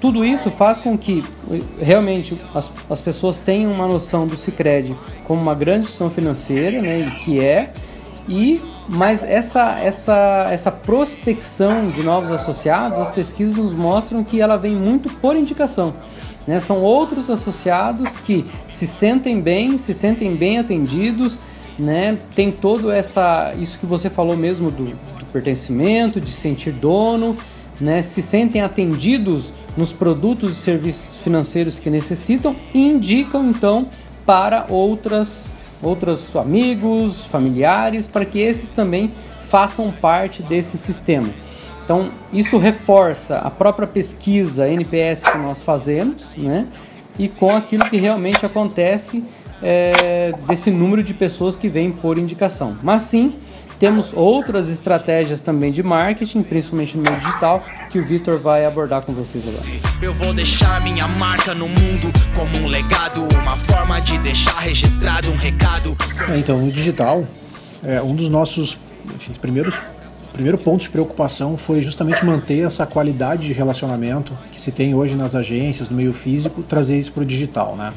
tudo 0.00 0.24
isso 0.24 0.50
faz 0.50 0.80
com 0.80 0.96
que 0.96 1.22
realmente 1.78 2.36
as, 2.54 2.72
as 2.88 3.00
pessoas 3.00 3.38
tenham 3.38 3.72
uma 3.72 3.86
noção 3.86 4.26
do 4.26 4.36
Cicred 4.36 4.96
como 5.24 5.40
uma 5.40 5.54
grande 5.54 5.80
instituição 5.80 6.10
financeira, 6.10 6.80
né, 6.80 7.16
que 7.22 7.38
é, 7.38 7.72
e 8.28 8.62
mas 8.88 9.22
essa, 9.22 9.78
essa, 9.78 10.48
essa 10.50 10.72
prospecção 10.72 11.90
de 11.90 12.02
novos 12.02 12.32
associados, 12.32 12.98
as 12.98 13.10
pesquisas 13.10 13.56
nos 13.56 13.72
mostram 13.72 14.24
que 14.24 14.40
ela 14.40 14.56
vem 14.56 14.74
muito 14.74 15.08
por 15.08 15.36
indicação. 15.36 15.94
Né? 16.44 16.58
São 16.58 16.78
outros 16.78 17.30
associados 17.30 18.16
que 18.16 18.44
se 18.68 18.88
sentem 18.88 19.40
bem, 19.40 19.78
se 19.78 19.94
sentem 19.94 20.34
bem 20.34 20.58
atendidos, 20.58 21.38
né? 21.78 22.18
tem 22.34 22.50
todo 22.50 22.90
essa 22.90 23.54
isso 23.56 23.78
que 23.78 23.86
você 23.86 24.10
falou 24.10 24.36
mesmo 24.36 24.72
do, 24.72 24.86
do 24.86 25.24
pertencimento, 25.32 26.20
de 26.20 26.32
sentir 26.32 26.72
dono, 26.72 27.36
né, 27.80 28.02
se 28.02 28.20
sentem 28.20 28.62
atendidos 28.62 29.52
nos 29.76 29.92
produtos 29.92 30.52
e 30.52 30.56
serviços 30.56 31.16
financeiros 31.22 31.78
que 31.78 31.88
necessitam 31.88 32.54
e 32.74 32.88
indicam 32.88 33.48
então 33.48 33.88
para 34.26 34.66
outras 34.68 35.52
outros 35.82 36.36
amigos, 36.36 37.24
familiares, 37.24 38.06
para 38.06 38.24
que 38.24 38.38
esses 38.38 38.68
também 38.68 39.10
façam 39.42 39.90
parte 39.90 40.42
desse 40.42 40.76
sistema. 40.76 41.28
Então, 41.82 42.10
isso 42.32 42.58
reforça 42.58 43.38
a 43.38 43.50
própria 43.50 43.88
pesquisa 43.88 44.68
NPS 44.68 45.24
que 45.24 45.38
nós 45.38 45.62
fazemos, 45.62 46.34
né? 46.36 46.68
E 47.18 47.28
com 47.28 47.56
aquilo 47.56 47.88
que 47.90 47.96
realmente 47.96 48.46
acontece 48.46 49.24
é, 49.62 50.32
desse 50.46 50.70
número 50.70 51.02
de 51.02 51.12
pessoas 51.12 51.56
que 51.56 51.68
vêm 51.68 51.90
por 51.90 52.16
indicação. 52.16 52.76
Mas 52.82 53.02
sim, 53.02 53.34
temos 53.80 54.12
outras 54.12 54.68
estratégias 54.68 55.40
também 55.40 55.72
de 55.72 55.82
marketing, 55.82 56.42
principalmente 56.42 56.98
no 56.98 57.02
meio 57.02 57.18
digital, 57.18 57.64
que 57.90 57.98
o 57.98 58.04
Vitor 58.04 58.38
vai 58.38 58.66
abordar 58.66 59.00
com 59.00 59.14
vocês 59.14 59.42
agora. 59.48 59.64
Eu 60.02 60.12
vou 60.12 60.34
deixar 60.34 60.82
minha 60.82 61.08
marca 61.08 61.54
no 61.54 61.66
mundo 61.66 62.12
como 62.36 62.58
um 62.58 62.68
legado, 62.68 63.26
uma 63.34 63.56
forma 63.56 63.98
de 63.98 64.18
deixar 64.18 64.60
registrado 64.60 65.32
um 65.32 65.36
recado. 65.36 65.96
É, 66.30 66.36
então, 66.36 66.58
no 66.58 66.70
digital, 66.70 67.26
é, 67.82 68.02
um 68.02 68.14
dos 68.14 68.28
nossos 68.28 68.76
enfim, 69.14 69.32
primeiros 69.40 69.80
primeiro 70.34 70.58
ponto 70.58 70.82
de 70.82 70.90
preocupação 70.90 71.56
foi 71.56 71.80
justamente 71.80 72.24
manter 72.24 72.64
essa 72.64 72.86
qualidade 72.86 73.48
de 73.48 73.52
relacionamento 73.52 74.38
que 74.52 74.60
se 74.60 74.70
tem 74.70 74.94
hoje 74.94 75.16
nas 75.16 75.34
agências, 75.34 75.90
no 75.90 75.96
meio 75.96 76.12
físico, 76.12 76.62
trazer 76.62 76.98
isso 76.98 77.12
para 77.12 77.22
o 77.22 77.26
digital, 77.26 77.74
né? 77.76 77.92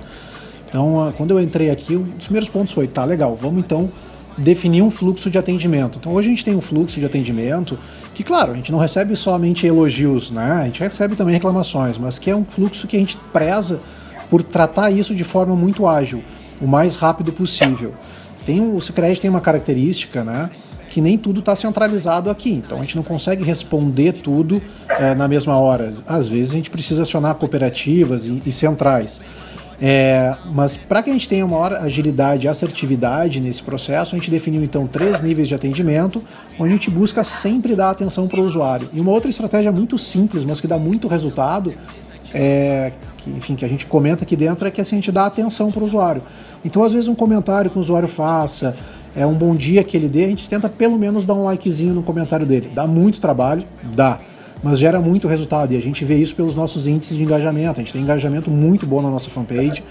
Então, 0.68 1.14
quando 1.16 1.32
eu 1.32 1.40
entrei 1.40 1.70
aqui, 1.70 1.96
um 1.96 2.02
dos 2.02 2.26
primeiros 2.26 2.50
pontos 2.50 2.74
foi, 2.74 2.88
tá, 2.88 3.06
legal, 3.06 3.36
vamos 3.36 3.60
então 3.60 3.92
definir 4.38 4.82
um 4.82 4.92
fluxo 4.92 5.30
de 5.30 5.38
atendimento. 5.38 5.98
Então 6.00 6.14
hoje 6.14 6.28
a 6.28 6.32
gente 6.32 6.46
tem 6.46 6.56
um 6.56 6.62
fluxo 6.62 7.00
de 7.00 7.06
atendimento 7.06 7.78
que, 8.14 8.24
claro, 8.24 8.52
a 8.52 8.56
gente 8.56 8.72
não 8.72 8.80
recebe 8.80 9.16
somente 9.16 9.66
elogios, 9.66 10.32
né? 10.32 10.62
A 10.62 10.66
gente 10.66 10.80
recebe 10.82 11.16
também 11.16 11.34
reclamações, 11.34 11.98
mas 11.98 12.20
que 12.20 12.30
é 12.30 12.36
um 12.36 12.46
fluxo 12.46 12.88
que 12.88 12.96
a 12.96 13.00
gente 13.00 13.18
preza 13.32 13.80
por 14.30 14.42
tratar 14.42 14.90
isso 14.92 15.14
de 15.14 15.24
forma 15.24 15.56
muito 15.56 15.88
ágil, 15.88 16.24
o 16.62 16.68
mais 16.68 16.96
rápido 16.96 17.32
possível. 17.32 17.94
Tem, 18.46 18.62
o 18.62 18.82
Sicredi 18.82 19.22
tem 19.22 19.30
uma 19.30 19.42
característica, 19.42 20.24
né? 20.24 20.50
Que 20.90 21.02
nem 21.02 21.18
tudo 21.18 21.40
está 21.40 21.56
centralizado 21.56 22.30
aqui, 22.30 22.52
então 22.52 22.78
a 22.78 22.82
gente 22.82 22.96
não 22.96 23.04
consegue 23.04 23.44
responder 23.44 24.14
tudo 24.14 24.62
é, 24.90 25.16
na 25.16 25.28
mesma 25.28 25.58
hora. 25.58 25.92
Às 26.08 26.28
vezes 26.28 26.52
a 26.52 26.56
gente 26.56 26.70
precisa 26.70 27.02
acionar 27.02 27.36
cooperativas 27.36 28.28
e, 28.28 28.42
e 28.46 28.52
centrais. 28.52 29.22
É, 29.82 30.36
mas 30.54 30.78
para 30.78 31.02
que 31.04 31.10
a 31.10 31.14
gente 31.14 31.28
tenha 31.28 31.46
maior 31.46 31.74
agilidade 31.74 32.46
e 32.46 32.50
assertividade 32.50 33.40
nesse 33.40 33.62
processo, 33.62 34.16
a 34.16 34.20
gente 34.20 34.32
definiu 34.32 34.64
então 34.64 34.88
três 34.88 35.22
níveis 35.22 35.48
de 35.48 35.56
atendimento, 35.56 36.24
onde 36.60 36.70
a 36.70 36.76
gente 36.76 36.90
busca 36.90 37.24
sempre 37.24 37.76
dar 37.76 37.90
atenção 37.90 38.28
para 38.28 38.40
o 38.40 38.46
usuário. 38.46 38.90
E 38.94 39.02
uma 39.02 39.12
outra 39.12 39.30
estratégia 39.30 39.72
muito 39.72 39.98
simples, 39.98 40.46
mas 40.46 40.62
que 40.62 40.68
dá 40.68 40.78
muito 40.78 41.08
resultado, 41.08 41.74
é, 42.34 42.92
que, 43.18 43.30
enfim, 43.30 43.56
que 43.56 43.66
a 43.66 43.68
gente 43.68 43.86
comenta 43.86 44.24
aqui 44.24 44.36
dentro, 44.36 44.68
é 44.68 44.72
que 44.72 44.82
assim, 44.82 44.96
a 44.96 45.00
gente 45.00 45.12
dá 45.12 45.26
atenção 45.26 45.72
para 45.72 45.82
o 45.82 45.86
usuário. 45.86 46.22
Então, 46.64 46.84
às 46.84 46.94
vezes, 46.94 47.08
um 47.08 47.16
comentário 47.16 47.70
que 47.70 47.78
o 47.78 47.82
usuário 47.82 48.08
faça, 48.08 48.76
é 49.16 49.26
um 49.26 49.34
bom 49.34 49.56
dia 49.56 49.84
que 49.84 49.96
ele 49.96 50.08
dê, 50.08 50.26
a 50.26 50.28
gente 50.30 50.50
tenta 50.50 50.70
pelo 50.70 50.98
menos 50.98 51.26
dar 51.26 51.34
um 51.34 51.44
likezinho 51.44 51.94
no 51.94 52.02
comentário 52.02 52.46
dele. 52.46 52.72
Dá 52.74 52.88
muito 52.88 53.20
trabalho? 53.20 53.64
Dá 53.96 54.20
mas 54.64 54.80
gera 54.80 55.02
muito 55.02 55.28
resultado 55.28 55.74
e 55.74 55.78
a 55.78 55.82
gente 55.82 56.06
vê 56.06 56.16
isso 56.16 56.34
pelos 56.34 56.56
nossos 56.56 56.88
índices 56.88 57.18
de 57.18 57.24
engajamento. 57.24 57.82
A 57.82 57.84
gente 57.84 57.92
tem 57.92 58.02
engajamento 58.02 58.50
muito 58.50 58.88
bom 58.88 59.02
na 59.02 59.10
nossa 59.10 59.30
fanpage. 59.30 59.84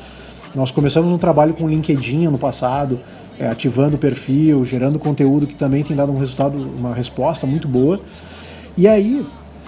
Nós 0.54 0.70
começamos 0.70 1.12
um 1.12 1.18
trabalho 1.18 1.52
com 1.52 1.68
LinkedIn 1.68 2.28
no 2.28 2.38
passado, 2.38 2.98
é, 3.38 3.48
ativando 3.48 3.96
o 3.96 3.98
perfil, 3.98 4.64
gerando 4.64 4.98
conteúdo 4.98 5.46
que 5.46 5.54
também 5.54 5.82
tem 5.82 5.94
dado 5.94 6.10
um 6.10 6.18
resultado, 6.18 6.56
uma 6.56 6.94
resposta 6.94 7.46
muito 7.46 7.68
boa. 7.68 8.00
E 8.76 8.88
aí, 8.88 9.24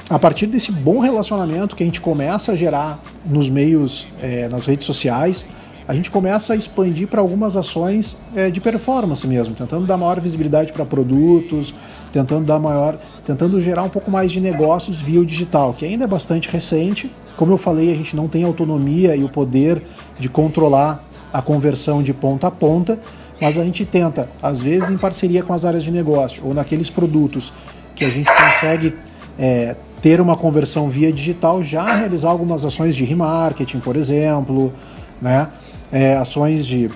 a 0.09 0.19
partir 0.19 0.47
desse 0.47 0.73
bom 0.73 1.01
relacionamento 1.01 1.77
que 1.77 1.83
a 1.83 1.87
gente 1.87 2.01
começa 2.01 2.53
a 2.53 2.57
gerar 2.57 3.03
nos 3.27 3.51
meios, 3.51 4.09
é, 4.23 4.49
nas 4.49 4.65
redes 4.65 4.87
sociais, 4.87 5.47
a 5.87 5.95
gente 5.95 6.11
começa 6.11 6.53
a 6.53 6.57
expandir 6.57 7.09
para 7.09 7.21
algumas 7.21 7.57
ações 7.57 8.17
é, 8.35 8.51
de 8.51 8.61
performance 8.61 9.27
mesmo, 9.27 9.55
tentando 9.55 9.87
dar 9.87 9.97
maior 9.97 10.19
visibilidade 10.19 10.73
para 10.73 10.85
produtos, 10.85 11.75
tentando 12.13 12.47
dar 12.47 12.59
maior, 12.59 12.99
tentando 13.25 13.61
gerar 13.61 13.83
um 13.83 13.89
pouco 13.89 14.11
mais 14.11 14.33
de 14.33 14.41
negócios 14.41 15.01
via 15.01 15.21
o 15.21 15.27
digital, 15.27 15.75
que 15.75 15.85
ainda 15.85 16.05
é 16.05 16.07
bastante 16.07 16.49
recente. 16.49 17.11
Como 17.37 17.53
eu 17.53 17.59
falei, 17.59 17.93
a 17.93 17.97
gente 17.97 18.17
não 18.17 18.29
tem 18.29 18.45
autonomia 18.45 19.15
e 19.15 19.25
o 19.25 19.29
poder 19.29 19.83
de 20.19 20.29
controlar 20.29 21.05
a 21.33 21.43
conversão 21.43 22.03
de 22.03 22.15
ponta 22.15 22.47
a 22.47 22.51
ponta, 22.51 22.99
mas 23.41 23.59
a 23.59 23.65
gente 23.65 23.85
tenta, 23.85 24.29
às 24.41 24.63
vezes 24.63 24.91
em 24.91 24.97
parceria 24.97 25.43
com 25.43 25.53
as 25.53 25.65
áreas 25.65 25.83
de 25.83 25.91
negócio 25.91 26.47
ou 26.47 26.55
naqueles 26.55 26.89
produtos 26.89 27.53
que 27.95 28.05
a 28.05 28.11
gente 28.11 28.31
consegue 28.33 28.95
é, 29.39 29.77
ter 30.01 30.21
uma 30.21 30.37
conversão 30.37 30.89
via 30.89 31.13
digital, 31.13 31.63
já 31.63 31.97
realizar 31.97 32.31
algumas 32.31 32.65
ações 32.65 32.95
de 32.95 33.05
remarketing, 33.05 33.81
por 33.81 33.97
exemplo, 33.97 34.73
né? 35.21 35.49
É, 35.93 36.17
ações 36.17 36.67
de, 36.67 36.91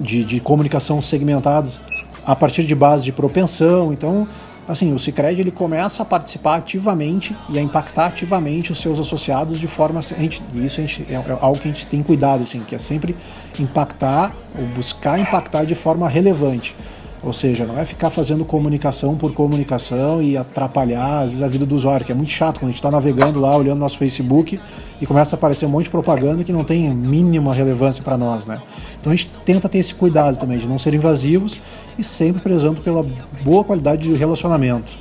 de, 0.00 0.24
de 0.24 0.40
comunicação 0.40 1.00
segmentadas 1.00 1.80
a 2.24 2.34
partir 2.34 2.64
de 2.64 2.74
base 2.74 3.04
de 3.04 3.12
propensão. 3.12 3.92
Então, 3.92 4.26
assim, 4.66 4.92
o 4.92 4.98
Cicred 4.98 5.40
ele 5.40 5.50
começa 5.50 6.02
a 6.02 6.06
participar 6.06 6.56
ativamente 6.56 7.34
e 7.48 7.58
a 7.58 7.62
impactar 7.62 8.06
ativamente 8.06 8.72
os 8.72 8.80
seus 8.80 9.00
associados 9.00 9.58
de 9.58 9.66
forma 9.66 10.00
a 10.00 10.02
gente, 10.02 10.42
isso 10.54 10.80
a 10.80 10.84
gente, 10.84 11.06
é, 11.10 11.14
é 11.14 11.38
algo 11.40 11.58
que 11.58 11.68
a 11.68 11.72
gente 11.72 11.86
tem 11.86 12.02
cuidado 12.02 12.42
assim, 12.42 12.60
que 12.60 12.74
é 12.74 12.78
sempre 12.78 13.16
impactar 13.58 14.34
ou 14.58 14.66
buscar 14.66 15.18
impactar 15.18 15.64
de 15.64 15.74
forma 15.74 16.08
relevante. 16.08 16.76
Ou 17.22 17.34
seja, 17.34 17.66
não 17.66 17.78
é 17.78 17.84
ficar 17.84 18.08
fazendo 18.08 18.44
comunicação 18.46 19.14
por 19.14 19.32
comunicação 19.34 20.22
e 20.22 20.38
atrapalhar 20.38 21.20
às 21.20 21.30
vezes, 21.30 21.42
a 21.42 21.48
vida 21.48 21.66
do 21.66 21.74
usuário, 21.74 22.06
que 22.06 22.12
é 22.12 22.14
muito 22.14 22.32
chato 22.32 22.58
quando 22.58 22.68
a 22.68 22.70
gente 22.70 22.78
está 22.78 22.90
navegando 22.90 23.38
lá, 23.38 23.54
olhando 23.54 23.78
nosso 23.78 23.98
Facebook 23.98 24.58
e 25.00 25.06
começa 25.06 25.36
a 25.36 25.38
aparecer 25.38 25.66
um 25.66 25.68
monte 25.68 25.84
de 25.84 25.90
propaganda 25.90 26.42
que 26.42 26.52
não 26.52 26.64
tem 26.64 26.88
mínima 26.94 27.52
relevância 27.52 28.02
para 28.02 28.16
nós, 28.16 28.46
né? 28.46 28.58
Então 28.98 29.12
a 29.12 29.16
gente 29.16 29.30
tenta 29.44 29.68
ter 29.68 29.78
esse 29.78 29.94
cuidado 29.94 30.38
também 30.38 30.58
de 30.58 30.66
não 30.66 30.78
ser 30.78 30.94
invasivos 30.94 31.58
e 31.98 32.02
sempre 32.02 32.40
prezando 32.40 32.80
pela 32.80 33.04
boa 33.42 33.64
qualidade 33.64 34.04
de 34.04 34.14
relacionamento. 34.14 34.98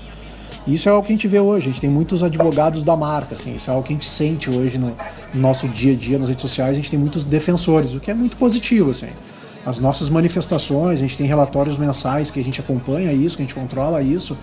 E 0.68 0.76
isso 0.76 0.90
é 0.90 0.92
algo 0.92 1.06
que 1.06 1.14
a 1.14 1.16
gente 1.16 1.28
vê 1.28 1.40
hoje. 1.40 1.70
A 1.70 1.72
gente 1.72 1.82
tem 1.82 1.90
muitos 1.90 2.22
advogados 2.22 2.84
da 2.84 2.96
marca, 2.96 3.34
assim. 3.34 3.56
Isso 3.56 3.70
é 3.70 3.74
algo 3.74 3.86
que 3.86 3.94
a 3.94 3.96
gente 3.96 4.06
sente 4.06 4.50
hoje 4.50 4.78
no 4.78 4.96
nosso 5.34 5.68
dia 5.68 5.94
a 5.94 5.96
dia 5.96 6.20
nas 6.20 6.28
redes 6.28 6.42
sociais. 6.42 6.72
A 6.72 6.76
gente 6.76 6.92
tem 6.92 7.00
muitos 7.00 7.24
defensores, 7.24 7.94
o 7.94 8.00
que 8.00 8.12
é 8.12 8.14
muito 8.14 8.38
positivo, 8.38 8.92
assim. 8.92 9.08
As 9.66 9.80
nossas 9.80 10.10
manifestações, 10.10 11.00
a 11.00 11.02
gente 11.02 11.18
tem 11.18 11.28
relatórios 11.28 11.78
mensais 11.78 12.32
que 12.32 12.40
a 12.40 12.44
gente 12.44 12.60
acompanha 12.60 13.12
isso, 13.12 13.36
que 13.36 13.44
a 13.44 13.46
gente 13.46 13.56
controla 13.56 14.02
isso. 14.02 14.38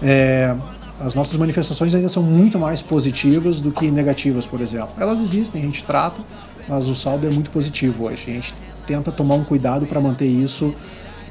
É, 0.00 0.54
as 1.00 1.14
nossas 1.14 1.36
manifestações 1.36 1.94
ainda 1.94 2.08
são 2.08 2.22
muito 2.22 2.58
mais 2.58 2.82
positivas 2.82 3.60
do 3.60 3.70
que 3.70 3.90
negativas, 3.90 4.46
por 4.46 4.60
exemplo. 4.60 4.90
Elas 4.98 5.20
existem, 5.20 5.62
a 5.62 5.64
gente 5.64 5.84
trata, 5.84 6.20
mas 6.68 6.88
o 6.88 6.94
saldo 6.94 7.26
é 7.26 7.30
muito 7.30 7.50
positivo 7.50 8.04
hoje. 8.04 8.30
A 8.30 8.34
gente 8.34 8.54
tenta 8.86 9.12
tomar 9.12 9.34
um 9.34 9.44
cuidado 9.44 9.86
para 9.86 10.00
manter 10.00 10.26
isso 10.26 10.74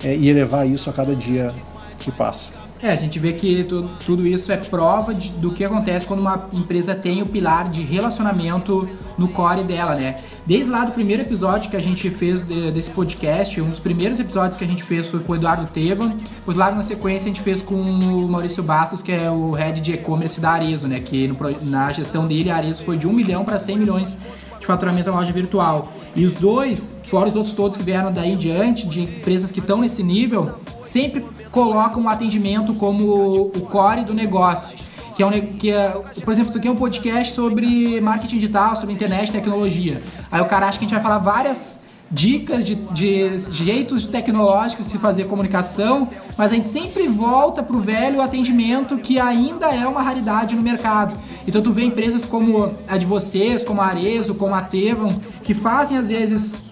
é, 0.04 0.16
e 0.16 0.30
elevar 0.30 0.68
isso 0.68 0.90
a 0.90 0.94
cada 0.94 1.16
dia 1.16 1.54
que 2.00 2.12
passa. 2.12 2.52
É, 2.82 2.92
a 2.92 2.96
gente 2.96 3.18
vê 3.18 3.34
que 3.34 3.64
tu, 3.64 3.90
tudo 4.06 4.28
isso 4.28 4.52
é 4.52 4.58
prova 4.58 5.14
de, 5.14 5.32
do 5.32 5.52
que 5.52 5.64
acontece 5.64 6.06
quando 6.06 6.20
uma 6.20 6.48
empresa 6.54 6.94
tem 6.94 7.24
o 7.24 7.26
pilar 7.26 7.70
de 7.70 7.82
relacionamento 7.82 8.88
no 9.18 9.28
core 9.28 9.64
dela, 9.64 9.96
né? 9.96 10.18
Desde 10.46 10.70
lá 10.70 10.86
do 10.86 10.92
primeiro 10.92 11.24
episódio 11.24 11.72
que 11.72 11.76
a 11.76 11.82
gente 11.82 12.10
fez 12.12 12.42
de, 12.42 12.72
desse 12.72 12.92
podcast, 12.92 13.60
um 13.60 13.70
dos 13.70 13.80
primeiros 13.80 14.20
episódios 14.20 14.58
que 14.58 14.64
a 14.64 14.68
gente 14.68 14.84
fez 14.84 15.08
foi 15.08 15.22
com 15.22 15.34
o 15.34 15.36
Eduardo 15.36 15.66
Teva, 15.74 16.16
pois 16.46 16.56
lá 16.56 16.70
na 16.70 16.84
sequência 16.84 17.32
a 17.32 17.34
gente 17.34 17.42
fez 17.42 17.64
com 17.64 17.76
o 17.76 18.30
Maurício 18.30 18.62
Bastos, 18.62 19.02
que 19.02 19.12
é 19.12 19.30
o 19.30 19.52
head 19.52 19.82
de 19.82 19.94
e-commerce 19.94 20.40
da 20.40 20.52
Arezo, 20.52 20.88
né? 20.88 21.00
Que 21.00 21.28
no, 21.28 21.36
na 21.64 21.92
gestão 21.92 22.28
dele 22.28 22.52
a 22.52 22.58
Arezo 22.58 22.84
foi 22.84 22.98
de 22.98 23.08
1 23.08 23.14
milhão 23.14 23.44
para 23.44 23.60
100 23.60 23.78
milhões 23.80 24.18
de 24.60 24.66
faturamento 24.68 25.10
na 25.10 25.18
loja 25.18 25.32
virtual. 25.32 25.92
E 26.16 26.26
os 26.26 26.36
dois, 26.36 27.00
fora 27.06 27.28
os 27.28 27.36
outros 27.36 27.56
todos 27.56 27.76
que 27.76 27.84
vieram 27.84 28.12
daí 28.12 28.36
diante, 28.36 28.88
de 28.88 29.02
empresas 29.02 29.52
que 29.52 29.60
estão 29.60 29.82
nesse 29.82 30.04
nível, 30.04 30.52
sempre 30.84 31.26
colocam 31.58 32.04
o 32.04 32.08
atendimento 32.08 32.76
como 32.76 33.48
o 33.48 33.62
core 33.62 34.04
do 34.04 34.14
negócio. 34.14 34.78
Que 35.16 35.24
é, 35.24 35.26
um, 35.26 35.32
que 35.32 35.72
é, 35.72 35.90
por 36.24 36.32
exemplo, 36.32 36.50
isso 36.50 36.60
aqui 36.60 36.68
é 36.68 36.72
um 36.72 36.76
podcast 36.76 37.34
sobre 37.34 38.00
marketing 38.00 38.36
digital, 38.36 38.76
sobre 38.76 38.94
internet 38.94 39.32
tecnologia. 39.32 40.00
Aí 40.32 40.40
o 40.40 40.46
cara 40.46 40.68
acha 40.68 40.78
que 40.78 40.86
a 40.86 40.88
gente 40.88 40.94
vai 40.94 41.02
falar 41.02 41.18
várias 41.18 41.88
dicas 42.12 42.64
de, 42.64 42.76
de 42.76 43.40
jeitos 43.52 44.06
tecnológicos 44.06 44.86
de 44.86 44.92
se 44.92 45.00
fazer 45.00 45.24
comunicação, 45.24 46.08
mas 46.38 46.52
a 46.52 46.56
gente 46.56 46.70
sempre 46.70 47.08
volta 47.08 47.64
pro 47.64 47.80
velho 47.80 48.22
atendimento 48.22 48.96
que 48.96 49.20
ainda 49.20 49.66
é 49.74 49.88
uma 49.88 50.04
raridade 50.04 50.56
no 50.56 50.62
mercado. 50.62 51.18
Então 51.48 51.60
tu 51.60 51.72
vê 51.72 51.86
empresas 51.86 52.24
como 52.24 52.72
a 52.88 52.98
de 52.98 53.06
vocês, 53.08 53.66
como 53.66 53.82
a 53.82 53.88
Arezo, 53.88 54.36
como 54.36 54.54
a 54.54 54.62
Tevam, 54.62 55.10
que 55.44 55.56
fazem 55.56 55.98
às 55.98 56.10
vezes 56.10 56.68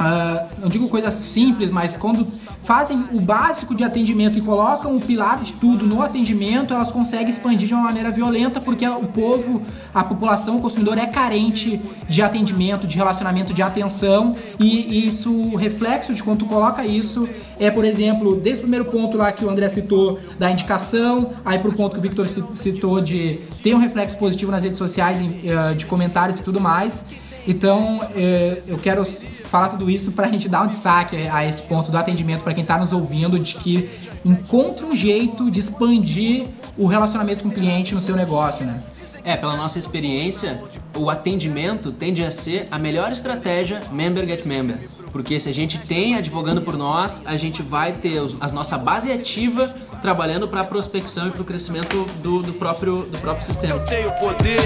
Uh, 0.00 0.48
não 0.58 0.70
digo 0.70 0.88
coisas 0.88 1.12
simples, 1.12 1.70
mas 1.70 1.94
quando 1.94 2.26
fazem 2.62 3.04
o 3.12 3.20
básico 3.20 3.74
de 3.74 3.82
atendimento 3.82 4.38
e 4.38 4.40
colocam 4.40 4.96
o 4.96 5.00
pilar 5.00 5.42
de 5.42 5.52
tudo 5.54 5.86
no 5.86 6.02
atendimento, 6.02 6.74
elas 6.74 6.92
conseguem 6.92 7.28
expandir 7.28 7.66
de 7.66 7.74
uma 7.74 7.84
maneira 7.84 8.10
violenta, 8.10 8.60
porque 8.60 8.86
o 8.86 9.06
povo, 9.06 9.62
a 9.94 10.04
população, 10.04 10.58
o 10.58 10.60
consumidor 10.60 10.98
é 10.98 11.06
carente 11.06 11.80
de 12.08 12.22
atendimento, 12.22 12.86
de 12.86 12.96
relacionamento, 12.96 13.52
de 13.54 13.62
atenção, 13.62 14.34
e, 14.58 15.06
isso, 15.06 15.32
o 15.32 15.56
reflexo 15.56 16.14
de 16.14 16.22
quando 16.22 16.40
tu 16.40 16.46
coloca 16.46 16.84
isso 16.84 17.28
é, 17.58 17.70
por 17.70 17.84
exemplo, 17.84 18.36
desde 18.36 18.60
o 18.60 18.62
primeiro 18.62 18.86
ponto 18.86 19.16
lá 19.16 19.32
que 19.32 19.44
o 19.44 19.50
André 19.50 19.68
citou 19.68 20.18
da 20.38 20.50
indicação, 20.50 21.32
aí 21.44 21.58
pro 21.58 21.72
ponto 21.72 21.92
que 21.92 21.98
o 21.98 22.02
Victor 22.02 22.26
citou 22.54 23.00
de 23.00 23.40
ter 23.62 23.74
um 23.74 23.78
reflexo 23.78 24.16
positivo 24.16 24.50
nas 24.50 24.64
redes 24.64 24.78
sociais, 24.78 25.20
uh, 25.20 25.74
de 25.74 25.86
comentários 25.86 26.40
e 26.40 26.42
tudo 26.42 26.60
mais. 26.60 27.06
Então, 27.46 28.00
é, 28.14 28.62
eu 28.66 28.78
quero 28.78 29.04
falar 29.04 29.70
tudo 29.70 29.90
isso 29.90 30.12
para 30.12 30.26
a 30.26 30.30
gente 30.30 30.48
dar 30.48 30.62
um 30.62 30.66
destaque 30.66 31.16
a 31.16 31.44
esse 31.44 31.62
ponto 31.62 31.90
do 31.90 31.96
atendimento 31.96 32.42
para 32.42 32.54
quem 32.54 32.62
está 32.62 32.78
nos 32.78 32.92
ouvindo, 32.92 33.38
de 33.38 33.56
que 33.56 33.88
encontre 34.24 34.84
um 34.84 34.94
jeito 34.94 35.50
de 35.50 35.58
expandir 35.58 36.46
o 36.76 36.86
relacionamento 36.86 37.42
com 37.42 37.48
o 37.48 37.52
cliente 37.52 37.94
no 37.94 38.00
seu 38.00 38.14
negócio, 38.14 38.64
né? 38.64 38.82
É, 39.22 39.36
pela 39.36 39.56
nossa 39.56 39.78
experiência, 39.78 40.62
o 40.96 41.10
atendimento 41.10 41.92
tende 41.92 42.24
a 42.24 42.30
ser 42.30 42.66
a 42.70 42.78
melhor 42.78 43.12
estratégia 43.12 43.80
member 43.92 44.26
get 44.26 44.46
member. 44.46 44.78
Porque 45.12 45.38
se 45.40 45.48
a 45.48 45.52
gente 45.52 45.78
tem 45.78 46.14
advogando 46.16 46.62
por 46.62 46.76
nós, 46.76 47.22
a 47.26 47.36
gente 47.36 47.62
vai 47.62 47.92
ter 47.92 48.18
a 48.40 48.48
nossa 48.48 48.78
base 48.78 49.10
ativa 49.10 49.66
trabalhando 50.00 50.48
para 50.48 50.60
a 50.60 50.64
prospecção 50.64 51.28
e 51.28 51.30
para 51.30 51.42
o 51.42 51.44
crescimento 51.44 52.04
do, 52.22 52.42
do, 52.42 52.54
próprio, 52.54 53.02
do 53.02 53.18
próprio 53.18 53.44
sistema. 53.44 53.74
Eu 53.74 53.84
tenho 53.84 54.10
poder, 54.12 54.60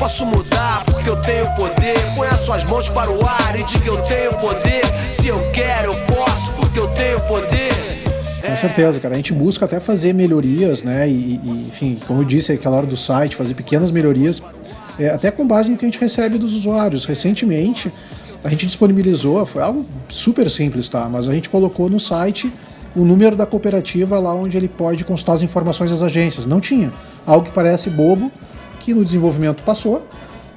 posso 0.00 0.24
mudar 0.24 0.82
porque 0.86 1.10
eu 1.10 1.16
tenho 1.20 1.54
poder. 1.54 1.94
Põe 2.16 2.28
as 2.28 2.40
suas 2.40 2.64
mãos 2.64 2.88
para 2.88 3.10
o 3.12 3.20
ar 3.22 3.54
e 3.54 3.62
diga 3.64 3.88
eu 3.88 4.00
tenho 4.04 4.32
poder. 4.38 4.80
Se 5.12 5.28
eu 5.28 5.36
quero, 5.52 5.92
eu 5.92 6.06
posso 6.06 6.50
porque 6.52 6.78
eu 6.78 6.88
tenho 6.94 7.20
poder. 7.20 7.70
Com 8.40 8.56
certeza, 8.56 8.98
cara. 8.98 9.12
A 9.12 9.16
gente 9.18 9.34
busca 9.34 9.66
até 9.66 9.78
fazer 9.78 10.14
melhorias, 10.14 10.82
né? 10.82 11.06
E, 11.06 11.38
e 11.44 11.66
enfim, 11.68 11.98
como 12.06 12.22
eu 12.22 12.24
disse, 12.24 12.50
aquela 12.50 12.78
hora 12.78 12.86
do 12.86 12.96
site, 12.96 13.36
fazer 13.36 13.52
pequenas 13.52 13.90
melhorias, 13.90 14.42
é, 14.98 15.10
até 15.10 15.30
com 15.30 15.46
base 15.46 15.70
no 15.70 15.76
que 15.76 15.84
a 15.84 15.88
gente 15.88 16.00
recebe 16.00 16.38
dos 16.38 16.54
usuários. 16.54 17.04
Recentemente, 17.04 17.92
a 18.42 18.48
gente 18.48 18.66
disponibilizou, 18.66 19.44
foi 19.44 19.62
algo 19.62 19.84
super 20.08 20.48
simples, 20.48 20.88
tá? 20.88 21.10
Mas 21.10 21.28
a 21.28 21.34
gente 21.34 21.50
colocou 21.50 21.90
no 21.90 22.00
site 22.00 22.50
o 22.96 23.04
número 23.04 23.36
da 23.36 23.44
cooperativa 23.44 24.18
lá 24.18 24.32
onde 24.32 24.56
ele 24.56 24.66
pode 24.66 25.04
consultar 25.04 25.34
as 25.34 25.42
informações 25.42 25.90
das 25.90 26.02
agências. 26.02 26.46
Não 26.46 26.58
tinha. 26.58 26.90
Algo 27.26 27.44
que 27.44 27.52
parece 27.52 27.90
bobo, 27.90 28.32
que 28.80 28.92
no 28.92 29.04
desenvolvimento 29.04 29.62
passou 29.62 30.04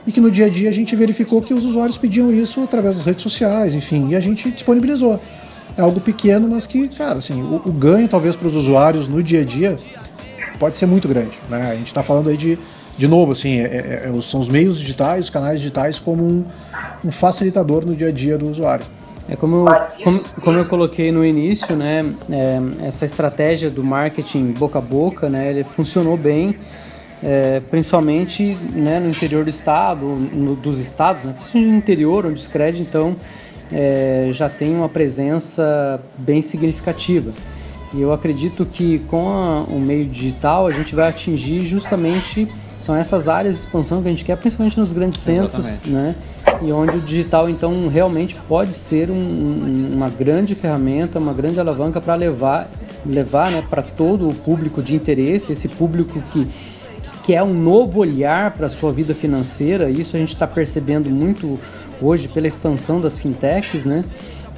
e 0.07 0.11
que 0.11 0.19
no 0.19 0.31
dia 0.31 0.47
a 0.47 0.49
dia 0.49 0.69
a 0.69 0.73
gente 0.73 0.95
verificou 0.95 1.41
que 1.41 1.53
os 1.53 1.63
usuários 1.65 1.97
pediam 1.97 2.33
isso 2.33 2.63
através 2.63 2.97
das 2.97 3.05
redes 3.05 3.21
sociais, 3.21 3.75
enfim, 3.75 4.09
e 4.09 4.15
a 4.15 4.19
gente 4.19 4.49
disponibilizou. 4.49 5.21
É 5.77 5.81
algo 5.81 6.01
pequeno, 6.01 6.47
mas 6.47 6.65
que, 6.65 6.87
cara, 6.87 7.19
assim, 7.19 7.41
o, 7.41 7.61
o 7.65 7.71
ganho 7.71 8.07
talvez 8.07 8.35
para 8.35 8.47
os 8.47 8.55
usuários 8.55 9.07
no 9.07 9.21
dia 9.21 9.41
a 9.41 9.45
dia 9.45 9.77
pode 10.59 10.77
ser 10.77 10.87
muito 10.87 11.07
grande. 11.07 11.39
Né? 11.49 11.71
A 11.71 11.75
gente 11.75 11.87
está 11.87 12.01
falando 12.01 12.29
aí 12.29 12.37
de 12.37 12.57
de 12.97 13.07
novo, 13.07 13.31
assim, 13.31 13.57
é, 13.57 13.63
é, 13.63 14.11
é, 14.15 14.21
são 14.21 14.39
os 14.39 14.47
meios 14.47 14.79
digitais, 14.79 15.25
os 15.25 15.29
canais 15.29 15.59
digitais 15.59 15.99
como 15.99 16.23
um, 16.23 16.45
um, 17.03 17.11
facilitador 17.11 17.85
no 17.85 17.95
dia 17.95 18.09
a 18.09 18.11
dia 18.11 18.37
do 18.37 18.49
usuário. 18.49 18.85
É 19.27 19.35
como 19.35 19.55
eu, 19.55 19.65
como, 20.03 20.19
como 20.41 20.57
eu 20.59 20.65
coloquei 20.65 21.11
no 21.11 21.25
início, 21.25 21.75
né, 21.75 22.05
é, 22.29 22.87
essa 22.87 23.05
estratégia 23.05 23.69
do 23.69 23.83
marketing 23.83 24.51
boca 24.51 24.79
a 24.79 24.81
boca, 24.81 25.29
né, 25.29 25.49
ele 25.49 25.63
funcionou 25.63 26.17
bem, 26.17 26.55
é, 27.23 27.61
principalmente 27.71 28.57
né, 28.73 28.99
no 28.99 29.09
interior 29.09 29.43
do 29.43 29.49
estado, 29.49 30.05
no, 30.05 30.55
dos 30.55 30.79
estados, 30.79 31.23
né, 31.23 31.33
principalmente 31.33 31.71
no 31.71 31.77
interior, 31.77 32.25
onde 32.25 32.35
o 32.35 32.43
Scred, 32.43 32.81
então, 32.81 33.15
é, 33.71 34.29
já 34.31 34.49
tem 34.49 34.75
uma 34.75 34.89
presença 34.89 36.01
bem 36.17 36.41
significativa. 36.41 37.31
E 37.93 38.01
eu 38.01 38.11
acredito 38.11 38.65
que 38.65 38.99
com 38.99 39.29
a, 39.29 39.61
o 39.61 39.79
meio 39.79 40.05
digital 40.05 40.67
a 40.67 40.71
gente 40.71 40.95
vai 40.95 41.07
atingir 41.07 41.63
justamente 41.63 42.47
são 42.83 42.95
essas 42.95 43.29
áreas 43.29 43.55
de 43.55 43.61
expansão 43.61 44.01
que 44.01 44.09
a 44.09 44.11
gente 44.11 44.25
quer, 44.25 44.35
principalmente 44.35 44.77
nos 44.77 44.91
grandes 44.91 45.21
centros, 45.21 45.65
Exatamente. 45.65 45.89
né? 45.89 46.15
E 46.61 46.71
onde 46.73 46.97
o 46.97 46.99
digital, 46.99 47.49
então, 47.49 47.87
realmente 47.87 48.35
pode 48.47 48.73
ser 48.73 49.09
um, 49.09 49.91
uma 49.93 50.09
grande 50.09 50.53
ferramenta, 50.53 51.17
uma 51.17 51.31
grande 51.31 51.61
alavanca 51.61 52.01
para 52.01 52.13
levar, 52.15 52.67
levar 53.05 53.51
né, 53.51 53.63
para 53.69 53.81
todo 53.81 54.27
o 54.27 54.33
público 54.33 54.83
de 54.83 54.93
interesse, 54.93 55.53
esse 55.53 55.69
público 55.69 56.21
que 56.33 56.45
quer 57.23 57.41
um 57.41 57.53
novo 57.53 57.99
olhar 57.99 58.51
para 58.51 58.67
a 58.67 58.69
sua 58.69 58.91
vida 58.91 59.15
financeira. 59.15 59.89
Isso 59.89 60.15
a 60.15 60.19
gente 60.19 60.33
está 60.33 60.45
percebendo 60.45 61.09
muito 61.09 61.59
hoje 62.01 62.27
pela 62.27 62.47
expansão 62.47 62.99
das 62.99 63.17
fintechs, 63.17 63.85
né? 63.85 64.03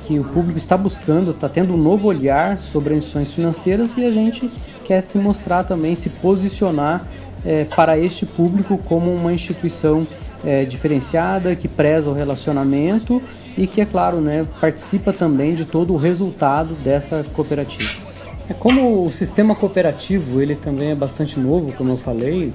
que 0.05 0.19
o 0.19 0.23
público 0.23 0.57
está 0.57 0.77
buscando, 0.77 1.31
está 1.31 1.49
tendo 1.49 1.73
um 1.73 1.77
novo 1.77 2.07
olhar 2.07 2.59
sobre 2.59 2.93
as 2.93 2.97
instituições 2.97 3.33
financeiras 3.33 3.97
e 3.97 4.05
a 4.05 4.11
gente 4.11 4.49
quer 4.83 5.01
se 5.01 5.17
mostrar 5.17 5.63
também, 5.63 5.95
se 5.95 6.09
posicionar 6.09 7.07
é, 7.43 7.65
para 7.65 7.97
este 7.97 8.25
público 8.25 8.77
como 8.77 9.13
uma 9.13 9.33
instituição 9.33 10.05
é, 10.45 10.63
diferenciada, 10.63 11.55
que 11.55 11.67
preza 11.67 12.09
o 12.09 12.13
relacionamento 12.13 13.21
e 13.57 13.65
que, 13.65 13.81
é 13.81 13.85
claro, 13.85 14.21
né, 14.21 14.45
participa 14.61 15.11
também 15.11 15.55
de 15.55 15.65
todo 15.65 15.93
o 15.93 15.97
resultado 15.97 16.75
dessa 16.83 17.25
cooperativa. 17.33 18.14
É 18.49 18.53
como 18.53 19.05
o 19.05 19.11
sistema 19.11 19.55
cooperativo 19.55 20.41
ele 20.41 20.55
também 20.55 20.91
é 20.91 20.95
bastante 20.95 21.39
novo, 21.39 21.71
como 21.73 21.91
eu 21.91 21.97
falei, 21.97 22.53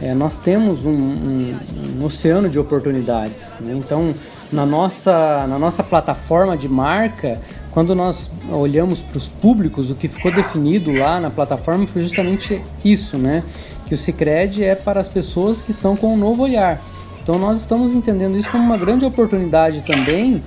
é, 0.00 0.14
nós 0.14 0.38
temos 0.38 0.84
um, 0.84 0.92
um, 0.92 1.56
um, 1.98 2.04
oceano 2.04 2.48
de 2.48 2.58
oportunidades. 2.58 3.58
Né? 3.60 3.74
Então, 3.74 4.14
na 4.52 4.64
nossa, 4.64 5.46
na 5.46 5.58
nossa 5.58 5.82
plataforma 5.82 6.56
de 6.56 6.68
marca, 6.68 7.38
quando 7.72 7.94
nós 7.94 8.30
olhamos 8.50 9.02
para 9.02 9.18
os 9.18 9.28
públicos, 9.28 9.90
o 9.90 9.94
que 9.94 10.08
ficou 10.08 10.32
definido 10.32 10.92
lá 10.92 11.20
na 11.20 11.30
plataforma 11.30 11.86
foi 11.86 12.02
justamente 12.02 12.62
isso, 12.84 13.18
né? 13.18 13.42
Que 13.86 13.94
o 13.94 13.98
Cicred 13.98 14.64
é 14.64 14.74
para 14.74 15.00
as 15.00 15.08
pessoas 15.08 15.60
que 15.60 15.70
estão 15.70 15.94
com 15.94 16.14
um 16.14 16.16
novo 16.16 16.44
olhar. 16.44 16.80
Então 17.22 17.38
nós 17.38 17.60
estamos 17.60 17.92
entendendo 17.92 18.38
isso 18.38 18.50
como 18.50 18.64
uma 18.64 18.78
grande 18.78 19.04
oportunidade 19.04 19.82
também 19.82 20.40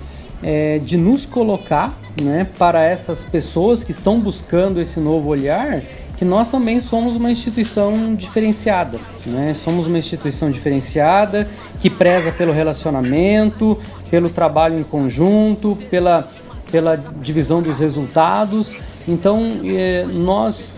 é, 0.43 0.80
de 0.80 0.97
nos 0.97 1.25
colocar 1.25 1.97
né, 2.21 2.47
para 2.58 2.84
essas 2.84 3.23
pessoas 3.23 3.84
que 3.84 3.91
estão 3.91 4.19
buscando 4.19 4.82
esse 4.82 4.99
novo 4.99 5.30
olhar, 5.30 5.82
que 6.17 6.25
nós 6.25 6.49
também 6.49 6.80
somos 6.80 7.15
uma 7.15 7.32
instituição 7.32 8.13
diferenciada. 8.13 8.99
Né? 9.25 9.54
Somos 9.54 9.88
uma 9.88 9.97
instituição 9.97 10.51
diferenciada 10.51 11.47
que 11.80 11.89
preza 11.89 12.32
pelo 12.32 12.51
relacionamento, 12.51 13.77
pelo 14.10 14.30
trabalho 14.30 14.80
em 14.80 14.84
conjunto, 14.84 15.77
pela, 15.89 16.27
pela 16.71 16.95
divisão 16.95 17.62
dos 17.62 17.80
resultados. 17.80 18.77
Então, 19.08 19.62
é, 19.63 20.06
nós 20.06 20.71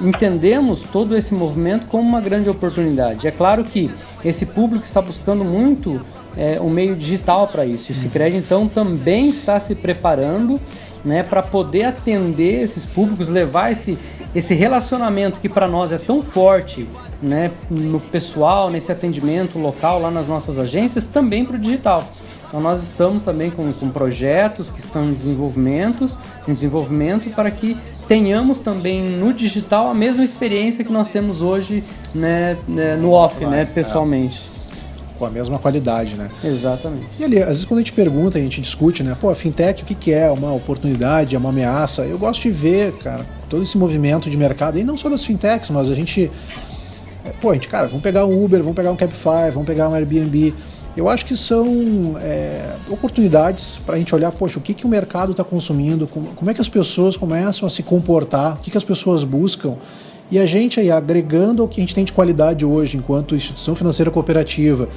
entendemos 0.00 0.82
todo 0.82 1.16
esse 1.16 1.34
movimento 1.34 1.86
como 1.86 2.08
uma 2.08 2.20
grande 2.20 2.48
oportunidade. 2.48 3.26
É 3.26 3.30
claro 3.30 3.64
que 3.64 3.90
esse 4.24 4.46
público 4.46 4.84
está 4.84 5.02
buscando 5.02 5.44
muito 5.44 6.00
é, 6.36 6.60
um 6.60 6.70
meio 6.70 6.96
digital 6.96 7.48
para 7.48 7.64
isso. 7.64 7.92
E 7.92 7.94
o 7.94 7.98
Cicred, 7.98 8.36
então, 8.36 8.68
também 8.68 9.28
está 9.28 9.58
se 9.60 9.74
preparando 9.74 10.60
né, 11.04 11.22
para 11.22 11.42
poder 11.42 11.84
atender 11.84 12.62
esses 12.62 12.86
públicos, 12.86 13.28
levar 13.28 13.72
esse, 13.72 13.98
esse 14.34 14.54
relacionamento 14.54 15.40
que 15.40 15.48
para 15.48 15.66
nós 15.66 15.92
é 15.92 15.98
tão 15.98 16.22
forte 16.22 16.86
né, 17.20 17.50
no 17.70 18.00
pessoal, 18.00 18.70
nesse 18.70 18.90
atendimento 18.92 19.58
local 19.58 20.00
lá 20.00 20.10
nas 20.10 20.26
nossas 20.26 20.58
agências, 20.58 21.04
também 21.04 21.44
para 21.44 21.56
o 21.56 21.58
digital. 21.58 22.04
Então 22.48 22.60
nós 22.60 22.82
estamos 22.82 23.22
também 23.22 23.50
com, 23.50 23.72
com 23.72 23.90
projetos 23.90 24.70
que 24.70 24.78
estão 24.78 25.06
em 25.06 25.14
desenvolvimento, 25.14 26.06
em 26.46 26.52
desenvolvimento 26.52 27.30
para 27.30 27.50
que 27.50 27.76
tenhamos 28.06 28.58
também 28.58 29.02
no 29.02 29.32
digital 29.32 29.88
a 29.88 29.94
mesma 29.94 30.22
experiência 30.22 30.84
que 30.84 30.92
nós 30.92 31.08
temos 31.08 31.40
hoje 31.40 31.82
né, 32.14 32.58
né 32.68 32.96
no 32.96 33.12
off, 33.12 33.44
né, 33.46 33.64
pessoalmente 33.64 34.51
com 35.22 35.26
a 35.26 35.30
mesma 35.30 35.56
qualidade, 35.56 36.16
né? 36.16 36.28
Exatamente. 36.42 37.06
E 37.16 37.22
ali, 37.22 37.40
às 37.40 37.46
vezes 37.46 37.64
quando 37.64 37.78
a 37.78 37.82
gente 37.82 37.92
pergunta, 37.92 38.38
a 38.38 38.40
gente 38.40 38.60
discute, 38.60 39.04
né? 39.04 39.16
Pô, 39.20 39.30
a 39.30 39.36
fintech 39.36 39.84
o 39.84 39.86
que, 39.86 39.94
que 39.94 40.12
é? 40.12 40.28
Uma 40.28 40.52
oportunidade, 40.52 41.36
é 41.36 41.38
uma 41.38 41.50
ameaça? 41.50 42.02
Eu 42.02 42.18
gosto 42.18 42.42
de 42.42 42.50
ver, 42.50 42.92
cara, 42.94 43.24
todo 43.48 43.62
esse 43.62 43.78
movimento 43.78 44.28
de 44.28 44.36
mercado, 44.36 44.80
e 44.80 44.82
não 44.82 44.96
só 44.96 45.08
das 45.08 45.24
fintechs, 45.24 45.70
mas 45.70 45.88
a 45.88 45.94
gente. 45.94 46.28
Pô, 47.40 47.50
a 47.50 47.54
gente, 47.54 47.68
cara, 47.68 47.86
vamos 47.86 48.02
pegar 48.02 48.26
um 48.26 48.44
Uber, 48.44 48.58
vamos 48.58 48.74
pegar 48.74 48.90
um 48.90 48.96
Cabify, 48.96 49.52
vamos 49.52 49.64
pegar 49.64 49.88
um 49.88 49.94
Airbnb. 49.94 50.52
Eu 50.96 51.08
acho 51.08 51.24
que 51.24 51.36
são 51.36 52.16
é, 52.20 52.74
oportunidades 52.90 53.78
para 53.86 53.94
a 53.94 53.98
gente 53.98 54.12
olhar, 54.12 54.32
poxa, 54.32 54.58
o 54.58 54.60
que, 54.60 54.74
que 54.74 54.84
o 54.84 54.88
mercado 54.88 55.30
está 55.30 55.44
consumindo, 55.44 56.08
como, 56.08 56.26
como, 56.34 56.50
é 56.50 56.54
que 56.54 56.60
as 56.60 56.68
pessoas 56.68 57.16
começam 57.16 57.64
a 57.64 57.70
se 57.70 57.84
comportar, 57.84 58.54
o 58.54 58.56
que, 58.56 58.72
que 58.72 58.76
as 58.76 58.82
pessoas 58.82 59.22
buscam. 59.22 59.76
E 60.30 60.38
a 60.38 60.46
gente 60.46 60.80
aí, 60.80 60.90
agregando 60.90 61.64
o 61.64 61.68
que 61.68 61.80
a 61.80 61.82
gente 61.82 61.94
tem 61.94 62.04
de 62.04 62.12
qualidade 62.12 62.64
hoje, 62.64 62.96
enquanto 62.96 63.34
instituição 63.34 63.74
financeira 63.74 64.10
cooperativa, 64.10 64.88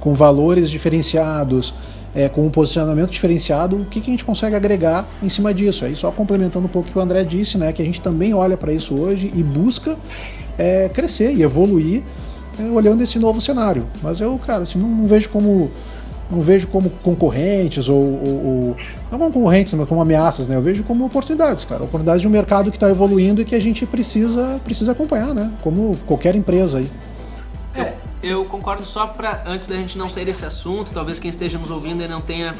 com 0.00 0.14
valores 0.14 0.70
diferenciados, 0.70 1.74
é, 2.14 2.28
com 2.28 2.44
um 2.44 2.50
posicionamento 2.50 3.10
diferenciado, 3.10 3.76
o 3.76 3.84
que, 3.84 4.00
que 4.00 4.10
a 4.10 4.12
gente 4.12 4.24
consegue 4.24 4.56
agregar 4.56 5.06
em 5.22 5.28
cima 5.28 5.54
disso? 5.54 5.84
Aí 5.84 5.94
só 5.94 6.10
complementando 6.10 6.66
um 6.66 6.68
pouco 6.68 6.88
o 6.88 6.92
que 6.92 6.98
o 6.98 7.00
André 7.00 7.22
disse, 7.24 7.56
né, 7.56 7.72
que 7.72 7.80
a 7.80 7.84
gente 7.84 8.00
também 8.00 8.34
olha 8.34 8.56
para 8.56 8.72
isso 8.72 8.94
hoje 8.94 9.30
e 9.34 9.42
busca 9.42 9.96
é, 10.58 10.88
crescer 10.88 11.32
e 11.32 11.42
evoluir 11.42 12.02
é, 12.58 12.62
olhando 12.64 13.02
esse 13.02 13.18
novo 13.18 13.40
cenário. 13.40 13.86
Mas 14.02 14.20
eu, 14.20 14.38
cara, 14.44 14.62
assim, 14.62 14.78
não, 14.78 14.88
não 14.88 15.06
vejo 15.06 15.28
como 15.28 15.70
não 16.30 16.40
vejo 16.40 16.68
como 16.68 16.88
concorrentes 17.02 17.88
ou, 17.88 17.96
ou, 17.96 18.46
ou, 18.46 18.76
não 19.10 19.18
como 19.18 19.32
concorrentes, 19.32 19.74
mas 19.74 19.88
como 19.88 20.00
ameaças, 20.00 20.46
né? 20.46 20.56
Eu 20.56 20.62
vejo 20.62 20.84
como 20.84 21.04
oportunidades, 21.04 21.64
cara, 21.64 21.82
oportunidades 21.82 22.22
de 22.22 22.28
um 22.28 22.30
mercado 22.30 22.70
que 22.70 22.76
está 22.76 22.88
evoluindo 22.88 23.42
e 23.42 23.44
que 23.44 23.54
a 23.54 23.60
gente 23.60 23.84
precisa 23.84 24.60
precisa 24.64 24.92
acompanhar, 24.92 25.34
né? 25.34 25.52
Como 25.62 25.96
qualquer 26.06 26.36
empresa 26.36 26.78
aí. 26.78 26.90
É, 27.74 27.94
eu 28.22 28.44
concordo 28.44 28.84
só 28.84 29.06
para 29.06 29.42
antes 29.46 29.66
da 29.66 29.76
gente 29.76 29.98
não 29.98 30.08
sair 30.08 30.24
desse 30.24 30.44
assunto, 30.44 30.92
talvez 30.92 31.18
quem 31.18 31.30
esteja 31.30 31.58
nos 31.58 31.70
ouvindo 31.70 32.02
ainda 32.02 32.08
não 32.08 32.20
tenha 32.20 32.52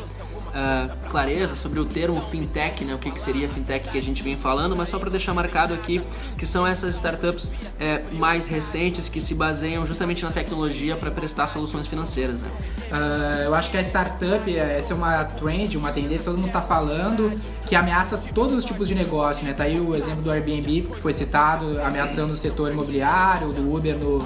uh, 0.51 1.09
clareza 1.09 1.57
sobre 1.57 1.81
o 1.81 1.85
termo 1.85 2.21
fintech, 2.23 2.85
né, 2.85 2.95
o 2.95 2.99
que, 2.99 3.11
que 3.11 3.21
seria 3.21 3.49
fintech 3.49 3.89
que 3.89 3.99
a 3.99 4.03
gente 4.03 4.23
vem 4.23 4.37
falando, 4.37 4.77
mas 4.77 4.89
só 4.89 4.99
para 4.99 5.11
deixar 5.11 5.35
marcado 5.35 5.75
aqui 5.75 6.01
que 6.37 6.47
são 6.47 6.67
essas 6.67 6.95
startups 6.95 7.51
é, 7.79 8.03
mais 8.13 8.47
recentes 8.47 9.09
que 9.09 9.21
se 9.21 9.35
baseiam 9.35 9.85
justamente 9.85 10.25
na 10.25 10.31
tecnologia 10.31 10.97
para 10.97 11.11
prestar 11.11 11.47
soluções 11.49 11.87
financeiras. 11.87 12.41
Né? 12.41 12.49
Uh, 12.91 13.43
eu 13.45 13.55
acho 13.55 13.71
que 13.71 13.77
a 13.77 13.81
startup, 13.81 14.57
essa 14.57 14.93
é 14.93 14.97
uma 14.97 15.25
trend, 15.25 15.77
uma 15.77 15.93
tendência, 15.93 16.27
todo 16.27 16.37
mundo 16.37 16.49
está 16.49 16.63
falando, 16.63 17.39
que 17.67 17.75
ameaça 17.75 18.19
todos 18.35 18.57
os 18.57 18.65
tipos 18.65 18.89
de 18.89 18.95
negócio. 18.95 19.45
Né? 19.45 19.53
Tá 19.53 19.65
aí 19.65 19.81
o 19.81 19.95
exemplo 19.95 20.23
do 20.23 20.31
Airbnb, 20.31 20.83
que 20.83 21.01
foi 21.01 21.13
citado, 21.13 21.81
ameaçando 21.83 22.33
o 22.33 22.37
setor 22.37 22.73
imobiliário, 22.73 23.53
do 23.53 23.75
Uber 23.75 23.97
no 23.97 24.19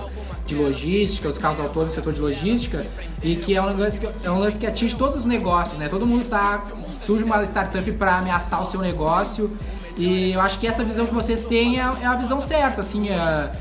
de 0.47 0.55
logística, 0.55 1.29
os 1.29 1.39
carros 1.39 1.59
autônomos 1.59 1.95
no 1.95 2.01
setor 2.01 2.13
de 2.13 2.21
logística, 2.21 2.85
e 3.23 3.37
que 3.37 3.57
é 3.57 3.63
um 3.63 3.77
lance 3.77 4.01
que, 4.01 4.09
é 4.23 4.31
um 4.31 4.39
lance 4.39 4.59
que 4.59 4.67
atinge 4.67 4.95
todos 4.97 5.19
os 5.19 5.25
negócios, 5.25 5.79
né? 5.79 5.89
Todo 5.89 6.07
mundo 6.07 6.25
tá. 6.29 6.63
surge 6.93 7.25
uma 7.25 7.43
startup 7.45 7.91
para 7.93 8.19
ameaçar 8.19 8.63
o 8.63 8.67
seu 8.67 8.81
negócio. 8.81 9.51
E 9.97 10.33
eu 10.33 10.41
acho 10.41 10.59
que 10.59 10.67
essa 10.67 10.83
visão 10.83 11.07
que 11.07 11.15
vocês 11.15 11.43
têm 11.45 11.79
é, 11.79 11.83
é 11.83 12.07
a 12.07 12.15
visão 12.15 12.41
certa, 12.41 12.81
assim. 12.81 13.09
É, 13.11 13.53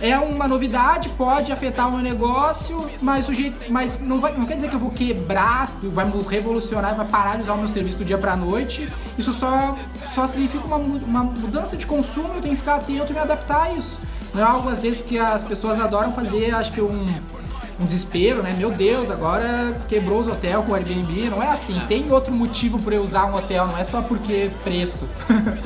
é 0.00 0.18
uma 0.18 0.46
novidade, 0.48 1.08
pode 1.10 1.52
afetar 1.52 1.88
o 1.88 1.92
meu 1.92 2.00
negócio, 2.00 2.88
mas, 3.00 3.28
o 3.28 3.34
jeito, 3.34 3.70
mas 3.70 4.00
não, 4.00 4.20
vai, 4.20 4.32
não 4.36 4.44
quer 4.44 4.56
dizer 4.56 4.68
que 4.68 4.74
eu 4.74 4.80
vou 4.80 4.90
quebrar, 4.90 5.70
vai 5.82 6.10
revolucionar, 6.28 6.94
vai 6.94 7.06
parar 7.06 7.36
de 7.36 7.42
usar 7.42 7.54
o 7.54 7.58
meu 7.58 7.68
serviço 7.68 7.98
do 7.98 8.04
dia 8.04 8.18
pra 8.18 8.36
noite. 8.36 8.88
Isso 9.16 9.32
só, 9.32 9.76
só 10.12 10.26
significa 10.26 10.66
uma, 10.66 10.76
uma 10.76 11.22
mudança 11.22 11.76
de 11.76 11.86
consumo, 11.86 12.34
eu 12.34 12.42
tenho 12.42 12.54
que 12.54 12.60
ficar 12.60 12.76
atento 12.76 13.12
e 13.12 13.14
me 13.14 13.20
adaptar 13.20 13.62
a 13.62 13.72
isso. 13.72 13.98
Não 14.34 14.42
é 14.42 14.44
algo 14.44 14.68
às 14.68 14.82
vezes 14.82 15.02
que 15.02 15.18
as 15.18 15.42
pessoas 15.42 15.78
adoram 15.80 16.12
fazer, 16.12 16.52
acho 16.52 16.72
que 16.72 16.80
um, 16.80 17.06
um 17.80 17.84
desespero, 17.84 18.42
né? 18.42 18.52
Meu 18.56 18.70
Deus, 18.70 19.10
agora 19.10 19.74
quebrou 19.88 20.20
os 20.20 20.28
hotéis 20.28 20.56
com 20.64 20.72
o 20.72 20.74
Airbnb. 20.74 21.30
Não 21.30 21.42
é 21.42 21.48
assim. 21.48 21.80
Tem 21.86 22.10
outro 22.12 22.32
motivo 22.32 22.80
para 22.80 22.94
eu 22.94 23.02
usar 23.02 23.26
um 23.26 23.36
hotel, 23.36 23.66
não 23.66 23.78
é 23.78 23.84
só 23.84 24.02
porque 24.02 24.50
preço. 24.62 25.08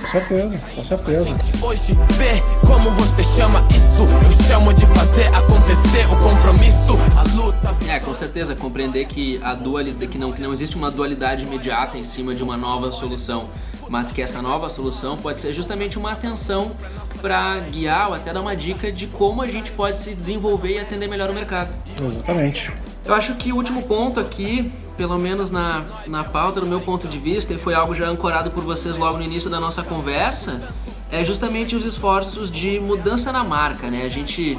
Com 0.01 0.07
certeza, 0.07 0.59
com 0.75 0.85
certeza. 0.85 1.37
Hoje 1.63 1.95
vê 2.13 2.43
como 2.67 2.91
você 2.91 3.25
chama 3.25 3.67
isso. 3.71 4.03
Eu 4.03 4.47
chamo 4.47 4.73
de 4.73 4.87
fazer 4.87 5.27
acontecer 5.35 6.07
o 6.07 6.17
compromisso, 6.19 6.93
a 7.17 7.23
luta. 7.35 7.75
É, 7.89 7.99
com 8.01 8.15
certeza, 8.15 8.55
compreender 8.55 9.07
que 9.07 9.41
a 9.43 9.55
dualidade, 9.55 10.07
que 10.09 10.19
não, 10.19 10.33
que 10.33 10.43
não 10.43 10.53
existe 10.53 10.77
uma 10.77 10.91
dualidade 10.91 11.45
imediata 11.45 11.97
em 11.97 12.05
cima 12.05 12.35
de 12.35 12.43
uma 12.43 12.57
nova 12.57 12.91
solução, 12.91 13.49
mas 13.89 14.13
que 14.13 14.21
essa 14.21 14.43
nova 14.43 14.69
solução 14.69 15.17
pode 15.17 15.41
ser 15.41 15.53
justamente 15.53 15.99
uma 15.99 16.13
atenção 16.13 16.73
para 17.21 17.59
guiar 17.61 18.09
ou 18.09 18.15
até 18.15 18.33
dar 18.33 18.41
uma 18.41 18.55
dica 18.55 18.93
de 18.93 19.07
como 19.07 19.43
a 19.43 19.47
gente 19.47 19.71
pode 19.73 20.01
se 20.01 20.15
desenvolver 20.15 20.75
e 20.75 20.79
atender 20.79 21.09
melhor 21.09 21.31
o 21.31 21.35
mercado. 21.35 21.75
Exatamente. 22.01 22.73
Eu 23.05 23.15
acho 23.15 23.35
que 23.37 23.53
o 23.53 23.57
último 23.57 23.83
ponto 23.85 24.21
aqui, 24.21 24.71
pelo 24.97 25.17
menos 25.19 25.51
na, 25.51 25.85
na 26.07 26.25
pauta, 26.25 26.61
do 26.61 26.67
meu 26.67 26.81
ponto 26.81 27.09
de 27.09 27.19
vista, 27.19 27.55
e 27.55 27.59
foi 27.59 27.75
algo 27.75 27.95
já 27.95 28.07
ancorado 28.07 28.51
por 28.51 28.63
vocês 28.63 28.99
logo 28.99 29.17
no 29.17 29.25
início 29.25 29.49
da 29.49 29.59
nossa 29.59 29.83
conversa, 29.83 30.69
é 31.11 31.25
justamente 31.25 31.75
os 31.75 31.87
esforços 31.87 32.51
de 32.51 32.79
mudança 32.79 33.33
na 33.33 33.43
marca, 33.43 33.91
né? 33.91 34.03
A 34.05 34.09
gente, 34.11 34.59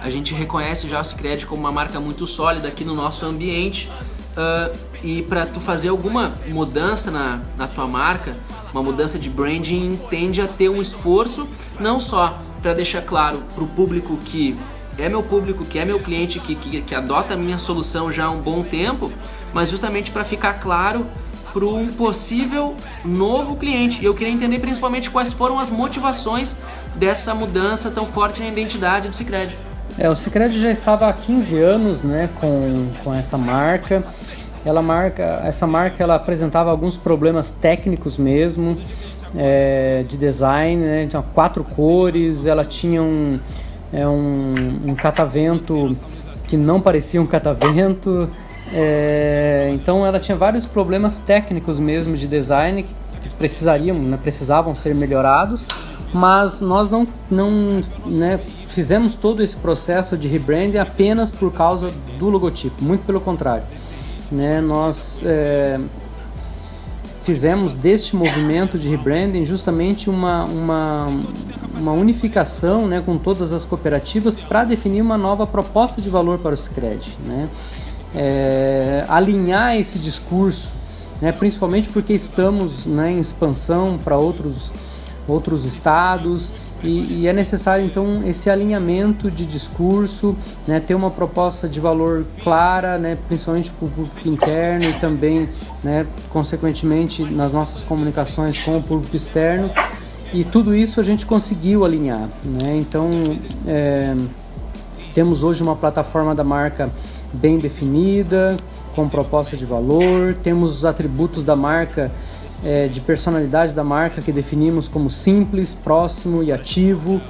a 0.00 0.08
gente 0.08 0.32
reconhece 0.32 0.88
já 0.88 1.00
o 1.00 1.04
Cicred 1.04 1.44
como 1.44 1.60
uma 1.60 1.72
marca 1.72 1.98
muito 1.98 2.26
sólida 2.26 2.68
aqui 2.68 2.84
no 2.84 2.94
nosso 2.94 3.26
ambiente, 3.26 3.90
uh, 4.36 4.76
e 5.02 5.22
para 5.22 5.46
tu 5.46 5.60
fazer 5.60 5.88
alguma 5.88 6.34
mudança 6.48 7.10
na, 7.10 7.40
na 7.56 7.66
tua 7.66 7.86
marca, 7.86 8.36
uma 8.72 8.82
mudança 8.82 9.18
de 9.18 9.28
branding 9.28 9.98
tende 10.08 10.40
a 10.40 10.48
ter 10.48 10.68
um 10.68 10.80
esforço 10.80 11.48
não 11.78 11.98
só 11.98 12.38
para 12.60 12.74
deixar 12.74 13.02
claro 13.02 13.42
para 13.54 13.64
o 13.64 13.66
público 13.66 14.16
que 14.24 14.56
é 14.98 15.08
meu 15.08 15.22
público, 15.22 15.64
que 15.64 15.78
é 15.78 15.84
meu 15.84 15.98
cliente, 15.98 16.38
que, 16.38 16.54
que, 16.54 16.82
que 16.82 16.94
adota 16.94 17.34
a 17.34 17.36
minha 17.36 17.58
solução 17.58 18.12
já 18.12 18.26
há 18.26 18.30
um 18.30 18.40
bom 18.40 18.62
tempo, 18.62 19.10
mas 19.52 19.70
justamente 19.70 20.10
para 20.10 20.22
ficar 20.22 20.54
claro 20.54 21.06
para 21.52 21.66
um 21.66 21.86
possível 21.86 22.74
novo 23.04 23.56
cliente. 23.56 24.00
E 24.02 24.04
eu 24.04 24.14
queria 24.14 24.32
entender 24.32 24.58
principalmente 24.58 25.10
quais 25.10 25.32
foram 25.32 25.58
as 25.58 25.68
motivações 25.68 26.54
dessa 26.94 27.34
mudança 27.34 27.90
tão 27.90 28.06
forte 28.06 28.42
na 28.42 28.48
identidade 28.48 29.08
do 29.08 29.16
Cicred. 29.16 29.54
É, 29.98 30.08
o 30.08 30.14
Cicred 30.14 30.58
já 30.58 30.70
estava 30.70 31.08
há 31.08 31.12
15 31.12 31.58
anos 31.58 32.02
né, 32.02 32.28
com, 32.40 32.90
com 33.04 33.14
essa 33.14 33.36
marca 33.36 34.02
ela 34.64 34.82
marca, 34.82 35.40
essa 35.44 35.66
marca 35.66 36.02
ela 36.02 36.14
apresentava 36.14 36.70
alguns 36.70 36.96
problemas 36.96 37.50
técnicos 37.50 38.16
mesmo 38.16 38.78
é, 39.36 40.04
de 40.08 40.16
design, 40.16 40.82
né? 40.82 41.06
Tinha 41.06 41.22
quatro 41.22 41.64
cores, 41.64 42.46
ela 42.46 42.64
tinha 42.64 43.02
um, 43.02 43.38
é, 43.92 44.06
um, 44.06 44.80
um 44.86 44.94
catavento 44.94 45.90
que 46.46 46.56
não 46.56 46.80
parecia 46.80 47.20
um 47.20 47.26
catavento, 47.26 48.28
é, 48.72 49.70
então 49.74 50.06
ela 50.06 50.20
tinha 50.20 50.36
vários 50.36 50.66
problemas 50.66 51.16
técnicos 51.18 51.80
mesmo 51.80 52.16
de 52.16 52.26
design 52.26 52.82
que 52.82 53.28
precisariam, 53.38 53.98
né, 53.98 54.18
precisavam 54.20 54.74
ser 54.74 54.94
melhorados, 54.94 55.66
mas 56.12 56.60
nós 56.60 56.90
não, 56.90 57.06
não 57.30 57.82
né, 58.04 58.38
fizemos 58.68 59.14
todo 59.14 59.42
esse 59.42 59.56
processo 59.56 60.16
de 60.16 60.28
rebranding 60.28 60.78
apenas 60.78 61.30
por 61.30 61.52
causa 61.52 61.90
do 62.18 62.28
logotipo, 62.28 62.84
muito 62.84 63.04
pelo 63.06 63.20
contrário 63.20 63.64
né, 64.32 64.60
nós 64.60 65.22
é, 65.24 65.78
fizemos 67.22 67.74
deste 67.74 68.16
movimento 68.16 68.78
de 68.78 68.88
rebranding 68.88 69.44
justamente 69.44 70.10
uma, 70.10 70.44
uma, 70.44 71.12
uma 71.80 71.92
unificação 71.92 72.86
né, 72.88 73.02
com 73.04 73.18
todas 73.18 73.52
as 73.52 73.64
cooperativas 73.64 74.36
para 74.36 74.64
definir 74.64 75.02
uma 75.02 75.18
nova 75.18 75.46
proposta 75.46 76.00
de 76.00 76.08
valor 76.08 76.38
para 76.38 76.54
o 76.54 76.56
Sicredi, 76.56 77.16
né? 77.24 77.48
É, 78.14 79.06
alinhar 79.08 79.74
esse 79.76 79.98
discurso, 79.98 80.74
né, 81.18 81.32
principalmente 81.32 81.88
porque 81.88 82.12
estamos 82.12 82.84
né, 82.84 83.12
em 83.12 83.20
expansão 83.20 83.98
para 84.02 84.18
outros, 84.18 84.70
outros 85.26 85.64
estados 85.64 86.52
e, 86.82 87.22
e, 87.22 87.28
é 87.28 87.32
necessário 87.32 87.84
então 87.84 88.22
esse 88.26 88.50
alinhamento 88.50 89.30
de 89.30 89.46
discurso, 89.46 90.36
né, 90.66 90.80
ter 90.80 90.94
uma 90.94 91.10
proposta 91.10 91.68
de 91.68 91.78
valor 91.78 92.24
clara, 92.42 92.98
né, 92.98 93.16
principalmente 93.28 93.70
para 93.70 93.86
o 93.86 93.90
público 93.90 94.28
interno 94.28 94.86
e 94.86 94.92
também, 94.94 95.48
né, 95.82 96.06
consequentemente, 96.30 97.22
nas 97.24 97.52
nossas 97.52 97.82
comunicações 97.82 98.60
com 98.62 98.76
o 98.76 98.82
público 98.82 99.14
externo. 99.14 99.70
E 100.32 100.44
tudo 100.44 100.74
isso 100.74 100.98
a 100.98 101.02
gente 101.02 101.26
conseguiu 101.26 101.84
alinhar. 101.84 102.28
Né? 102.42 102.76
Então, 102.76 103.10
é, 103.66 104.14
temos 105.14 105.42
hoje 105.42 105.62
uma 105.62 105.76
plataforma 105.76 106.34
da 106.34 106.42
marca 106.42 106.90
bem 107.32 107.58
definida, 107.58 108.56
com 108.94 109.08
proposta 109.08 109.56
de 109.56 109.64
valor, 109.64 110.34
temos 110.34 110.78
os 110.78 110.84
atributos 110.84 111.44
da 111.44 111.56
marca 111.56 112.10
é, 112.64 112.86
de 112.86 113.00
personalidade 113.00 113.72
da 113.72 113.82
marca 113.84 114.20
que 114.20 114.32
definimos 114.32 114.88
como 114.88 115.10
simples, 115.10 115.74
próximo 115.74 116.42
e 116.42 116.52
ativo. 116.52 117.20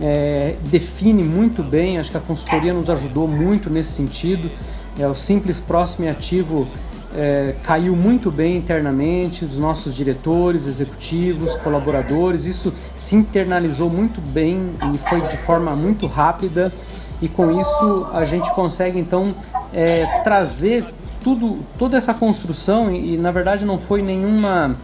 É, 0.00 0.56
define 0.70 1.22
muito 1.22 1.62
bem, 1.62 1.98
acho 1.98 2.10
que 2.10 2.16
a 2.16 2.20
consultoria 2.20 2.72
nos 2.72 2.88
ajudou 2.88 3.28
muito 3.28 3.68
nesse 3.68 3.92
sentido. 3.92 4.50
É, 4.98 5.06
o 5.06 5.14
simples, 5.14 5.58
próximo 5.58 6.06
e 6.06 6.08
ativo 6.08 6.66
é, 7.14 7.54
caiu 7.64 7.94
muito 7.96 8.30
bem 8.30 8.56
internamente 8.56 9.44
dos 9.44 9.58
nossos 9.58 9.94
diretores, 9.94 10.66
executivos, 10.66 11.54
colaboradores. 11.56 12.44
Isso 12.44 12.72
se 12.96 13.16
internalizou 13.16 13.90
muito 13.90 14.20
bem 14.20 14.70
e 14.94 14.98
foi 14.98 15.20
de 15.28 15.36
forma 15.36 15.74
muito 15.76 16.06
rápida. 16.06 16.72
E 17.20 17.28
com 17.28 17.60
isso 17.60 18.08
a 18.12 18.24
gente 18.24 18.50
consegue 18.54 18.98
então 18.98 19.34
é, 19.72 20.06
trazer 20.24 20.86
tudo, 21.22 21.58
toda 21.78 21.96
essa 21.96 22.14
construção, 22.14 22.90
e, 22.90 23.14
e 23.14 23.16
na 23.16 23.30
verdade 23.30 23.64
não 23.64 23.78
foi 23.78 24.02
nenhuma 24.02 24.76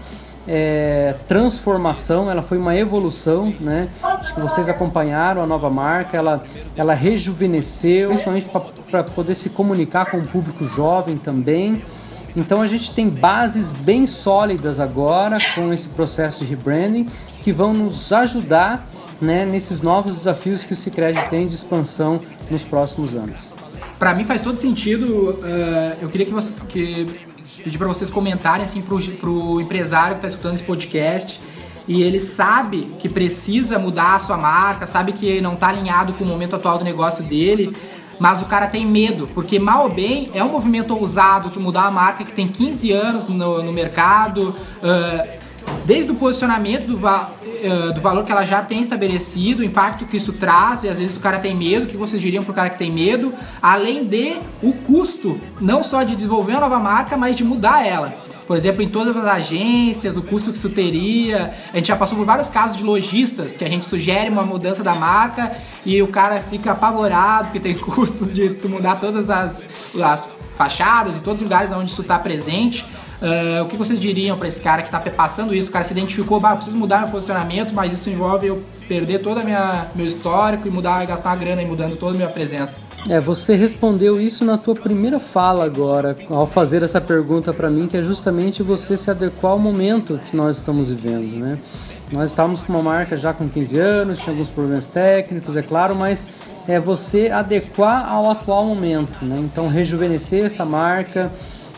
é, 0.46 1.14
transformação, 1.26 2.30
ela 2.30 2.42
foi 2.42 2.58
uma 2.58 2.76
evolução, 2.76 3.52
né? 3.60 3.88
Acho 4.02 4.34
que 4.34 4.40
vocês 4.40 4.68
acompanharam 4.68 5.42
a 5.42 5.46
nova 5.46 5.68
marca, 5.68 6.16
ela, 6.16 6.44
ela 6.76 6.94
rejuvenesceu, 6.94 8.08
principalmente 8.08 8.48
para 8.90 9.04
poder 9.04 9.34
se 9.34 9.50
comunicar 9.50 10.06
com 10.10 10.18
o 10.18 10.26
público 10.26 10.64
jovem 10.64 11.16
também. 11.16 11.82
Então 12.36 12.60
a 12.60 12.66
gente 12.66 12.92
tem 12.92 13.08
bases 13.08 13.72
bem 13.72 14.06
sólidas 14.06 14.78
agora 14.78 15.38
com 15.54 15.72
esse 15.72 15.88
processo 15.88 16.38
de 16.38 16.44
rebranding 16.44 17.08
que 17.42 17.50
vão 17.50 17.72
nos 17.72 18.12
ajudar 18.12 18.86
né, 19.20 19.46
nesses 19.46 19.80
novos 19.80 20.16
desafios 20.16 20.62
que 20.62 20.74
o 20.74 20.76
Cicred 20.76 21.18
tem 21.30 21.48
de 21.48 21.54
expansão 21.54 22.20
nos 22.50 22.62
próximos 22.62 23.14
anos 23.14 23.55
para 23.98 24.14
mim 24.14 24.24
faz 24.24 24.42
todo 24.42 24.56
sentido. 24.56 25.30
Uh, 25.40 25.96
eu 26.02 26.08
queria 26.08 26.26
que 26.26 26.32
vocês 26.32 26.62
que 26.62 27.06
pedir 27.62 27.78
para 27.78 27.88
vocês 27.88 28.10
comentarem 28.10 28.64
assim 28.64 28.82
pro, 28.82 29.00
pro 29.00 29.60
empresário 29.60 30.12
que 30.12 30.18
está 30.18 30.28
escutando 30.28 30.54
esse 30.54 30.62
podcast 30.62 31.40
e 31.88 32.02
ele 32.02 32.20
sabe 32.20 32.92
que 32.98 33.08
precisa 33.08 33.78
mudar 33.78 34.16
a 34.16 34.20
sua 34.20 34.36
marca, 34.36 34.86
sabe 34.86 35.12
que 35.12 35.40
não 35.40 35.54
está 35.54 35.68
alinhado 35.68 36.12
com 36.14 36.24
o 36.24 36.26
momento 36.26 36.56
atual 36.56 36.78
do 36.78 36.84
negócio 36.84 37.22
dele, 37.24 37.76
mas 38.18 38.42
o 38.42 38.46
cara 38.46 38.66
tem 38.66 38.84
medo, 38.84 39.28
porque 39.34 39.58
mal 39.58 39.84
ou 39.84 39.90
bem 39.90 40.30
é 40.34 40.42
um 40.42 40.48
movimento 40.50 40.96
ousado 40.96 41.50
tu 41.50 41.60
mudar 41.60 41.84
a 41.84 41.90
marca 41.90 42.24
que 42.24 42.32
tem 42.32 42.48
15 42.48 42.90
anos 42.90 43.28
no, 43.28 43.62
no 43.62 43.72
mercado. 43.72 44.56
Uh, 44.82 45.45
desde 45.86 46.10
o 46.10 46.16
posicionamento 46.16 46.86
do, 46.86 46.98
va 46.98 47.30
uh, 47.30 47.94
do 47.94 48.00
valor 48.00 48.24
que 48.24 48.32
ela 48.32 48.44
já 48.44 48.62
tem 48.62 48.82
estabelecido, 48.82 49.60
o 49.60 49.64
impacto 49.64 50.04
que 50.04 50.16
isso 50.16 50.32
traz, 50.32 50.82
e 50.82 50.88
às 50.88 50.98
vezes 50.98 51.16
o 51.16 51.20
cara 51.20 51.38
tem 51.38 51.54
medo, 51.54 51.84
o 51.84 51.86
que 51.86 51.96
vocês 51.96 52.20
diriam 52.20 52.42
pro 52.42 52.52
cara 52.52 52.68
que 52.68 52.76
tem 52.76 52.90
medo, 52.90 53.32
além 53.62 54.04
de 54.04 54.36
o 54.60 54.72
custo, 54.72 55.40
não 55.60 55.84
só 55.84 56.02
de 56.02 56.16
desenvolver 56.16 56.52
uma 56.52 56.62
nova 56.62 56.80
marca, 56.80 57.16
mas 57.16 57.36
de 57.36 57.44
mudar 57.44 57.86
ela. 57.86 58.12
Por 58.48 58.56
exemplo, 58.56 58.82
em 58.82 58.88
todas 58.88 59.16
as 59.16 59.24
agências, 59.24 60.16
o 60.16 60.22
custo 60.22 60.52
que 60.52 60.56
isso 60.56 60.70
teria. 60.70 61.52
A 61.72 61.76
gente 61.76 61.88
já 61.88 61.96
passou 61.96 62.16
por 62.16 62.24
vários 62.24 62.48
casos 62.48 62.76
de 62.76 62.84
lojistas 62.84 63.56
que 63.56 63.64
a 63.64 63.68
gente 63.68 63.84
sugere 63.84 64.30
uma 64.30 64.44
mudança 64.44 64.84
da 64.84 64.94
marca 64.94 65.56
e 65.84 66.00
o 66.00 66.06
cara 66.06 66.40
fica 66.40 66.70
apavorado 66.70 67.46
porque 67.46 67.58
tem 67.58 67.74
custos 67.78 68.32
de 68.32 68.56
mudar 68.68 68.96
todas 68.96 69.30
as, 69.30 69.66
as 70.00 70.28
fachadas 70.56 71.16
e 71.16 71.20
todos 71.20 71.40
os 71.40 71.44
lugares 71.44 71.72
onde 71.72 71.90
isso 71.90 72.02
está 72.02 72.20
presente. 72.20 72.86
Uh, 73.20 73.64
o 73.64 73.68
que 73.68 73.76
vocês 73.76 73.98
diriam 73.98 74.36
para 74.36 74.46
esse 74.46 74.60
cara 74.60 74.82
que 74.82 74.88
está 74.88 75.00
passando 75.10 75.54
isso? 75.54 75.70
O 75.70 75.72
cara 75.72 75.84
se 75.84 75.92
identificou, 75.92 76.38
bah, 76.38 76.54
preciso 76.54 76.76
mudar 76.76 77.00
meu 77.00 77.08
posicionamento, 77.08 77.72
mas 77.72 77.92
isso 77.92 78.10
envolve 78.10 78.48
eu 78.48 78.62
perder 78.86 79.20
todo 79.20 79.42
minha 79.42 79.86
meu 79.94 80.06
histórico 80.06 80.68
e 80.68 80.70
mudar, 80.70 81.04
gastar 81.06 81.30
uma 81.30 81.36
grana 81.36 81.62
e 81.62 81.66
mudando 81.66 81.96
toda 81.96 82.12
a 82.12 82.16
minha 82.16 82.28
presença. 82.28 82.78
É, 83.08 83.20
você 83.20 83.54
respondeu 83.54 84.20
isso 84.20 84.44
na 84.44 84.58
tua 84.58 84.74
primeira 84.74 85.18
fala 85.20 85.64
agora, 85.64 86.16
ao 86.28 86.46
fazer 86.46 86.82
essa 86.82 87.00
pergunta 87.00 87.54
para 87.54 87.70
mim, 87.70 87.86
que 87.86 87.96
é 87.96 88.02
justamente 88.02 88.62
você 88.62 88.96
se 88.96 89.10
adequar 89.10 89.52
ao 89.52 89.58
momento 89.58 90.20
que 90.28 90.36
nós 90.36 90.56
estamos 90.56 90.90
vivendo, 90.90 91.38
né? 91.38 91.58
Nós 92.12 92.30
estávamos 92.30 92.62
com 92.62 92.72
uma 92.72 92.82
marca 92.82 93.16
já 93.16 93.32
com 93.32 93.48
15 93.48 93.78
anos, 93.78 94.18
tinha 94.20 94.32
alguns 94.32 94.50
problemas 94.50 94.86
técnicos, 94.86 95.56
é 95.56 95.62
claro, 95.62 95.94
mas 95.94 96.28
é 96.68 96.78
você 96.78 97.30
adequar 97.30 98.08
ao 98.08 98.30
atual 98.30 98.64
momento, 98.64 99.24
né? 99.24 99.38
Então 99.38 99.68
rejuvenescer 99.68 100.44
essa 100.44 100.64
marca, 100.64 101.32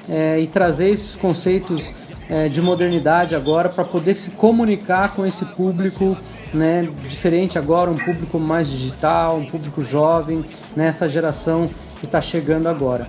é, 0.08 0.40
e 0.40 0.46
trazer 0.46 0.90
esses 0.90 1.16
conceitos 1.16 1.92
é, 2.28 2.48
de 2.48 2.60
modernidade 2.60 3.34
agora 3.34 3.68
para 3.68 3.84
poder 3.84 4.14
se 4.14 4.30
comunicar 4.30 5.14
com 5.14 5.24
esse 5.24 5.44
público 5.44 6.16
né, 6.52 6.88
diferente 7.08 7.58
agora, 7.58 7.90
um 7.90 7.96
público 7.96 8.38
mais 8.38 8.68
digital, 8.68 9.36
um 9.36 9.46
público 9.46 9.82
jovem, 9.82 10.44
nessa 10.76 11.06
né, 11.06 11.10
geração 11.10 11.66
que 11.98 12.06
está 12.06 12.20
chegando 12.20 12.68
agora. 12.68 13.08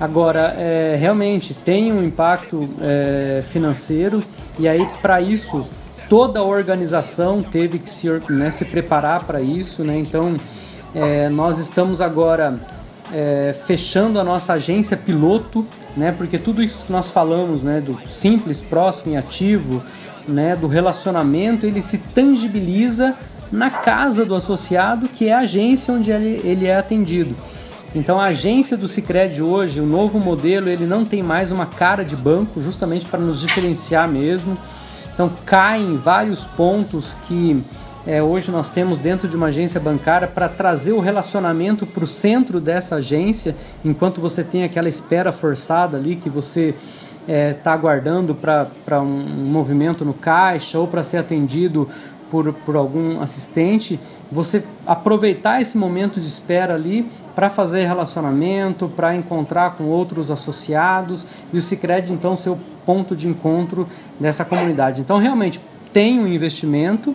Agora, 0.00 0.54
é, 0.56 0.96
realmente 0.98 1.52
tem 1.52 1.92
um 1.92 2.02
impacto 2.02 2.72
é, 2.80 3.42
financeiro 3.50 4.24
e 4.58 4.66
aí 4.66 4.86
para 5.02 5.20
isso 5.20 5.66
toda 6.08 6.40
a 6.40 6.42
organização 6.42 7.42
teve 7.42 7.78
que 7.78 7.88
se, 7.88 8.08
né, 8.30 8.50
se 8.50 8.64
preparar 8.64 9.24
para 9.24 9.40
isso, 9.40 9.84
né? 9.84 9.98
Então 9.98 10.34
é, 10.94 11.28
nós 11.28 11.58
estamos 11.58 12.00
agora 12.00 12.58
é, 13.12 13.54
fechando 13.66 14.18
a 14.18 14.24
nossa 14.24 14.54
agência 14.54 14.96
piloto, 14.96 15.64
né? 15.96 16.12
Porque 16.16 16.38
tudo 16.38 16.62
isso 16.62 16.86
que 16.86 16.92
nós 16.92 17.10
falamos, 17.10 17.62
né? 17.62 17.80
Do 17.80 17.98
simples, 18.06 18.60
próximo 18.60 19.12
e 19.12 19.16
ativo, 19.16 19.82
né? 20.26 20.56
Do 20.56 20.66
relacionamento, 20.66 21.66
ele 21.66 21.80
se 21.80 21.98
tangibiliza 21.98 23.14
na 23.50 23.70
casa 23.70 24.24
do 24.24 24.34
associado, 24.34 25.08
que 25.08 25.28
é 25.28 25.32
a 25.32 25.40
agência 25.40 25.92
onde 25.92 26.10
ele, 26.10 26.40
ele 26.44 26.66
é 26.66 26.76
atendido. 26.76 27.34
Então 27.94 28.20
a 28.20 28.26
agência 28.26 28.76
do 28.76 28.86
Cicred 28.86 29.42
hoje, 29.42 29.80
o 29.80 29.86
novo 29.86 30.20
modelo, 30.20 30.68
ele 30.68 30.86
não 30.86 31.04
tem 31.04 31.22
mais 31.22 31.50
uma 31.50 31.66
cara 31.66 32.04
de 32.04 32.14
banco, 32.14 32.62
justamente 32.62 33.04
para 33.06 33.18
nos 33.18 33.40
diferenciar 33.40 34.08
mesmo. 34.08 34.56
Então 35.12 35.30
caem 35.44 35.96
vários 35.96 36.44
pontos 36.44 37.16
que 37.26 37.62
é, 38.06 38.22
hoje 38.22 38.50
nós 38.50 38.70
temos 38.70 38.98
dentro 38.98 39.28
de 39.28 39.36
uma 39.36 39.46
agência 39.46 39.78
bancária 39.78 40.26
para 40.26 40.48
trazer 40.48 40.92
o 40.92 41.00
relacionamento 41.00 41.86
para 41.86 42.04
o 42.04 42.06
centro 42.06 42.60
dessa 42.60 42.96
agência, 42.96 43.54
enquanto 43.84 44.20
você 44.20 44.42
tem 44.42 44.64
aquela 44.64 44.88
espera 44.88 45.32
forçada 45.32 45.98
ali 45.98 46.16
que 46.16 46.30
você 46.30 46.74
está 47.20 47.32
é, 47.32 47.52
tá 47.52 47.72
aguardando 47.72 48.34
para 48.34 49.00
um, 49.02 49.26
movimento 49.50 50.04
no 50.04 50.14
caixa 50.14 50.78
ou 50.78 50.86
para 50.86 51.02
ser 51.02 51.18
atendido 51.18 51.88
por, 52.30 52.52
por 52.52 52.76
algum 52.76 53.20
assistente, 53.20 54.00
você 54.32 54.64
aproveitar 54.86 55.60
esse 55.60 55.76
momento 55.76 56.20
de 56.20 56.26
espera 56.26 56.74
ali 56.74 57.06
para 57.34 57.50
fazer 57.50 57.86
relacionamento, 57.86 58.88
para 58.88 59.14
encontrar 59.14 59.74
com 59.76 59.84
outros 59.84 60.30
associados 60.30 61.26
e 61.52 61.58
o 61.58 61.62
Cicred 61.62 62.12
então 62.12 62.34
ser 62.34 62.50
o 62.50 62.60
ponto 62.86 63.14
de 63.14 63.28
encontro 63.28 63.86
dessa 64.18 64.44
comunidade. 64.44 65.00
Então 65.00 65.18
realmente 65.18 65.60
tem 65.92 66.18
um 66.18 66.26
investimento 66.26 67.14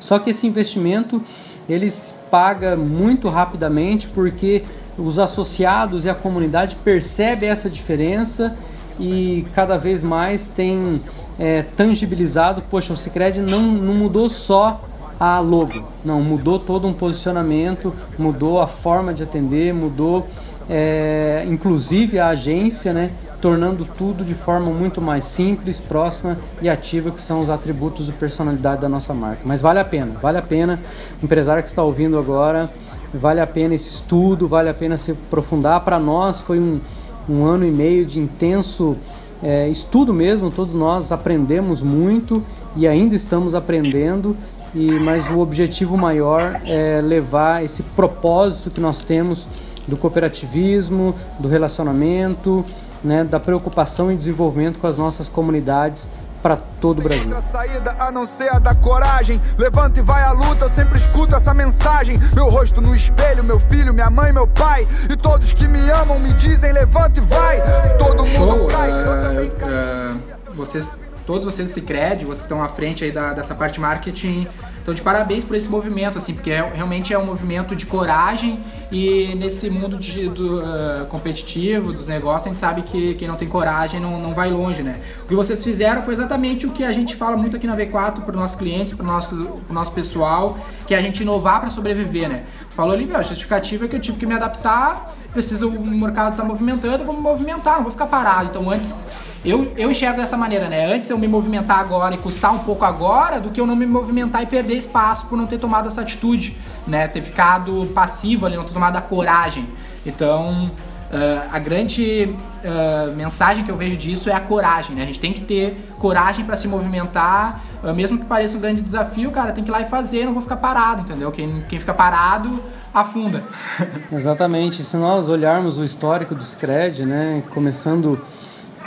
só 0.00 0.18
que 0.18 0.30
esse 0.30 0.46
investimento 0.46 1.22
eles 1.68 2.14
paga 2.30 2.76
muito 2.76 3.28
rapidamente 3.28 4.08
porque 4.08 4.62
os 4.96 5.18
associados 5.18 6.04
e 6.04 6.10
a 6.10 6.14
comunidade 6.14 6.76
percebem 6.76 7.48
essa 7.48 7.70
diferença 7.70 8.56
e 8.98 9.46
cada 9.54 9.76
vez 9.76 10.02
mais 10.02 10.48
tem 10.48 11.00
é, 11.38 11.62
tangibilizado, 11.62 12.62
poxa, 12.68 12.92
o 12.92 12.96
Cicred 12.96 13.40
não, 13.40 13.62
não 13.62 13.94
mudou 13.94 14.28
só 14.28 14.82
a 15.20 15.38
logo, 15.38 15.84
não, 16.04 16.22
mudou 16.22 16.58
todo 16.58 16.86
um 16.86 16.92
posicionamento, 16.92 17.92
mudou 18.18 18.60
a 18.60 18.66
forma 18.66 19.12
de 19.12 19.22
atender, 19.22 19.72
mudou 19.72 20.26
é, 20.68 21.44
inclusive 21.48 22.18
a 22.18 22.28
agência, 22.28 22.92
né, 22.92 23.10
tornando 23.40 23.84
tudo 23.84 24.24
de 24.24 24.34
forma 24.34 24.70
muito 24.70 25.00
mais 25.00 25.24
simples, 25.24 25.78
próxima 25.78 26.36
e 26.60 26.68
ativa, 26.68 27.10
que 27.10 27.20
são 27.20 27.40
os 27.40 27.50
atributos 27.50 28.06
de 28.06 28.12
personalidade 28.12 28.80
da 28.80 28.88
nossa 28.88 29.14
marca. 29.14 29.42
Mas 29.44 29.60
vale 29.60 29.78
a 29.78 29.84
pena, 29.84 30.12
vale 30.20 30.38
a 30.38 30.42
pena, 30.42 30.78
empresário 31.22 31.62
que 31.62 31.68
está 31.68 31.82
ouvindo 31.82 32.18
agora, 32.18 32.70
vale 33.12 33.40
a 33.40 33.46
pena 33.46 33.74
esse 33.74 33.88
estudo, 33.88 34.48
vale 34.48 34.68
a 34.68 34.74
pena 34.74 34.96
se 34.96 35.12
aprofundar. 35.12 35.80
Para 35.84 35.98
nós 35.98 36.40
foi 36.40 36.58
um, 36.58 36.80
um 37.28 37.44
ano 37.44 37.64
e 37.64 37.70
meio 37.70 38.04
de 38.04 38.18
intenso 38.18 38.96
é, 39.42 39.68
estudo 39.68 40.12
mesmo, 40.12 40.50
todos 40.50 40.74
nós 40.74 41.12
aprendemos 41.12 41.80
muito 41.80 42.42
e 42.74 42.88
ainda 42.88 43.14
estamos 43.14 43.54
aprendendo. 43.54 44.36
E, 44.74 44.90
mas 44.98 45.30
o 45.30 45.38
objetivo 45.38 45.96
maior 45.96 46.60
é 46.66 47.00
levar 47.00 47.64
esse 47.64 47.82
propósito 47.82 48.70
que 48.70 48.80
nós 48.80 49.00
temos 49.00 49.48
do 49.86 49.96
cooperativismo, 49.96 51.14
do 51.38 51.48
relacionamento, 51.48 52.62
né, 53.02 53.24
da 53.24 53.38
preocupação 53.40 54.10
e 54.10 54.16
desenvolvimento 54.16 54.78
com 54.78 54.86
as 54.86 54.98
nossas 54.98 55.28
comunidades 55.28 56.10
para 56.42 56.56
todo 56.80 57.00
o 57.00 57.02
Brasil. 57.02 57.24
Outra 57.24 57.40
saída 57.40 57.96
a 57.98 58.12
não 58.12 58.24
ser 58.24 58.48
a 58.48 58.58
da 58.58 58.74
coragem. 58.74 59.40
Levanta 59.56 59.98
e 60.00 60.02
vai 60.02 60.22
à 60.22 60.32
luta, 60.32 60.66
eu 60.66 60.70
sempre 60.70 60.96
escuto 60.96 61.34
essa 61.34 61.52
mensagem. 61.52 62.18
Meu 62.34 62.48
rosto 62.48 62.80
no 62.80 62.94
espelho, 62.94 63.42
meu 63.42 63.58
filho, 63.58 63.92
minha 63.92 64.10
mãe, 64.10 64.32
meu 64.32 64.46
pai. 64.46 64.86
E 65.10 65.16
todos 65.16 65.52
que 65.52 65.66
me 65.66 65.90
amam 65.90 66.18
me 66.18 66.32
dizem: 66.34 66.72
levanta 66.72 67.18
e 67.20 67.24
vai. 67.24 67.60
Se 67.84 67.94
todo 67.94 68.24
mundo 68.24 68.54
Show, 68.54 68.66
cai, 68.68 68.92
uh, 68.92 68.96
eu 68.96 69.20
também 69.22 69.46
eu, 69.46 69.56
caio. 69.56 70.16
uh, 70.16 70.54
vocês, 70.54 70.96
todos 71.28 71.44
vocês 71.44 71.68
do 71.68 71.74
Cicred, 71.74 72.24
vocês 72.24 72.40
estão 72.40 72.62
à 72.62 72.68
frente 72.70 73.04
aí 73.04 73.12
da, 73.12 73.34
dessa 73.34 73.54
parte 73.54 73.78
marketing. 73.78 74.48
Então, 74.80 74.94
de 74.94 75.02
parabéns 75.02 75.44
por 75.44 75.54
esse 75.54 75.68
movimento, 75.68 76.16
assim, 76.16 76.32
porque 76.32 76.50
é- 76.50 76.72
realmente 76.74 77.12
é 77.12 77.18
um 77.18 77.26
movimento 77.26 77.76
de 77.76 77.84
coragem 77.84 78.64
e 78.90 79.34
nesse 79.34 79.68
mundo 79.68 79.98
de, 79.98 80.26
do, 80.30 80.58
uh, 80.58 81.06
competitivo, 81.10 81.92
dos 81.92 82.06
negócios, 82.06 82.46
a 82.46 82.48
gente 82.48 82.58
sabe 82.58 82.80
que 82.80 83.14
quem 83.16 83.28
não 83.28 83.36
tem 83.36 83.46
coragem 83.46 84.00
não, 84.00 84.18
não 84.18 84.32
vai 84.32 84.50
longe, 84.50 84.82
né? 84.82 85.00
O 85.24 85.26
que 85.26 85.34
vocês 85.34 85.62
fizeram 85.62 86.02
foi 86.02 86.14
exatamente 86.14 86.66
o 86.66 86.70
que 86.70 86.82
a 86.82 86.92
gente 86.92 87.14
fala 87.14 87.36
muito 87.36 87.56
aqui 87.56 87.66
na 87.66 87.76
V4 87.76 88.22
para 88.22 88.30
os 88.30 88.40
nossos 88.40 88.56
clientes, 88.56 88.94
para 88.94 89.04
o 89.04 89.06
nosso, 89.06 89.60
nosso 89.68 89.92
pessoal, 89.92 90.56
que 90.86 90.94
é 90.94 90.98
a 90.98 91.02
gente 91.02 91.22
inovar 91.22 91.60
para 91.60 91.68
sobreviver, 91.68 92.26
né? 92.26 92.44
Falou 92.70 92.94
ali, 92.94 93.04
meu, 93.04 93.18
a 93.18 93.22
justificativa 93.22 93.84
é 93.84 93.88
que 93.88 93.96
eu 93.96 94.00
tive 94.00 94.16
que 94.16 94.24
me 94.24 94.32
adaptar 94.32 95.14
preciso, 95.32 95.68
o 95.68 95.80
mercado 95.80 96.32
está 96.32 96.44
movimentando, 96.44 97.02
eu 97.02 97.04
vou 97.04 97.14
me 97.14 97.20
movimentar, 97.20 97.76
não 97.76 97.82
vou 97.82 97.92
ficar 97.92 98.06
parado. 98.06 98.48
Então 98.50 98.70
antes, 98.70 99.06
eu, 99.44 99.72
eu 99.76 99.90
enxergo 99.90 100.18
dessa 100.18 100.36
maneira, 100.36 100.68
né? 100.68 100.92
Antes 100.92 101.08
eu 101.10 101.18
me 101.18 101.28
movimentar 101.28 101.78
agora 101.78 102.14
e 102.14 102.18
custar 102.18 102.52
um 102.52 102.58
pouco 102.58 102.84
agora 102.84 103.40
do 103.40 103.50
que 103.50 103.60
eu 103.60 103.66
não 103.66 103.76
me 103.76 103.86
movimentar 103.86 104.42
e 104.42 104.46
perder 104.46 104.74
espaço 104.74 105.26
por 105.26 105.38
não 105.38 105.46
ter 105.46 105.58
tomado 105.58 105.88
essa 105.88 106.00
atitude, 106.00 106.56
né? 106.86 107.06
Ter 107.06 107.22
ficado 107.22 107.88
passivo 107.94 108.46
ali, 108.46 108.56
não 108.56 108.64
ter 108.64 108.72
tomado 108.72 108.96
a 108.96 109.00
coragem. 109.00 109.68
Então, 110.04 110.72
ah, 111.12 111.48
a 111.52 111.58
grande 111.58 112.36
ah, 112.64 113.12
mensagem 113.14 113.64
que 113.64 113.70
eu 113.70 113.76
vejo 113.76 113.96
disso 113.96 114.28
é 114.28 114.34
a 114.34 114.40
coragem, 114.40 114.94
né? 114.94 115.02
A 115.02 115.06
gente 115.06 115.20
tem 115.20 115.32
que 115.32 115.40
ter 115.40 115.92
coragem 115.98 116.44
para 116.44 116.56
se 116.56 116.68
movimentar, 116.68 117.62
ah, 117.82 117.92
mesmo 117.92 118.18
que 118.18 118.26
pareça 118.26 118.56
um 118.56 118.60
grande 118.60 118.82
desafio, 118.82 119.30
cara, 119.30 119.52
tem 119.52 119.64
que 119.64 119.70
ir 119.70 119.72
lá 119.72 119.80
e 119.80 119.86
fazer, 119.86 120.24
não 120.24 120.32
vou 120.32 120.42
ficar 120.42 120.56
parado, 120.56 121.02
entendeu? 121.02 121.30
Quem, 121.32 121.64
quem 121.68 121.78
fica 121.78 121.94
parado 121.94 122.62
afunda. 122.92 123.44
Exatamente. 124.12 124.82
Se 124.82 124.96
nós 124.96 125.28
olharmos 125.30 125.78
o 125.78 125.84
histórico 125.84 126.34
do 126.34 126.44
Scred, 126.44 127.04
né, 127.04 127.42
começando 127.50 128.20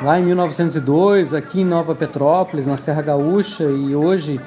lá 0.01 0.19
em 0.19 0.23
1902, 0.25 1.33
aqui 1.33 1.61
em 1.61 1.65
Nova 1.65 1.93
Petrópolis, 1.93 2.65
na 2.65 2.75
Serra 2.75 3.01
Gaúcha, 3.01 3.65
e 3.65 3.95
hoje 3.95 4.41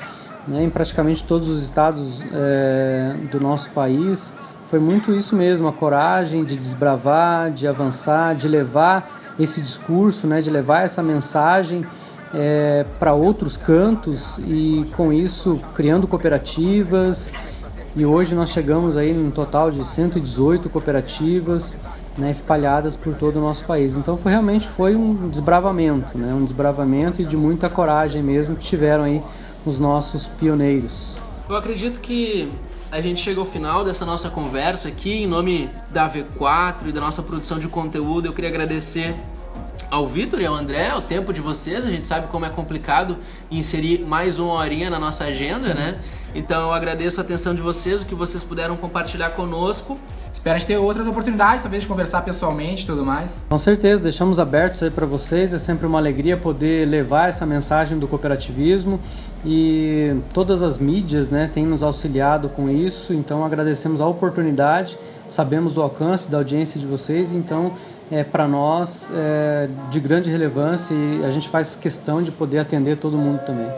né, 0.48 0.64
em 0.64 0.70
praticamente 0.70 1.22
todos 1.24 1.48
os 1.48 1.62
estados 1.62 2.22
é, 2.32 3.14
do 3.30 3.40
nosso 3.40 3.70
país, 3.70 4.34
foi 4.68 4.80
muito 4.80 5.12
isso 5.12 5.36
mesmo, 5.36 5.68
a 5.68 5.72
coragem 5.72 6.44
de 6.44 6.56
desbravar, 6.56 7.52
de 7.52 7.68
avançar, 7.68 8.34
de 8.34 8.48
levar 8.48 9.20
esse 9.38 9.60
discurso, 9.60 10.26
né, 10.26 10.40
de 10.40 10.50
levar 10.50 10.82
essa 10.82 11.02
mensagem 11.02 11.86
é, 12.34 12.84
para 12.98 13.14
outros 13.14 13.56
cantos 13.56 14.38
e 14.38 14.84
com 14.96 15.12
isso 15.12 15.60
criando 15.74 16.08
cooperativas, 16.08 17.32
e 17.94 18.04
hoje 18.04 18.34
nós 18.34 18.50
chegamos 18.50 18.96
aí 18.96 19.12
num 19.12 19.30
total 19.30 19.70
de 19.70 19.84
118 19.86 20.68
cooperativas 20.68 21.78
né, 22.16 22.30
espalhadas 22.30 22.96
por 22.96 23.14
todo 23.14 23.36
o 23.36 23.40
nosso 23.40 23.64
país. 23.64 23.96
Então 23.96 24.16
foi 24.16 24.32
realmente 24.32 24.68
foi 24.68 24.94
um 24.94 25.28
desbravamento, 25.28 26.16
né, 26.16 26.32
um 26.32 26.44
desbravamento 26.44 27.22
e 27.22 27.24
de 27.24 27.36
muita 27.36 27.68
coragem 27.68 28.22
mesmo 28.22 28.56
que 28.56 28.64
tiveram 28.64 29.04
aí 29.04 29.22
os 29.64 29.78
nossos 29.78 30.26
pioneiros. 30.26 31.18
Eu 31.48 31.56
acredito 31.56 32.00
que 32.00 32.50
a 32.90 33.00
gente 33.00 33.20
chega 33.20 33.40
ao 33.40 33.46
final 33.46 33.84
dessa 33.84 34.06
nossa 34.06 34.30
conversa 34.30 34.88
aqui 34.88 35.24
em 35.24 35.26
nome 35.26 35.68
da 35.90 36.08
V4 36.08 36.88
e 36.88 36.92
da 36.92 37.00
nossa 37.00 37.22
produção 37.22 37.58
de 37.58 37.66
conteúdo. 37.68 38.26
Eu 38.26 38.32
queria 38.32 38.50
agradecer 38.50 39.14
ao 39.94 40.08
Vitor 40.08 40.40
e 40.40 40.46
ao 40.46 40.54
André 40.54 40.92
o 40.96 41.00
tempo 41.00 41.32
de 41.32 41.40
vocês. 41.40 41.86
A 41.86 41.90
gente 41.90 42.06
sabe 42.06 42.26
como 42.26 42.44
é 42.44 42.48
complicado 42.48 43.16
inserir 43.48 44.04
mais 44.04 44.40
uma 44.40 44.54
horinha 44.54 44.90
na 44.90 44.98
nossa 44.98 45.24
agenda, 45.24 45.72
né? 45.72 45.98
Então 46.34 46.62
eu 46.62 46.72
agradeço 46.72 47.20
a 47.20 47.22
atenção 47.22 47.54
de 47.54 47.62
vocês, 47.62 48.02
o 48.02 48.06
que 48.06 48.14
vocês 48.14 48.42
puderam 48.42 48.76
compartilhar 48.76 49.30
conosco. 49.30 49.96
Espero 50.32 50.62
ter 50.64 50.76
outras 50.76 51.06
oportunidades, 51.06 51.62
talvez, 51.62 51.84
de 51.84 51.88
conversar 51.88 52.22
pessoalmente 52.22 52.82
e 52.82 52.86
tudo 52.86 53.04
mais. 53.04 53.40
Com 53.48 53.56
certeza, 53.56 54.02
deixamos 54.02 54.40
abertos 54.40 54.82
aí 54.82 54.90
para 54.90 55.06
vocês. 55.06 55.54
É 55.54 55.58
sempre 55.58 55.86
uma 55.86 55.98
alegria 55.98 56.36
poder 56.36 56.88
levar 56.88 57.28
essa 57.28 57.46
mensagem 57.46 57.96
do 57.96 58.08
cooperativismo 58.08 58.98
e 59.46 60.16
todas 60.32 60.62
as 60.62 60.76
mídias, 60.76 61.30
né, 61.30 61.48
têm 61.52 61.64
nos 61.64 61.84
auxiliado 61.84 62.48
com 62.48 62.68
isso. 62.68 63.14
Então 63.14 63.44
agradecemos 63.44 64.00
a 64.00 64.06
oportunidade, 64.06 64.98
sabemos 65.28 65.72
do 65.72 65.80
alcance 65.80 66.28
da 66.28 66.38
audiência 66.38 66.80
de 66.80 66.86
vocês. 66.86 67.32
Então 67.32 67.74
é 68.10 68.22
para 68.22 68.46
nós 68.46 69.10
é 69.14 69.68
de 69.90 70.00
grande 70.00 70.30
relevância 70.30 70.94
e 70.94 71.24
a 71.24 71.30
gente 71.30 71.48
faz 71.48 71.76
questão 71.76 72.22
de 72.22 72.30
poder 72.30 72.58
atender 72.58 72.96
todo 72.96 73.16
mundo 73.16 73.40
também. 73.44 73.70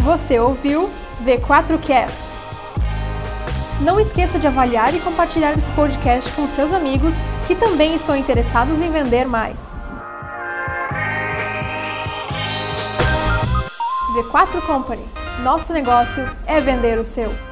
Você 0.00 0.38
ouviu 0.38 0.90
V4Cast. 1.24 2.41
Não 3.82 3.98
esqueça 3.98 4.38
de 4.38 4.46
avaliar 4.46 4.94
e 4.94 5.00
compartilhar 5.00 5.58
esse 5.58 5.70
podcast 5.72 6.30
com 6.32 6.46
seus 6.46 6.72
amigos 6.72 7.16
que 7.48 7.54
também 7.54 7.96
estão 7.96 8.14
interessados 8.14 8.80
em 8.80 8.90
vender 8.92 9.26
mais. 9.26 9.76
V4 14.14 14.64
Company. 14.66 15.04
Nosso 15.42 15.72
negócio 15.72 16.24
é 16.46 16.60
vender 16.60 16.96
o 16.96 17.04
seu. 17.04 17.51